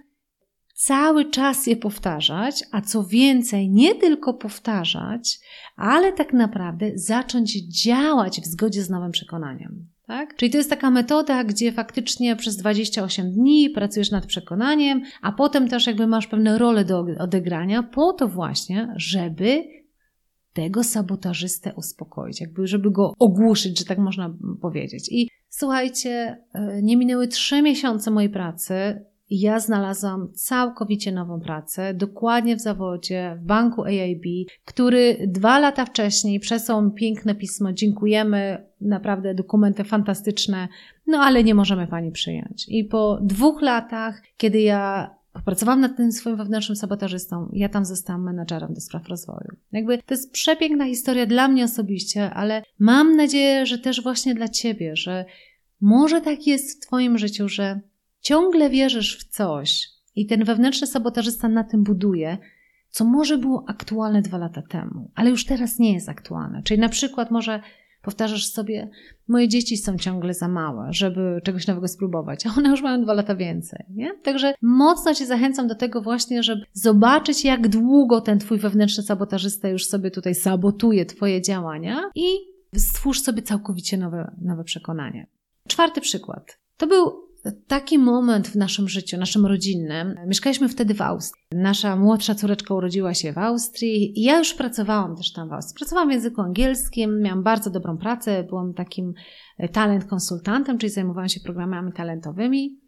cały 0.75 1.31
czas 1.31 1.67
je 1.67 1.77
powtarzać, 1.77 2.65
a 2.73 2.81
co 2.81 3.05
więcej, 3.05 3.71
nie 3.71 3.95
tylko 3.95 4.35
powtarzać, 4.35 5.39
ale 5.77 6.13
tak 6.13 6.33
naprawdę 6.33 6.91
zacząć 6.95 7.83
działać 7.83 8.41
w 8.41 8.47
zgodzie 8.47 8.83
z 8.83 8.91
nowym 8.91 9.11
przekonaniem. 9.11 9.87
Tak? 10.07 10.37
Czyli 10.37 10.51
to 10.51 10.59
jest 10.59 10.71
taka 10.71 10.91
metoda, 10.91 11.45
gdzie 11.45 11.73
faktycznie 11.73 12.37
przez 12.37 12.57
28 12.57 13.33
dni 13.33 13.71
pracujesz 13.71 14.11
nad 14.11 14.27
przekonaniem, 14.27 15.03
a 15.23 15.33
potem 15.33 15.69
też 15.69 15.87
jakby 15.87 16.07
masz 16.07 16.27
pewne 16.27 16.59
role 16.59 16.85
do 16.85 17.05
odegrania 17.19 17.83
po 17.83 18.13
to 18.13 18.29
właśnie, 18.29 18.93
żeby 18.97 19.80
tego 20.53 20.85
sabotażystę 20.85 21.75
uspokoić, 21.75 22.41
jakby 22.41 22.67
żeby 22.67 22.91
go 22.91 23.13
ogłuszyć, 23.19 23.79
że 23.79 23.85
tak 23.85 23.99
można 23.99 24.35
powiedzieć. 24.61 25.09
I 25.13 25.29
słuchajcie, 25.49 26.39
e, 26.53 26.83
nie 26.83 26.97
minęły 26.97 27.29
trzy 27.29 27.63
miesiące 27.63 28.11
mojej 28.11 28.31
pracy 28.31 29.05
ja 29.31 29.61
znalazłam 29.61 30.33
całkowicie 30.33 31.13
nową 31.13 31.41
pracę, 31.41 31.95
dokładnie 31.95 32.57
w 32.57 32.61
zawodzie, 32.61 33.39
w 33.41 33.47
banku 33.47 33.85
AIB, 33.85 34.25
który 34.65 35.17
dwa 35.29 35.59
lata 35.59 35.85
wcześniej 35.85 36.41
przesłał 36.41 36.91
piękne 36.91 37.35
pismo, 37.35 37.73
dziękujemy, 37.73 38.67
naprawdę 38.81 39.35
dokumenty 39.35 39.85
fantastyczne, 39.85 40.69
no 41.07 41.19
ale 41.19 41.45
nie 41.45 41.55
możemy 41.55 41.87
Pani 41.87 42.13
przyjąć. 42.13 42.67
I 42.69 42.85
po 42.85 43.19
dwóch 43.23 43.63
latach, 43.63 44.23
kiedy 44.37 44.61
ja 44.61 45.15
Popracowałam 45.33 45.81
nad 45.81 45.97
tym 45.97 46.13
swoim 46.13 46.37
wewnętrznym 46.37 46.77
sabotażystą. 46.77 47.51
Ja 47.53 47.69
tam 47.69 47.85
zostałam 47.85 48.25
menadżerem 48.25 48.75
do 48.75 48.81
spraw 48.81 49.09
rozwoju. 49.09 49.57
Jakby 49.73 49.99
to 49.99 50.15
jest 50.15 50.33
przepiękna 50.33 50.87
historia 50.87 51.27
dla 51.27 51.49
mnie 51.49 51.65
osobiście, 51.65 52.31
ale 52.31 52.63
mam 52.79 53.17
nadzieję, 53.17 53.67
że 53.67 53.79
też 53.79 54.03
właśnie 54.03 54.35
dla 54.35 54.49
ciebie, 54.49 54.97
że 54.97 55.25
może 55.81 56.21
tak 56.21 56.47
jest 56.47 56.77
w 56.77 56.87
twoim 56.87 57.19
życiu, 57.19 57.49
że 57.49 57.81
ciągle 58.21 58.71
wierzysz 58.71 59.19
w 59.19 59.29
coś 59.29 59.89
i 60.17 60.27
ten 60.27 60.45
wewnętrzny 60.45 60.87
sabotażysta 60.87 61.49
na 61.49 61.65
tym 61.65 61.85
buduje, 61.85 62.39
co 62.91 63.05
może 63.05 63.39
było 63.39 63.65
aktualne 63.69 64.23
dwa 64.23 64.39
lata 64.39 64.63
temu, 64.63 65.11
ale 65.15 65.31
już 65.31 65.45
teraz 65.45 65.79
nie 65.79 65.95
jest 65.95 66.09
aktualne. 66.09 66.63
Czyli 66.63 66.81
na 66.81 66.89
przykład 66.89 67.31
może 67.31 67.61
Powtarzasz 68.03 68.47
sobie, 68.47 68.91
moje 69.29 69.49
dzieci 69.49 69.77
są 69.77 69.97
ciągle 69.99 70.35
za 70.35 70.49
małe, 70.49 70.89
żeby 70.91 71.41
czegoś 71.45 71.67
nowego 71.67 71.89
spróbować, 71.89 72.47
a 72.47 72.51
one 72.59 72.69
już 72.69 72.83
mają 72.83 73.03
dwa 73.03 73.15
lata 73.15 73.35
więcej. 73.35 73.85
Nie? 73.91 74.15
Także 74.23 74.55
mocno 74.63 75.15
Cię 75.15 75.27
zachęcam 75.27 75.69
do 75.69 75.75
tego 75.75 76.03
właśnie, 76.03 76.43
żeby 76.43 76.67
zobaczyć, 76.73 77.45
jak 77.45 77.69
długo 77.69 78.21
ten 78.21 78.39
Twój 78.39 78.59
wewnętrzny 78.59 79.03
sabotażysta 79.03 79.69
już 79.69 79.87
sobie 79.87 80.11
tutaj 80.11 80.35
sabotuje 80.35 81.07
Twoje 81.07 81.43
działania 81.43 82.11
i 82.15 82.25
stwórz 82.77 83.21
sobie 83.21 83.43
całkowicie 83.43 83.97
nowe, 83.97 84.37
nowe 84.43 84.65
przekonanie. 84.65 85.27
Czwarty 85.69 86.01
przykład. 86.01 86.59
To 86.77 86.87
był 86.87 87.30
taki 87.67 87.99
moment 87.99 88.49
w 88.49 88.57
naszym 88.57 88.89
życiu, 88.89 89.17
naszym 89.17 89.47
rodzinnym. 89.47 90.15
Mieszkaliśmy 90.27 90.69
wtedy 90.69 90.95
w 90.95 91.01
Austrii. 91.01 91.45
Nasza 91.53 91.97
młodsza 91.97 92.35
córeczka 92.35 92.75
urodziła 92.75 93.15
się 93.15 93.33
w 93.33 93.39
Austrii 93.39 94.21
i 94.21 94.23
ja 94.23 94.39
już 94.39 94.55
pracowałam 94.55 95.17
też 95.17 95.33
tam 95.33 95.49
w 95.49 95.53
Austrii. 95.53 95.77
Pracowałam 95.77 96.09
w 96.09 96.13
języku 96.13 96.41
angielskim, 96.41 97.21
miałam 97.21 97.43
bardzo 97.43 97.71
dobrą 97.71 97.99
pracę, 97.99 98.45
byłam 98.45 98.75
takim 98.75 99.15
e, 99.59 99.69
talent 99.69 100.05
konsultantem, 100.05 100.79
czyli 100.79 100.93
zajmowałam 100.93 101.29
się 101.29 101.41
programami 101.41 101.93
talentowymi. 101.93 102.81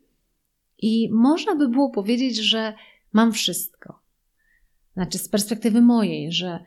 I 0.78 1.10
można 1.12 1.56
by 1.56 1.68
było 1.68 1.90
powiedzieć, 1.90 2.36
że 2.36 2.74
mam 3.12 3.32
wszystko. 3.32 4.02
Znaczy, 4.94 5.18
z 5.18 5.28
perspektywy 5.28 5.80
mojej, 5.80 6.32
że 6.32 6.64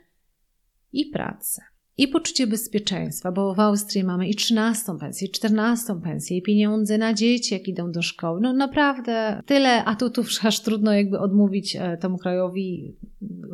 i 0.93 1.05
pracę, 1.05 1.61
i 1.97 2.07
poczucie 2.07 2.47
bezpieczeństwa, 2.47 3.31
bo 3.31 3.53
w 3.53 3.59
Austrii 3.59 4.03
mamy 4.03 4.27
i 4.27 4.35
13 4.35 4.97
pensję, 4.99 5.27
i 5.27 5.31
14 5.31 6.01
pensję, 6.01 6.37
i 6.37 6.41
pieniądze 6.41 6.97
na 6.97 7.13
dzieci, 7.13 7.53
jak 7.53 7.67
idą 7.67 7.91
do 7.91 8.01
szkoły. 8.01 8.39
No 8.41 8.53
naprawdę 8.53 9.41
tyle 9.45 9.85
atutów, 9.85 10.31
że 10.31 10.47
aż 10.47 10.61
trudno 10.61 10.93
jakby 10.93 11.19
odmówić 11.19 11.75
e, 11.75 11.97
temu 11.97 12.17
krajowi 12.17 12.95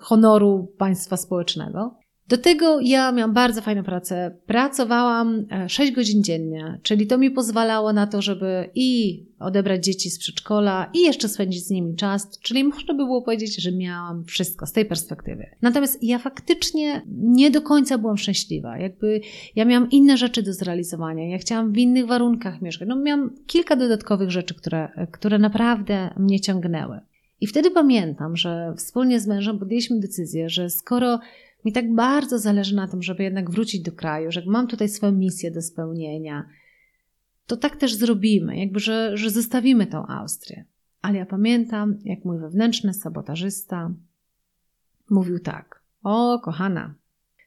honoru 0.02 0.74
państwa 0.78 1.18
społecznego. 1.18 2.01
Do 2.32 2.38
tego 2.38 2.80
ja 2.82 3.12
miałam 3.12 3.34
bardzo 3.34 3.62
fajną 3.62 3.84
pracę. 3.84 4.38
Pracowałam 4.46 5.46
6 5.68 5.92
e, 5.92 5.96
godzin 5.96 6.24
dziennie, 6.24 6.80
czyli 6.84 7.08
to 7.08 7.18
mi 7.18 7.32
pozwalało 7.32 7.94
na 7.94 8.08
to, 8.08 8.22
żeby 8.22 8.70
i 8.76 9.24
odebrać 9.40 9.86
dzieci 9.86 10.10
z 10.10 10.20
przedszkola 10.20 10.90
i 10.94 11.02
jeszcze 11.02 11.30
spędzić 11.30 11.66
z 11.66 11.70
nimi 11.70 11.96
czas, 11.96 12.40
czyli 12.40 12.64
można 12.64 12.94
by 12.94 13.06
było 13.06 13.22
powiedzieć, 13.22 13.62
że 13.62 13.72
miałam 13.72 14.26
wszystko 14.26 14.66
z 14.66 14.72
tej 14.72 14.86
perspektywy. 14.86 15.46
Natomiast 15.62 16.04
ja 16.04 16.20
faktycznie 16.20 17.02
nie 17.18 17.52
do 17.52 17.62
końca 17.62 17.98
byłam 17.98 18.18
szczęśliwa. 18.18 18.78
Jakby 18.78 19.22
ja 19.56 19.66
miałam 19.66 19.90
inne 19.90 20.18
rzeczy 20.18 20.44
do 20.44 20.54
zrealizowania. 20.54 21.30
Ja 21.30 21.38
chciałam 21.38 21.74
w 21.74 21.78
innych 21.78 22.06
warunkach 22.06 22.62
mieszkać. 22.62 22.88
No 22.88 22.96
miałam 22.96 23.36
kilka 23.48 23.76
dodatkowych 23.76 24.32
rzeczy, 24.32 24.56
które, 24.56 25.08
które 25.12 25.40
naprawdę 25.40 26.14
mnie 26.18 26.40
ciągnęły. 26.40 27.00
I 27.42 27.48
wtedy 27.48 27.72
pamiętam, 27.72 28.38
że 28.38 28.74
wspólnie 28.78 29.20
z 29.20 29.28
mężem 29.28 29.60
podjęliśmy 29.60 30.00
decyzję, 30.00 30.50
że 30.50 30.70
skoro 30.70 31.20
mi 31.66 31.72
tak 31.72 31.96
bardzo 31.96 32.40
zależy 32.40 32.76
na 32.76 32.88
tym, 32.88 33.04
żeby 33.04 33.24
jednak 33.24 33.52
wrócić 33.52 33.82
do 33.82 33.92
kraju, 33.92 34.32
że 34.32 34.44
mam 34.46 34.68
tutaj 34.68 34.90
swoją 34.90 35.12
misję 35.12 35.52
do 35.52 35.62
spełnienia, 35.62 36.46
to 37.48 37.58
tak 37.58 37.76
też 37.76 37.96
zrobimy, 37.96 38.58
jakby, 38.58 38.80
że, 38.80 39.18
że 39.18 39.30
zostawimy 39.30 39.88
tą 39.88 40.08
Austrię. 40.08 40.66
Ale 41.02 41.18
ja 41.18 41.26
pamiętam, 41.26 41.98
jak 42.04 42.26
mój 42.26 42.40
wewnętrzny 42.40 42.94
sabotażysta 42.94 43.94
mówił 45.10 45.40
tak: 45.40 45.84
O, 46.04 46.40
kochana, 46.44 46.96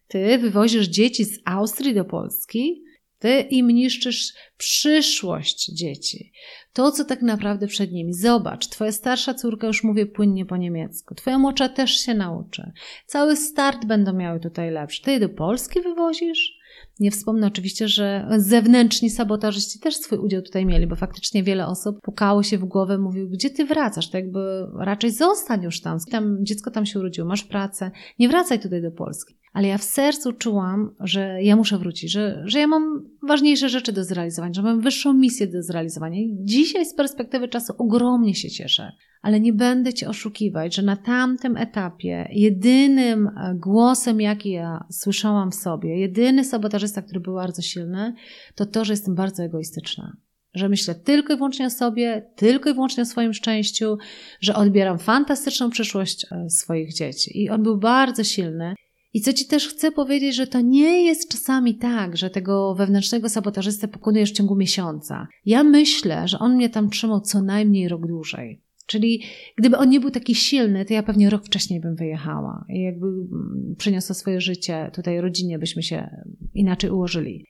ty 0.08 0.38
wywozisz 0.38 0.86
dzieci 0.86 1.24
z 1.24 1.40
Austrii 1.44 1.94
do 1.94 2.04
Polski, 2.04 2.83
ty 3.24 3.40
im 3.40 3.68
niszczysz 3.68 4.32
przyszłość 4.56 5.66
dzieci. 5.66 6.32
To, 6.72 6.92
co 6.92 7.04
tak 7.04 7.22
naprawdę 7.22 7.66
przed 7.66 7.92
nimi. 7.92 8.14
Zobacz, 8.14 8.66
twoja 8.66 8.92
starsza 8.92 9.34
córka 9.34 9.66
już 9.66 9.84
mówi 9.84 10.06
płynnie 10.06 10.46
po 10.46 10.56
niemiecku. 10.56 11.14
Twoja 11.14 11.38
młodsza 11.38 11.68
też 11.68 11.90
się 11.90 12.14
nauczy. 12.14 12.72
Cały 13.06 13.36
start 13.36 13.84
będą 13.84 14.12
miały 14.12 14.40
tutaj 14.40 14.70
lepszy. 14.70 15.02
Ty 15.02 15.20
do 15.20 15.28
Polski 15.28 15.80
wywozisz? 15.80 16.53
Nie 17.00 17.10
wspomnę 17.10 17.46
oczywiście, 17.46 17.88
że 17.88 18.28
zewnętrzni 18.38 19.10
sabotażyści 19.10 19.78
też 19.78 19.96
swój 19.96 20.18
udział 20.18 20.42
tutaj 20.42 20.66
mieli, 20.66 20.86
bo 20.86 20.96
faktycznie 20.96 21.42
wiele 21.42 21.66
osób 21.66 22.00
pukało 22.02 22.42
się 22.42 22.58
w 22.58 22.64
głowę, 22.64 22.98
mówił, 22.98 23.28
gdzie 23.28 23.50
ty 23.50 23.64
wracasz? 23.64 24.10
To 24.10 24.16
jakby 24.16 24.66
raczej 24.78 25.10
zostań 25.10 25.62
już 25.62 25.80
tam. 25.80 25.98
tam. 26.10 26.36
Dziecko 26.44 26.70
tam 26.70 26.86
się 26.86 26.98
urodziło, 26.98 27.28
masz 27.28 27.44
pracę, 27.44 27.90
nie 28.18 28.28
wracaj 28.28 28.60
tutaj 28.60 28.82
do 28.82 28.90
Polski 28.90 29.34
ale 29.54 29.68
ja 29.68 29.78
w 29.78 29.84
sercu 29.84 30.32
czułam, 30.32 30.94
że 31.00 31.42
ja 31.42 31.56
muszę 31.56 31.78
wrócić, 31.78 32.12
że, 32.12 32.42
że 32.46 32.58
ja 32.58 32.66
mam 32.66 33.10
ważniejsze 33.22 33.68
rzeczy 33.68 33.92
do 33.92 34.04
zrealizowania, 34.04 34.54
że 34.54 34.62
mam 34.62 34.80
wyższą 34.80 35.14
misję 35.14 35.46
do 35.46 35.62
zrealizowania. 35.62 36.20
I 36.20 36.36
dzisiaj 36.40 36.86
z 36.86 36.94
perspektywy 36.94 37.48
czasu 37.48 37.72
ogromnie 37.78 38.34
się 38.34 38.50
cieszę, 38.50 38.92
ale 39.24 39.40
nie 39.40 39.52
będę 39.52 39.94
Cię 39.94 40.08
oszukiwać, 40.08 40.74
że 40.74 40.82
na 40.82 40.96
tamtym 40.96 41.56
etapie 41.56 42.28
jedynym 42.32 43.28
e, 43.28 43.54
głosem, 43.54 44.20
jaki 44.20 44.50
ja 44.50 44.84
słyszałam 44.90 45.50
w 45.50 45.54
sobie, 45.54 45.98
jedyny 45.98 46.44
sabotażysta, 46.44 47.02
który 47.02 47.20
był 47.20 47.34
bardzo 47.34 47.62
silny, 47.62 48.14
to 48.54 48.66
to, 48.66 48.84
że 48.84 48.92
jestem 48.92 49.14
bardzo 49.14 49.42
egoistyczna 49.42 50.16
że 50.54 50.68
myślę 50.68 50.94
tylko 50.94 51.32
i 51.32 51.36
wyłącznie 51.36 51.66
o 51.66 51.70
sobie, 51.70 52.30
tylko 52.36 52.70
i 52.70 52.74
wyłącznie 52.74 53.02
o 53.02 53.06
swoim 53.06 53.34
szczęściu, 53.34 53.98
że 54.40 54.54
odbieram 54.54 54.98
fantastyczną 54.98 55.70
przyszłość 55.70 56.26
e, 56.30 56.50
swoich 56.50 56.94
dzieci. 56.94 57.42
I 57.42 57.50
on 57.50 57.62
był 57.62 57.78
bardzo 57.78 58.24
silny. 58.24 58.74
I 59.14 59.20
co 59.20 59.32
Ci 59.32 59.46
też 59.46 59.68
chcę 59.68 59.92
powiedzieć, 59.92 60.36
że 60.36 60.46
to 60.46 60.60
nie 60.60 61.04
jest 61.04 61.32
czasami 61.32 61.74
tak, 61.74 62.16
że 62.16 62.30
tego 62.30 62.74
wewnętrznego 62.74 63.28
sabotażystę 63.28 63.88
pokonujesz 63.88 64.30
w 64.30 64.34
ciągu 64.34 64.56
miesiąca. 64.56 65.26
Ja 65.46 65.64
myślę, 65.64 66.28
że 66.28 66.38
on 66.38 66.54
mnie 66.54 66.70
tam 66.70 66.90
trzymał 66.90 67.20
co 67.20 67.42
najmniej 67.42 67.88
rok 67.88 68.06
dłużej. 68.06 68.63
Czyli 68.86 69.22
gdyby 69.56 69.76
on 69.76 69.88
nie 69.88 70.00
był 70.00 70.10
taki 70.10 70.34
silny, 70.34 70.84
to 70.84 70.94
ja 70.94 71.02
pewnie 71.02 71.30
rok 71.30 71.46
wcześniej 71.46 71.80
bym 71.80 71.96
wyjechała. 71.96 72.64
I 72.68 72.82
jakby 72.82 73.06
mm, 73.06 73.74
przyniosła 73.78 74.14
swoje 74.14 74.40
życie 74.40 74.90
tutaj 74.94 75.20
rodzinie, 75.20 75.58
byśmy 75.58 75.82
się 75.82 76.08
inaczej 76.54 76.90
ułożyli 76.90 77.44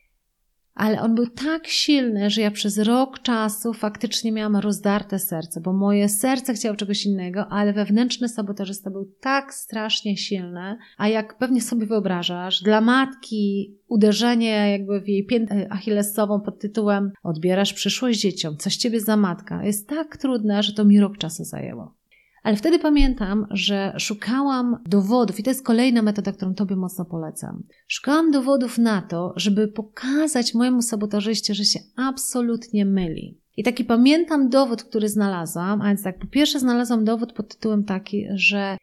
ale 0.74 1.00
on 1.00 1.14
był 1.14 1.26
tak 1.26 1.66
silny, 1.66 2.30
że 2.30 2.40
ja 2.40 2.50
przez 2.50 2.78
rok 2.78 3.22
czasu 3.22 3.72
faktycznie 3.72 4.32
miałam 4.32 4.56
rozdarte 4.56 5.18
serce, 5.18 5.60
bo 5.60 5.72
moje 5.72 6.08
serce 6.08 6.54
chciało 6.54 6.76
czegoś 6.76 7.06
innego, 7.06 7.46
ale 7.48 7.72
wewnętrzny 7.72 8.28
sabotażysta 8.28 8.90
był 8.90 9.12
tak 9.20 9.54
strasznie 9.54 10.16
silny, 10.16 10.76
a 10.98 11.08
jak 11.08 11.38
pewnie 11.38 11.62
sobie 11.62 11.86
wyobrażasz, 11.86 12.62
dla 12.62 12.80
matki 12.80 13.74
uderzenie 13.88 14.70
jakby 14.70 15.00
w 15.00 15.08
jej 15.08 15.26
piętę 15.26 15.66
achillesową 15.70 16.40
pod 16.40 16.58
tytułem 16.58 17.12
odbierasz 17.22 17.72
przyszłość 17.72 18.20
dzieciom, 18.20 18.56
coś 18.56 18.76
ciebie 18.76 19.00
za 19.00 19.16
matka, 19.16 19.64
jest 19.64 19.88
tak 19.88 20.16
trudne, 20.16 20.62
że 20.62 20.72
to 20.72 20.84
mi 20.84 21.00
rok 21.00 21.18
czasu 21.18 21.44
zajęło. 21.44 21.94
Ale 22.44 22.56
wtedy 22.56 22.78
pamiętam, 22.78 23.46
że 23.50 23.94
szukałam 23.98 24.76
dowodów, 24.86 25.40
i 25.40 25.42
to 25.42 25.50
jest 25.50 25.66
kolejna 25.66 26.02
metoda, 26.02 26.32
którą 26.32 26.54
Tobie 26.54 26.76
mocno 26.76 27.04
polecam. 27.04 27.62
Szukałam 27.88 28.30
dowodów 28.30 28.78
na 28.78 29.02
to, 29.02 29.32
żeby 29.36 29.68
pokazać 29.68 30.54
mojemu 30.54 30.82
sabotażyście, 30.82 31.54
że 31.54 31.64
się 31.64 31.80
absolutnie 31.96 32.84
myli. 32.84 33.40
I 33.56 33.64
taki 33.64 33.84
pamiętam 33.84 34.48
dowód, 34.48 34.84
który 34.84 35.08
znalazłam, 35.08 35.82
a 35.82 35.88
więc 35.88 36.02
tak, 36.02 36.18
po 36.18 36.26
pierwsze 36.26 36.60
znalazłam 36.60 37.04
dowód 37.04 37.32
pod 37.32 37.48
tytułem 37.48 37.84
taki, 37.84 38.26
że 38.34 38.76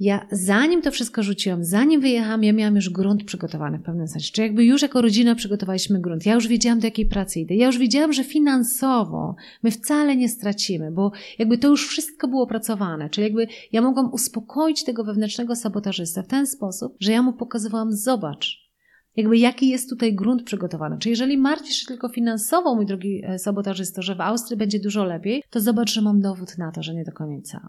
ja 0.00 0.26
zanim 0.30 0.82
to 0.82 0.90
wszystko 0.90 1.22
rzuciłam, 1.22 1.64
zanim 1.64 2.00
wyjechałam, 2.00 2.44
ja 2.44 2.52
miałam 2.52 2.76
już 2.76 2.90
grunt 2.90 3.24
przygotowany 3.24 3.78
w 3.78 3.82
pewnym 3.82 4.08
sensie. 4.08 4.32
Czy 4.32 4.42
jakby 4.42 4.64
już 4.64 4.82
jako 4.82 5.02
rodzina 5.02 5.34
przygotowaliśmy 5.34 6.00
grunt. 6.00 6.26
Ja 6.26 6.34
już 6.34 6.48
wiedziałam, 6.48 6.80
do 6.80 6.86
jakiej 6.86 7.06
pracy 7.06 7.40
idę. 7.40 7.54
Ja 7.54 7.66
już 7.66 7.78
wiedziałam, 7.78 8.12
że 8.12 8.24
finansowo 8.24 9.34
my 9.62 9.70
wcale 9.70 10.16
nie 10.16 10.28
stracimy, 10.28 10.90
bo 10.90 11.12
jakby 11.38 11.58
to 11.58 11.68
już 11.68 11.88
wszystko 11.88 12.28
było 12.28 12.42
opracowane. 12.42 13.10
Czyli 13.10 13.24
jakby 13.24 13.46
ja 13.72 13.82
mogłam 13.82 14.12
uspokoić 14.12 14.84
tego 14.84 15.04
wewnętrznego 15.04 15.56
sabotażystę 15.56 16.22
w 16.22 16.26
ten 16.26 16.46
sposób, 16.46 16.96
że 17.00 17.12
ja 17.12 17.22
mu 17.22 17.32
pokazywałam, 17.32 17.92
zobacz, 17.92 18.68
jakby 19.16 19.38
jaki 19.38 19.68
jest 19.68 19.90
tutaj 19.90 20.14
grunt 20.14 20.42
przygotowany. 20.42 20.98
Czy 20.98 21.10
jeżeli 21.10 21.38
martwisz 21.38 21.76
się 21.76 21.86
tylko 21.86 22.08
finansowo, 22.08 22.74
mój 22.74 22.86
drogi 22.86 23.22
e, 23.24 23.38
sabotażysto, 23.38 24.02
że 24.02 24.14
w 24.14 24.20
Austrii 24.20 24.56
będzie 24.56 24.80
dużo 24.80 25.04
lepiej, 25.04 25.42
to 25.50 25.60
zobacz, 25.60 25.92
że 25.92 26.02
mam 26.02 26.20
dowód 26.20 26.58
na 26.58 26.72
to, 26.72 26.82
że 26.82 26.94
nie 26.94 27.04
do 27.04 27.12
końca. 27.12 27.68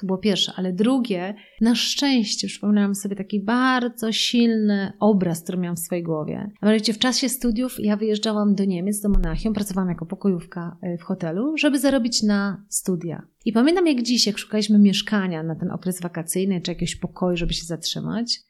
To 0.00 0.06
było 0.06 0.18
pierwsze, 0.18 0.52
ale 0.56 0.72
drugie, 0.72 1.34
na 1.60 1.74
szczęście 1.74 2.48
przypomniałam 2.48 2.94
sobie 2.94 3.16
taki 3.16 3.40
bardzo 3.44 4.12
silny 4.12 4.92
obraz, 5.00 5.42
który 5.42 5.58
miałam 5.58 5.76
w 5.76 5.80
swojej 5.80 6.04
głowie. 6.04 6.50
A 6.60 6.66
mianowicie 6.66 6.92
w 6.92 6.98
czasie 6.98 7.28
studiów 7.28 7.76
ja 7.78 7.96
wyjeżdżałam 7.96 8.54
do 8.54 8.64
Niemiec, 8.64 9.00
do 9.00 9.08
Monachium, 9.08 9.54
pracowałam 9.54 9.88
jako 9.88 10.06
pokojówka 10.06 10.76
e, 10.82 10.98
w 10.98 11.02
hotelu, 11.02 11.56
żeby 11.56 11.78
zarobić 11.78 12.22
na 12.22 12.64
studia. 12.68 13.22
I 13.44 13.52
pamiętam 13.52 13.86
jak 13.86 14.02
dziś, 14.02 14.26
jak 14.26 14.38
szukaliśmy 14.38 14.78
mieszkania 14.78 15.42
na 15.42 15.54
ten 15.54 15.70
okres 15.70 16.00
wakacyjny, 16.00 16.60
czy 16.60 16.70
jakiegoś 16.70 16.96
pokoju, 16.96 17.36
żeby 17.36 17.54
się 17.54 17.64
zatrzymać. 17.64 18.40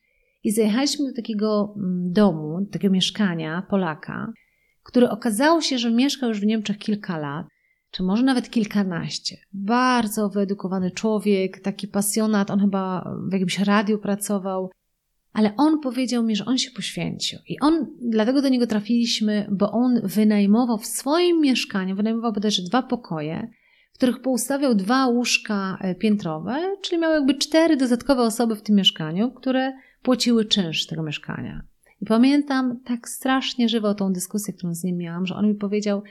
I 0.44 0.50
zajechaliśmy 0.50 1.06
do 1.06 1.16
takiego 1.16 1.74
mm, 1.76 2.12
domu, 2.12 2.60
do 2.60 2.72
takiego 2.72 2.94
mieszkania 2.94 3.62
Polaka, 3.70 4.32
który 4.82 5.10
okazało 5.10 5.60
się, 5.60 5.78
że 5.78 5.90
mieszkał 5.90 6.28
już 6.28 6.40
w 6.40 6.46
Niemczech 6.46 6.78
kilka 6.78 7.18
lat 7.18 7.46
czy 7.90 8.02
może 8.02 8.22
nawet 8.22 8.50
kilkanaście. 8.50 9.36
Bardzo 9.52 10.28
wyedukowany 10.28 10.90
człowiek, 10.90 11.60
taki 11.60 11.88
pasjonat, 11.88 12.50
on 12.50 12.60
chyba 12.60 13.14
w 13.28 13.32
jakimś 13.32 13.58
radiu 13.58 13.98
pracował, 13.98 14.70
ale 15.32 15.56
on 15.56 15.80
powiedział 15.80 16.22
mi, 16.22 16.36
że 16.36 16.44
on 16.44 16.58
się 16.58 16.70
poświęcił. 16.70 17.38
I 17.48 17.60
on, 17.60 17.86
dlatego 18.00 18.42
do 18.42 18.48
niego 18.48 18.66
trafiliśmy, 18.66 19.46
bo 19.50 19.72
on 19.72 20.00
wynajmował 20.04 20.78
w 20.78 20.86
swoim 20.86 21.40
mieszkaniu, 21.40 21.96
wynajmował 21.96 22.32
bodajże 22.32 22.62
dwa 22.62 22.82
pokoje, 22.82 23.50
w 23.92 23.96
których 23.96 24.20
poustawiał 24.22 24.74
dwa 24.74 25.06
łóżka 25.06 25.78
e, 25.80 25.94
piętrowe, 25.94 26.76
czyli 26.82 27.00
miał 27.00 27.12
jakby 27.12 27.34
cztery 27.34 27.76
dodatkowe 27.76 28.22
osoby 28.22 28.56
w 28.56 28.62
tym 28.62 28.76
mieszkaniu, 28.76 29.30
które 29.30 29.72
płaciły 30.02 30.44
czynsz 30.44 30.86
tego 30.86 31.02
mieszkania. 31.02 31.62
I 32.00 32.06
pamiętam 32.06 32.80
tak 32.84 33.08
strasznie 33.08 33.68
żywo 33.68 33.94
tą 33.94 34.12
dyskusję, 34.12 34.54
którą 34.54 34.74
z 34.74 34.84
nim 34.84 34.96
miałam, 34.96 35.26
że 35.26 35.34
on 35.34 35.48
mi 35.48 35.54
powiedział, 35.54 36.02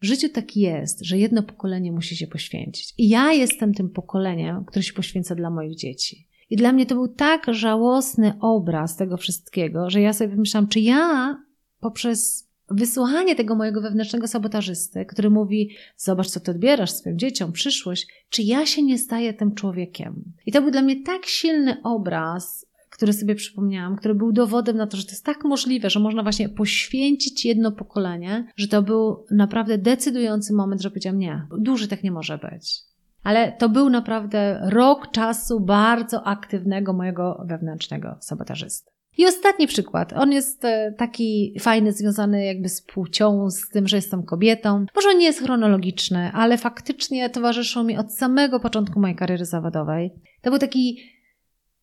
w 0.00 0.06
życiu 0.06 0.28
tak 0.28 0.56
jest, 0.56 1.04
że 1.04 1.18
jedno 1.18 1.42
pokolenie 1.42 1.92
musi 1.92 2.16
się 2.16 2.26
poświęcić. 2.26 2.94
I 2.98 3.08
ja 3.08 3.32
jestem 3.32 3.74
tym 3.74 3.90
pokoleniem, 3.90 4.64
które 4.64 4.82
się 4.82 4.92
poświęca 4.92 5.34
dla 5.34 5.50
moich 5.50 5.76
dzieci. 5.76 6.28
I 6.50 6.56
dla 6.56 6.72
mnie 6.72 6.86
to 6.86 6.94
był 6.94 7.08
tak 7.08 7.46
żałosny 7.48 8.32
obraz 8.40 8.96
tego 8.96 9.16
wszystkiego, 9.16 9.90
że 9.90 10.00
ja 10.00 10.12
sobie 10.12 10.30
pomyślałam, 10.30 10.68
czy 10.68 10.80
ja 10.80 11.36
poprzez 11.80 12.48
wysłuchanie 12.70 13.36
tego 13.36 13.54
mojego 13.54 13.80
wewnętrznego 13.80 14.28
sabotażysty, 14.28 15.06
który 15.06 15.30
mówi: 15.30 15.70
Zobacz, 15.96 16.28
co 16.28 16.40
ty 16.40 16.50
odbierasz 16.50 16.90
swoim 16.90 17.18
dzieciom, 17.18 17.52
przyszłość, 17.52 18.08
czy 18.28 18.42
ja 18.42 18.66
się 18.66 18.82
nie 18.82 18.98
staję 18.98 19.34
tym 19.34 19.54
człowiekiem? 19.54 20.32
I 20.46 20.52
to 20.52 20.62
był 20.62 20.70
dla 20.70 20.82
mnie 20.82 21.02
tak 21.02 21.26
silny 21.26 21.76
obraz 21.82 22.66
który 22.98 23.12
sobie 23.12 23.34
przypomniałam, 23.34 23.96
który 23.96 24.14
był 24.14 24.32
dowodem 24.32 24.76
na 24.76 24.86
to, 24.86 24.96
że 24.96 25.04
to 25.04 25.10
jest 25.10 25.24
tak 25.24 25.44
możliwe, 25.44 25.90
że 25.90 26.00
można 26.00 26.22
właśnie 26.22 26.48
poświęcić 26.48 27.44
jedno 27.44 27.72
pokolenie, 27.72 28.46
że 28.56 28.68
to 28.68 28.82
był 28.82 29.26
naprawdę 29.30 29.78
decydujący 29.78 30.54
moment, 30.54 30.82
że 30.82 30.90
powiedziałam 30.90 31.18
nie, 31.18 31.46
dłużej 31.58 31.88
tak 31.88 32.02
nie 32.02 32.10
może 32.10 32.38
być. 32.38 32.74
Ale 33.22 33.52
to 33.52 33.68
był 33.68 33.90
naprawdę 33.90 34.60
rok 34.70 35.10
czasu 35.10 35.60
bardzo 35.60 36.26
aktywnego 36.26 36.92
mojego 36.92 37.44
wewnętrznego 37.48 38.16
sabotażysty. 38.20 38.90
I 39.18 39.26
ostatni 39.26 39.66
przykład. 39.66 40.12
On 40.12 40.32
jest 40.32 40.64
e, 40.64 40.92
taki 40.92 41.54
fajny, 41.60 41.92
związany 41.92 42.44
jakby 42.44 42.68
z 42.68 42.82
płcią, 42.82 43.50
z 43.50 43.68
tym, 43.68 43.88
że 43.88 43.96
jestem 43.96 44.22
kobietą. 44.22 44.86
Może 44.94 45.14
nie 45.14 45.24
jest 45.24 45.42
chronologiczny, 45.42 46.30
ale 46.32 46.58
faktycznie 46.58 47.30
towarzyszył 47.30 47.84
mi 47.84 47.96
od 47.96 48.14
samego 48.14 48.60
początku 48.60 49.00
mojej 49.00 49.16
kariery 49.16 49.44
zawodowej. 49.44 50.10
To 50.42 50.50
był 50.50 50.58
taki 50.58 50.98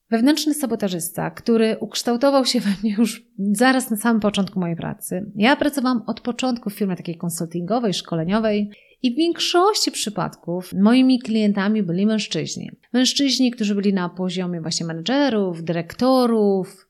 wewnętrzny 0.09 0.53
sabotażysta, 0.53 1.31
który 1.31 1.77
ukształtował 1.79 2.45
się 2.45 2.59
we 2.59 2.69
mnie 2.83 2.95
już 2.97 3.23
zaraz 3.37 3.91
na 3.91 3.97
samym 3.97 4.19
początku 4.19 4.59
mojej 4.59 4.75
pracy. 4.75 5.31
Ja 5.35 5.55
pracowałam 5.55 6.03
od 6.07 6.21
początku 6.21 6.69
w 6.69 6.73
firmie 6.73 6.95
takiej 6.95 7.17
konsultingowej, 7.17 7.93
szkoleniowej. 7.93 8.71
I 9.01 9.13
w 9.13 9.17
większości 9.17 9.91
przypadków 9.91 10.73
moimi 10.73 11.19
klientami 11.19 11.83
byli 11.83 12.05
mężczyźni. 12.05 12.71
Mężczyźni, 12.93 13.51
którzy 13.51 13.75
byli 13.75 13.93
na 13.93 14.09
poziomie 14.09 14.61
właśnie 14.61 14.85
menedżerów, 14.85 15.63
dyrektorów, 15.63 16.87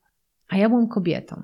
a 0.50 0.58
ja 0.58 0.70
byłam 0.70 0.88
kobietą. 0.88 1.44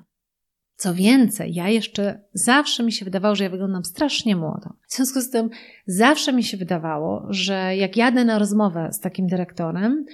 Co 0.76 0.94
więcej, 0.94 1.54
ja 1.54 1.68
jeszcze 1.68 2.20
zawsze 2.32 2.82
mi 2.82 2.92
się 2.92 3.04
wydawało, 3.04 3.34
że 3.34 3.44
ja 3.44 3.50
wyglądam 3.50 3.84
strasznie 3.84 4.36
młodo. 4.36 4.70
W 4.88 4.94
związku 4.94 5.20
z 5.20 5.30
tym 5.30 5.50
zawsze 5.86 6.32
mi 6.32 6.44
się 6.44 6.56
wydawało, 6.56 7.26
że 7.30 7.76
jak 7.76 7.96
jadę 7.96 8.24
na 8.24 8.38
rozmowę 8.38 8.88
z 8.92 9.00
takim 9.00 9.26
dyrektorem, 9.26 10.04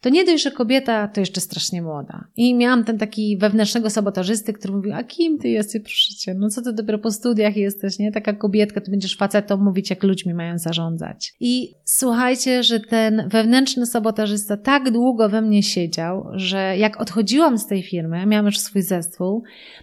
to 0.00 0.08
nie 0.08 0.24
dość, 0.24 0.44
że 0.44 0.50
kobieta 0.50 1.08
to 1.08 1.20
jeszcze 1.20 1.40
strasznie 1.40 1.82
młoda. 1.82 2.24
I 2.36 2.54
miałam 2.54 2.84
ten 2.84 2.98
taki 2.98 3.38
wewnętrznego 3.38 3.90
sabotażysty, 3.90 4.52
który 4.52 4.74
mówił, 4.74 4.92
a 4.94 5.04
kim 5.04 5.38
ty 5.38 5.48
jesteś, 5.48 5.82
proszę 5.82 6.14
cię, 6.14 6.34
no 6.34 6.48
co 6.48 6.62
ty 6.62 6.72
dopiero 6.72 6.98
po 6.98 7.10
studiach 7.10 7.56
jesteś, 7.56 7.98
nie? 7.98 8.12
Taka 8.12 8.32
kobietka, 8.32 8.80
ty 8.80 8.90
będziesz 8.90 9.16
facetą 9.16 9.56
mówić, 9.56 9.90
jak 9.90 10.02
ludźmi 10.02 10.34
mają 10.34 10.58
zarządzać. 10.58 11.34
I 11.40 11.74
słuchajcie, 11.84 12.62
że 12.62 12.80
ten 12.80 13.28
wewnętrzny 13.28 13.86
sabotażysta 13.86 14.56
tak 14.56 14.90
długo 14.90 15.28
we 15.28 15.42
mnie 15.42 15.62
siedział, 15.62 16.26
że 16.34 16.76
jak 16.76 17.00
odchodziłam 17.00 17.58
z 17.58 17.66
tej 17.66 17.82
firmy, 17.82 18.26
miałam 18.26 18.46
już 18.46 18.58
swój 18.58 18.82
zespół, 18.82 19.42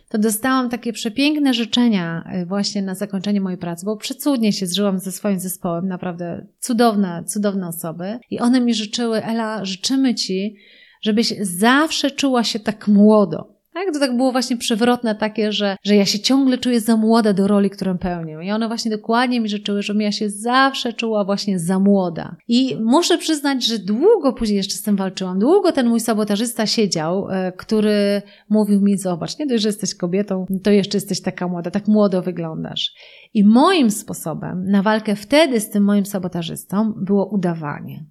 to 0.10 0.18
dostałam 0.18 0.70
takie 0.70 0.94
przepiękne 0.94 1.54
życzenia 1.54 2.24
y, 2.42 2.46
właśnie 2.46 2.82
na 2.82 2.96
zakończenie 2.96 3.42
mojej 3.42 3.58
pracy, 3.58 3.86
bo 3.86 3.98
przecudnie 3.98 4.54
się 4.54 4.68
zżyłam 4.68 5.00
ze 5.00 5.12
swoim 5.12 5.40
zespołem, 5.40 5.88
naprawdę 5.88 6.46
cudowne, 6.60 7.24
cudowne 7.28 7.68
osoby. 7.68 8.20
I 8.30 8.40
one 8.40 8.62
mi 8.62 8.74
życzyły, 8.74 9.24
Ela, 9.24 9.66
życzymy 9.66 10.05
Ci, 10.14 10.56
żebyś 11.02 11.34
zawsze 11.42 12.12
czuła 12.12 12.44
się 12.44 12.60
tak 12.60 12.88
młodo. 12.88 13.56
Tak? 13.76 13.94
To 13.94 14.00
tak 14.00 14.18
było 14.18 14.32
właśnie 14.32 14.58
przewrotne 14.58 15.16
takie, 15.16 15.52
że, 15.52 15.78
że 15.84 15.96
ja 15.96 16.06
się 16.06 16.20
ciągle 16.20 16.58
czuję 16.58 16.80
za 16.80 16.98
młoda 16.98 17.34
do 17.34 17.48
roli, 17.48 17.70
którą 17.70 17.98
pełnię. 17.98 18.38
I 18.44 18.52
one 18.52 18.68
właśnie 18.68 18.92
dokładnie 18.92 19.42
mi 19.42 19.50
życzyły, 19.50 19.84
żebym 19.84 20.02
ja 20.02 20.12
się 20.12 20.30
zawsze 20.30 20.94
czuła 20.94 21.26
właśnie 21.26 21.60
za 21.60 21.80
młoda. 21.80 22.36
I 22.48 22.78
muszę 22.82 23.18
przyznać, 23.18 23.66
że 23.66 23.80
długo 23.80 24.34
później 24.34 24.58
jeszcze 24.58 24.76
z 24.76 24.82
tym 24.82 24.96
walczyłam. 24.96 25.40
Długo 25.40 25.72
ten 25.72 25.88
mój 25.88 26.00
sabotażysta 26.00 26.66
siedział, 26.66 27.30
e, 27.30 27.52
który 27.52 28.22
mówił 28.50 28.82
mi, 28.82 28.98
zobacz, 28.98 29.40
nie 29.40 29.48
dość, 29.48 29.64
że 29.64 29.70
jesteś 29.70 29.96
kobietą, 29.96 30.46
to 30.64 30.72
jeszcze 30.72 30.98
jesteś 30.98 31.22
taka 31.22 31.48
młoda, 31.48 31.72
tak 31.72 31.88
młodo 31.88 32.22
wyglądasz. 32.22 32.94
I 33.34 33.44
moim 33.44 33.92
sposobem 33.92 34.66
na 34.68 34.82
walkę 34.82 35.16
wtedy 35.16 35.60
z 35.60 35.70
tym 35.70 35.84
moim 35.84 36.06
sabotażystą 36.06 36.94
było 36.98 37.26
udawanie. 37.26 38.06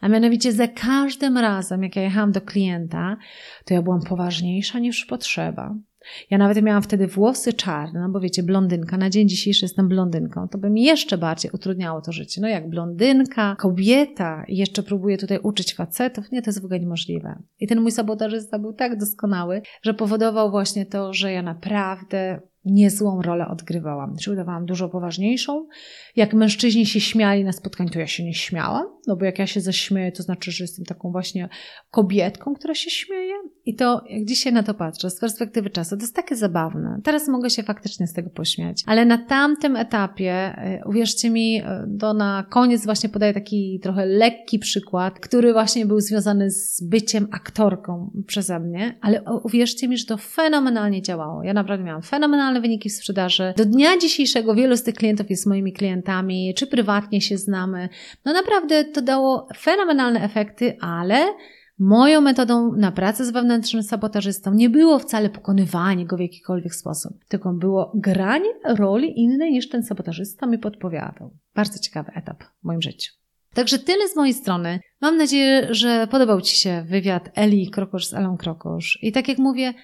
A 0.00 0.08
mianowicie 0.08 0.52
za 0.52 0.68
każdym 0.68 1.38
razem, 1.38 1.82
jak 1.82 1.96
ja 1.96 2.02
jechałam 2.02 2.32
do 2.32 2.40
klienta, 2.40 3.16
to 3.64 3.74
ja 3.74 3.82
byłam 3.82 4.00
poważniejsza 4.08 4.78
niż 4.78 5.04
potrzeba. 5.04 5.74
Ja 6.30 6.38
nawet 6.38 6.62
miałam 6.62 6.82
wtedy 6.82 7.06
włosy 7.06 7.52
czarne, 7.52 8.00
no 8.00 8.08
bo 8.08 8.20
wiecie, 8.20 8.42
blondynka, 8.42 8.96
na 8.96 9.10
dzień 9.10 9.28
dzisiejszy 9.28 9.64
jestem 9.64 9.88
blondynką, 9.88 10.48
to 10.48 10.58
by 10.58 10.70
mi 10.70 10.82
jeszcze 10.82 11.18
bardziej 11.18 11.50
utrudniało 11.54 12.00
to 12.00 12.12
życie. 12.12 12.40
No 12.40 12.48
jak 12.48 12.70
blondynka, 12.70 13.56
kobieta 13.58 14.44
jeszcze 14.48 14.82
próbuje 14.82 15.18
tutaj 15.18 15.38
uczyć 15.42 15.74
facetów, 15.74 16.32
nie, 16.32 16.42
to 16.42 16.50
jest 16.50 16.62
w 16.62 16.64
ogóle 16.64 16.80
niemożliwe. 16.80 17.42
I 17.60 17.66
ten 17.66 17.80
mój 17.80 17.90
sabotażysta 17.90 18.58
był 18.58 18.72
tak 18.72 18.98
doskonały, 18.98 19.62
że 19.82 19.94
powodował 19.94 20.50
właśnie 20.50 20.86
to, 20.86 21.12
że 21.12 21.32
ja 21.32 21.42
naprawdę 21.42 22.40
niezłą 22.66 23.22
rolę 23.22 23.48
odgrywałam. 23.48 24.16
Czy 24.16 24.32
udawałam 24.32 24.66
dużo 24.66 24.88
poważniejszą. 24.88 25.66
Jak 26.16 26.34
mężczyźni 26.34 26.86
się 26.86 27.00
śmiali 27.00 27.44
na 27.44 27.52
spotkaniu, 27.52 27.90
to 27.90 27.98
ja 27.98 28.06
się 28.06 28.24
nie 28.24 28.34
śmiałam, 28.34 28.86
no 29.06 29.16
bo 29.16 29.24
jak 29.24 29.38
ja 29.38 29.46
się 29.46 29.60
zaśmieję, 29.60 30.12
to 30.12 30.22
znaczy, 30.22 30.52
że 30.52 30.64
jestem 30.64 30.84
taką 30.84 31.12
właśnie 31.12 31.48
kobietką, 31.90 32.54
która 32.54 32.74
się 32.74 32.90
śmieje. 32.90 33.34
I 33.64 33.76
to, 33.76 34.04
jak 34.10 34.24
dzisiaj 34.24 34.52
na 34.52 34.62
to 34.62 34.74
patrzę, 34.74 35.10
z 35.10 35.20
perspektywy 35.20 35.70
czasu, 35.70 35.96
to 35.96 36.02
jest 36.02 36.16
takie 36.16 36.36
zabawne. 36.36 37.00
Teraz 37.04 37.28
mogę 37.28 37.50
się 37.50 37.62
faktycznie 37.62 38.06
z 38.06 38.12
tego 38.12 38.30
pośmiać. 38.30 38.82
Ale 38.86 39.04
na 39.04 39.18
tamtym 39.18 39.76
etapie, 39.76 40.32
e, 40.32 40.80
uwierzcie 40.86 41.30
mi, 41.30 41.56
e, 41.56 41.86
to 42.00 42.14
na 42.14 42.46
koniec 42.50 42.84
właśnie 42.84 43.08
podaję 43.08 43.34
taki 43.34 43.80
trochę 43.82 44.06
lekki 44.06 44.58
przykład, 44.58 45.20
który 45.20 45.52
właśnie 45.52 45.86
był 45.86 46.00
związany 46.00 46.50
z 46.50 46.82
byciem 46.82 47.28
aktorką 47.32 48.10
przeze 48.26 48.60
mnie, 48.60 48.98
ale 49.00 49.22
uwierzcie 49.42 49.88
mi, 49.88 49.98
że 49.98 50.06
to 50.06 50.16
fenomenalnie 50.16 51.02
działało. 51.02 51.42
Ja 51.42 51.54
naprawdę 51.54 51.84
miałam 51.84 52.02
fenomenalne 52.02 52.55
wyniki 52.60 52.90
w 52.90 52.92
sprzedaży. 52.92 53.54
Do 53.56 53.64
dnia 53.64 53.98
dzisiejszego 53.98 54.54
wielu 54.54 54.76
z 54.76 54.82
tych 54.82 54.94
klientów 54.94 55.30
jest 55.30 55.46
moimi 55.46 55.72
klientami, 55.72 56.54
czy 56.56 56.66
prywatnie 56.66 57.20
się 57.20 57.38
znamy. 57.38 57.88
No 58.24 58.32
naprawdę 58.32 58.84
to 58.84 59.02
dało 59.02 59.48
fenomenalne 59.56 60.20
efekty, 60.20 60.76
ale 60.80 61.26
Moją 61.78 62.20
metodą 62.20 62.72
na 62.72 62.92
pracę 62.92 63.24
z 63.24 63.30
wewnętrznym 63.30 63.82
sabotażystą 63.82 64.54
nie 64.54 64.70
było 64.70 64.98
wcale 64.98 65.30
pokonywanie 65.30 66.06
go 66.06 66.16
w 66.16 66.20
jakikolwiek 66.20 66.74
sposób, 66.74 67.12
tylko 67.28 67.52
było 67.52 67.92
granie 67.94 68.50
roli 68.64 69.20
innej 69.20 69.52
niż 69.52 69.68
ten 69.68 69.82
sabotażysta 69.82 70.46
mi 70.46 70.58
podpowiadał. 70.58 71.30
Bardzo 71.54 71.78
ciekawy 71.78 72.12
etap 72.14 72.44
w 72.44 72.64
moim 72.64 72.82
życiu. 72.82 73.12
Także 73.54 73.78
tyle 73.78 74.08
z 74.08 74.16
mojej 74.16 74.34
strony. 74.34 74.80
Mam 75.00 75.16
nadzieję, 75.16 75.68
że 75.70 76.06
podobał 76.10 76.40
Ci 76.40 76.56
się 76.56 76.84
wywiad 76.88 77.30
Eli 77.34 77.70
Krokosz 77.70 78.06
z 78.06 78.14
Elą 78.14 78.36
Krokosz. 78.36 78.98
I 79.02 79.12
tak 79.12 79.28
jak 79.28 79.38
mówię, 79.38 79.74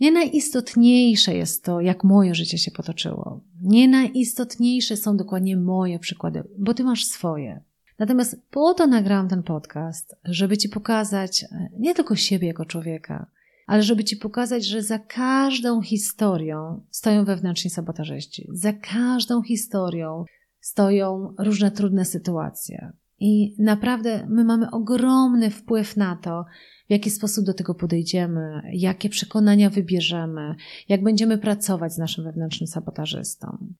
nie 0.00 0.12
najistotniejsze 0.12 1.34
jest 1.34 1.64
to, 1.64 1.80
jak 1.80 2.04
moje 2.04 2.34
życie 2.34 2.58
się 2.58 2.70
potoczyło. 2.70 3.40
Nie 3.62 3.88
najistotniejsze 3.88 4.96
są 4.96 5.16
dokładnie 5.16 5.56
moje 5.56 5.98
przykłady, 5.98 6.44
bo 6.58 6.74
Ty 6.74 6.84
masz 6.84 7.04
swoje. 7.04 7.60
Natomiast 7.98 8.36
po 8.50 8.74
to 8.74 8.86
nagrałam 8.86 9.28
ten 9.28 9.42
podcast, 9.42 10.16
żeby 10.24 10.56
Ci 10.56 10.68
pokazać 10.68 11.42
e, 11.44 11.68
nie 11.78 11.94
tylko 11.94 12.16
siebie 12.16 12.48
jako 12.48 12.64
człowieka, 12.64 13.26
ale 13.66 13.82
żeby 13.82 14.04
Ci 14.04 14.16
pokazać, 14.16 14.66
że 14.66 14.82
za 14.82 14.98
każdą 14.98 15.82
historią 15.82 16.80
stoją 16.90 17.24
wewnętrzni 17.24 17.70
sabotażyści. 17.70 18.48
Za 18.52 18.72
każdą 18.72 19.42
historią 19.42 20.24
stoją 20.60 21.34
różne 21.38 21.70
trudne 21.70 22.04
sytuacje. 22.04 22.92
I 23.20 23.62
naprawdę 23.62 24.26
my 24.30 24.44
mamy 24.44 24.70
ogromny 24.70 25.50
wpływ 25.50 25.96
na 25.96 26.16
to, 26.16 26.44
w 26.88 26.90
jaki 26.90 27.10
sposób 27.10 27.44
do 27.44 27.54
tego 27.54 27.74
podejdziemy, 27.74 28.62
jakie 28.72 29.08
przekonania 29.08 29.70
wybierzemy, 29.70 30.54
jak 30.88 31.02
będziemy 31.02 31.38
pracować 31.38 31.92
z 31.92 31.98
naszym 31.98 32.24
wewnętrznym 32.24 32.66
sabotażystą. 32.66 33.74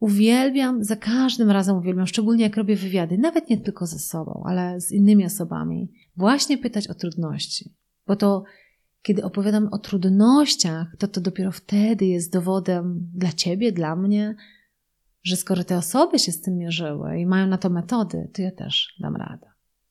Uwielbiam, 0.00 0.84
za 0.84 0.96
każdym 0.96 1.50
razem 1.50 1.76
uwielbiam, 1.76 2.06
szczególnie 2.06 2.44
jak 2.44 2.56
robię 2.56 2.76
wywiady, 2.76 3.18
nawet 3.18 3.50
nie 3.50 3.58
tylko 3.58 3.86
ze 3.86 3.98
sobą, 3.98 4.42
ale 4.46 4.80
z 4.80 4.92
innymi 4.92 5.24
osobami, 5.24 5.92
właśnie 6.16 6.58
pytać 6.58 6.88
o 6.88 6.94
trudności. 6.94 7.74
Bo 8.06 8.16
to, 8.16 8.44
kiedy 9.02 9.24
opowiadam 9.24 9.68
o 9.72 9.78
trudnościach, 9.78 10.96
to 10.98 11.08
to 11.08 11.20
dopiero 11.20 11.52
wtedy 11.52 12.06
jest 12.06 12.32
dowodem 12.32 13.10
dla 13.14 13.32
ciebie, 13.32 13.72
dla 13.72 13.96
mnie, 13.96 14.34
że 15.22 15.36
skoro 15.36 15.64
te 15.64 15.76
osoby 15.76 16.18
się 16.18 16.32
z 16.32 16.40
tym 16.40 16.56
mierzyły 16.56 17.18
i 17.20 17.26
mają 17.26 17.46
na 17.46 17.58
to 17.58 17.70
metody, 17.70 18.30
to 18.34 18.42
ja 18.42 18.50
też 18.50 18.96
dam 19.00 19.16
radę. 19.16 19.46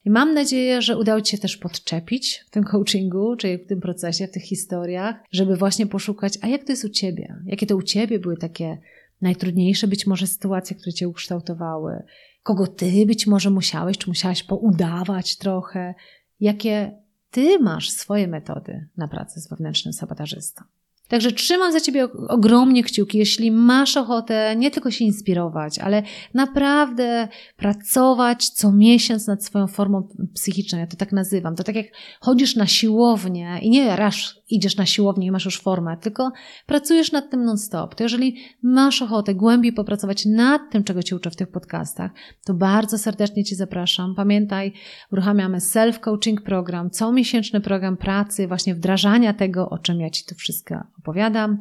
I 0.05 0.09
mam 0.09 0.33
nadzieję, 0.33 0.81
że 0.81 0.97
udało 0.97 1.21
Ci 1.21 1.31
się 1.31 1.37
też 1.37 1.57
podczepić 1.57 2.43
w 2.47 2.49
tym 2.49 2.63
coachingu, 2.63 3.35
czyli 3.35 3.57
w 3.57 3.67
tym 3.67 3.79
procesie, 3.79 4.27
w 4.27 4.31
tych 4.31 4.43
historiach, 4.43 5.15
żeby 5.31 5.55
właśnie 5.55 5.87
poszukać, 5.87 6.37
a 6.41 6.47
jak 6.47 6.63
to 6.63 6.71
jest 6.71 6.85
u 6.85 6.89
Ciebie? 6.89 7.35
Jakie 7.45 7.65
to 7.65 7.75
u 7.75 7.81
Ciebie 7.81 8.19
były 8.19 8.37
takie 8.37 8.77
najtrudniejsze 9.21 9.87
być 9.87 10.07
może 10.07 10.27
sytuacje, 10.27 10.75
które 10.75 10.93
cię 10.93 11.07
ukształtowały, 11.07 12.03
kogo 12.43 12.67
ty 12.67 13.05
być 13.05 13.27
może 13.27 13.49
musiałeś, 13.49 13.97
czy 13.97 14.09
musiałaś 14.09 14.43
poudawać 14.43 15.37
trochę, 15.37 15.95
jakie 16.39 17.01
ty 17.31 17.59
masz 17.59 17.89
swoje 17.89 18.27
metody 18.27 18.87
na 18.97 19.07
pracę 19.07 19.41
z 19.41 19.49
wewnętrznym 19.49 19.93
sabotażystą. 19.93 20.63
Także 21.07 21.31
trzymam 21.31 21.71
za 21.71 21.79
Ciebie 21.79 22.07
ogromnie 22.27 22.83
kciuki, 22.83 23.17
jeśli 23.17 23.51
masz 23.51 23.97
ochotę 23.97 24.55
nie 24.55 24.71
tylko 24.71 24.91
się 24.91 25.05
inspirować, 25.05 25.79
ale 25.79 26.03
naprawdę 26.33 27.27
pracować 27.57 28.49
co 28.49 28.71
miesiąc 28.71 29.27
nad 29.27 29.45
swoją 29.45 29.67
formą 29.67 30.07
psychiczną. 30.33 30.79
Ja 30.79 30.87
to 30.87 30.97
tak 30.97 31.11
nazywam. 31.11 31.55
To 31.55 31.63
tak 31.63 31.75
jak 31.75 31.85
chodzisz 32.19 32.55
na 32.55 32.67
siłownię 32.67 33.59
i 33.61 33.69
nie 33.69 33.95
raz 33.95 34.15
idziesz 34.49 34.77
na 34.77 34.85
siłownię 34.85 35.27
i 35.27 35.31
masz 35.31 35.45
już 35.45 35.61
formę, 35.61 35.97
tylko 35.97 36.31
pracujesz 36.65 37.11
nad 37.11 37.29
tym 37.29 37.43
non-stop. 37.43 37.95
To 37.95 38.03
jeżeli 38.03 38.35
masz 38.63 39.01
ochotę 39.01 39.35
głębiej 39.35 39.73
popracować 39.73 40.25
nad 40.25 40.61
tym, 40.71 40.83
czego 40.83 41.03
Cię 41.03 41.15
uczę 41.15 41.31
w 41.31 41.35
tych 41.35 41.51
podcastach, 41.51 42.11
to 42.45 42.53
bardzo 42.53 42.97
serdecznie 42.97 43.43
Cię 43.43 43.55
zapraszam. 43.55 44.15
Pamiętaj, 44.15 44.73
uruchamiamy 45.11 45.57
self-coaching 45.57 46.41
program, 46.41 46.89
comiesięczny 46.89 47.61
program 47.61 47.97
pracy, 47.97 48.47
właśnie 48.47 48.75
wdrażania 48.75 49.33
tego, 49.33 49.69
o 49.69 49.77
czym 49.77 49.99
ja 49.99 50.09
Ci 50.09 50.25
tu 50.25 50.35
wszystko 50.35 50.75
opowiadam, 50.99 51.57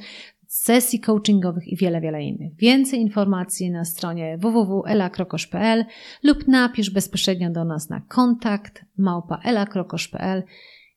sesji 0.46 1.00
coachingowych 1.00 1.68
i 1.68 1.76
wiele, 1.76 2.00
wiele 2.00 2.22
innych. 2.22 2.56
Więcej 2.56 3.00
informacji 3.00 3.70
na 3.70 3.84
stronie 3.84 4.38
www.elakrokosz.pl 4.38 5.84
lub 6.22 6.48
napisz 6.48 6.90
bezpośrednio 6.90 7.50
do 7.50 7.64
nas 7.64 7.90
na 7.90 8.00
kontakt 8.00 8.84
małpa 8.98 9.40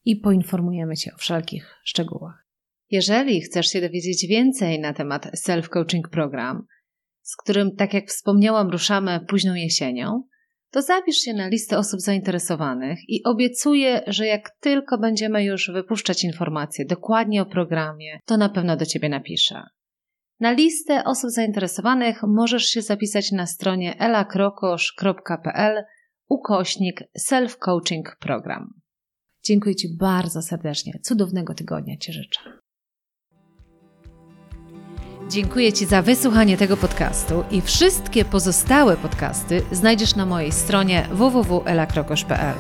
i 0.05 0.15
poinformujemy 0.15 0.95
Cię 0.95 1.11
o 1.15 1.17
wszelkich 1.17 1.75
szczegółach. 1.83 2.45
Jeżeli 2.91 3.41
chcesz 3.41 3.67
się 3.67 3.81
dowiedzieć 3.81 4.27
więcej 4.27 4.79
na 4.79 4.93
temat 4.93 5.25
Self-Coaching 5.25 6.09
Program, 6.11 6.65
z 7.21 7.35
którym, 7.35 7.75
tak 7.75 7.93
jak 7.93 8.07
wspomniałam, 8.07 8.69
ruszamy 8.69 9.19
późną 9.27 9.53
jesienią, 9.53 10.23
to 10.72 10.82
zapisz 10.82 11.17
się 11.17 11.34
na 11.34 11.47
listę 11.47 11.78
osób 11.78 11.99
zainteresowanych 11.99 12.99
i 13.07 13.24
obiecuję, 13.24 14.01
że 14.07 14.26
jak 14.26 14.49
tylko 14.59 14.97
będziemy 14.97 15.43
już 15.43 15.72
wypuszczać 15.74 16.24
informacje 16.24 16.86
dokładnie 16.86 17.41
o 17.41 17.45
programie, 17.45 18.20
to 18.26 18.38
na 18.38 18.49
pewno 18.49 18.78
do 18.78 18.86
Ciebie 18.86 19.09
napiszę. 19.09 19.63
Na 20.39 20.51
listę 20.51 21.03
osób 21.03 21.30
zainteresowanych 21.30 22.24
możesz 22.24 22.65
się 22.65 22.82
zapisać 22.82 23.32
na 23.32 23.45
stronie 23.45 23.99
elakrokosz.pl 23.99 25.84
ukośnik 26.30 27.03
self-coaching 27.30 28.03
program. 28.20 28.74
Dziękuję 29.43 29.76
Ci 29.76 29.97
bardzo 29.97 30.41
serdecznie. 30.41 30.93
Cudownego 31.03 31.53
tygodnia 31.53 31.97
Ci 31.97 32.13
życzę. 32.13 32.59
Dziękuję 35.30 35.73
Ci 35.73 35.86
za 35.86 36.01
wysłuchanie 36.01 36.57
tego 36.57 36.77
podcastu 36.77 37.43
i 37.51 37.61
wszystkie 37.61 38.25
pozostałe 38.25 38.97
podcasty 38.97 39.61
znajdziesz 39.71 40.15
na 40.15 40.25
mojej 40.25 40.51
stronie 40.51 41.07
www.elakrokosz.pl. 41.11 42.55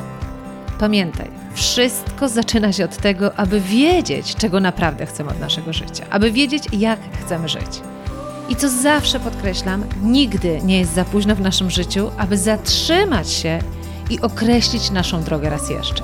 Pamiętaj, 0.79 1.27
wszystko 1.53 2.29
zaczyna 2.29 2.73
się 2.73 2.85
od 2.85 2.97
tego, 2.97 3.35
aby 3.35 3.59
wiedzieć, 3.61 4.35
czego 4.35 4.59
naprawdę 4.59 5.05
chcemy 5.05 5.29
od 5.29 5.39
naszego 5.39 5.73
życia, 5.73 6.05
aby 6.09 6.31
wiedzieć, 6.31 6.63
jak 6.73 6.99
chcemy 7.25 7.49
żyć. 7.49 7.81
I 8.49 8.55
co 8.55 8.69
zawsze 8.69 9.19
podkreślam, 9.19 9.83
nigdy 10.01 10.61
nie 10.63 10.79
jest 10.79 10.93
za 10.93 11.05
późno 11.05 11.35
w 11.35 11.41
naszym 11.41 11.69
życiu, 11.69 12.11
aby 12.17 12.37
zatrzymać 12.37 13.31
się 13.31 13.59
i 14.09 14.21
określić 14.21 14.91
naszą 14.91 15.23
drogę 15.23 15.49
raz 15.49 15.69
jeszcze. 15.69 16.03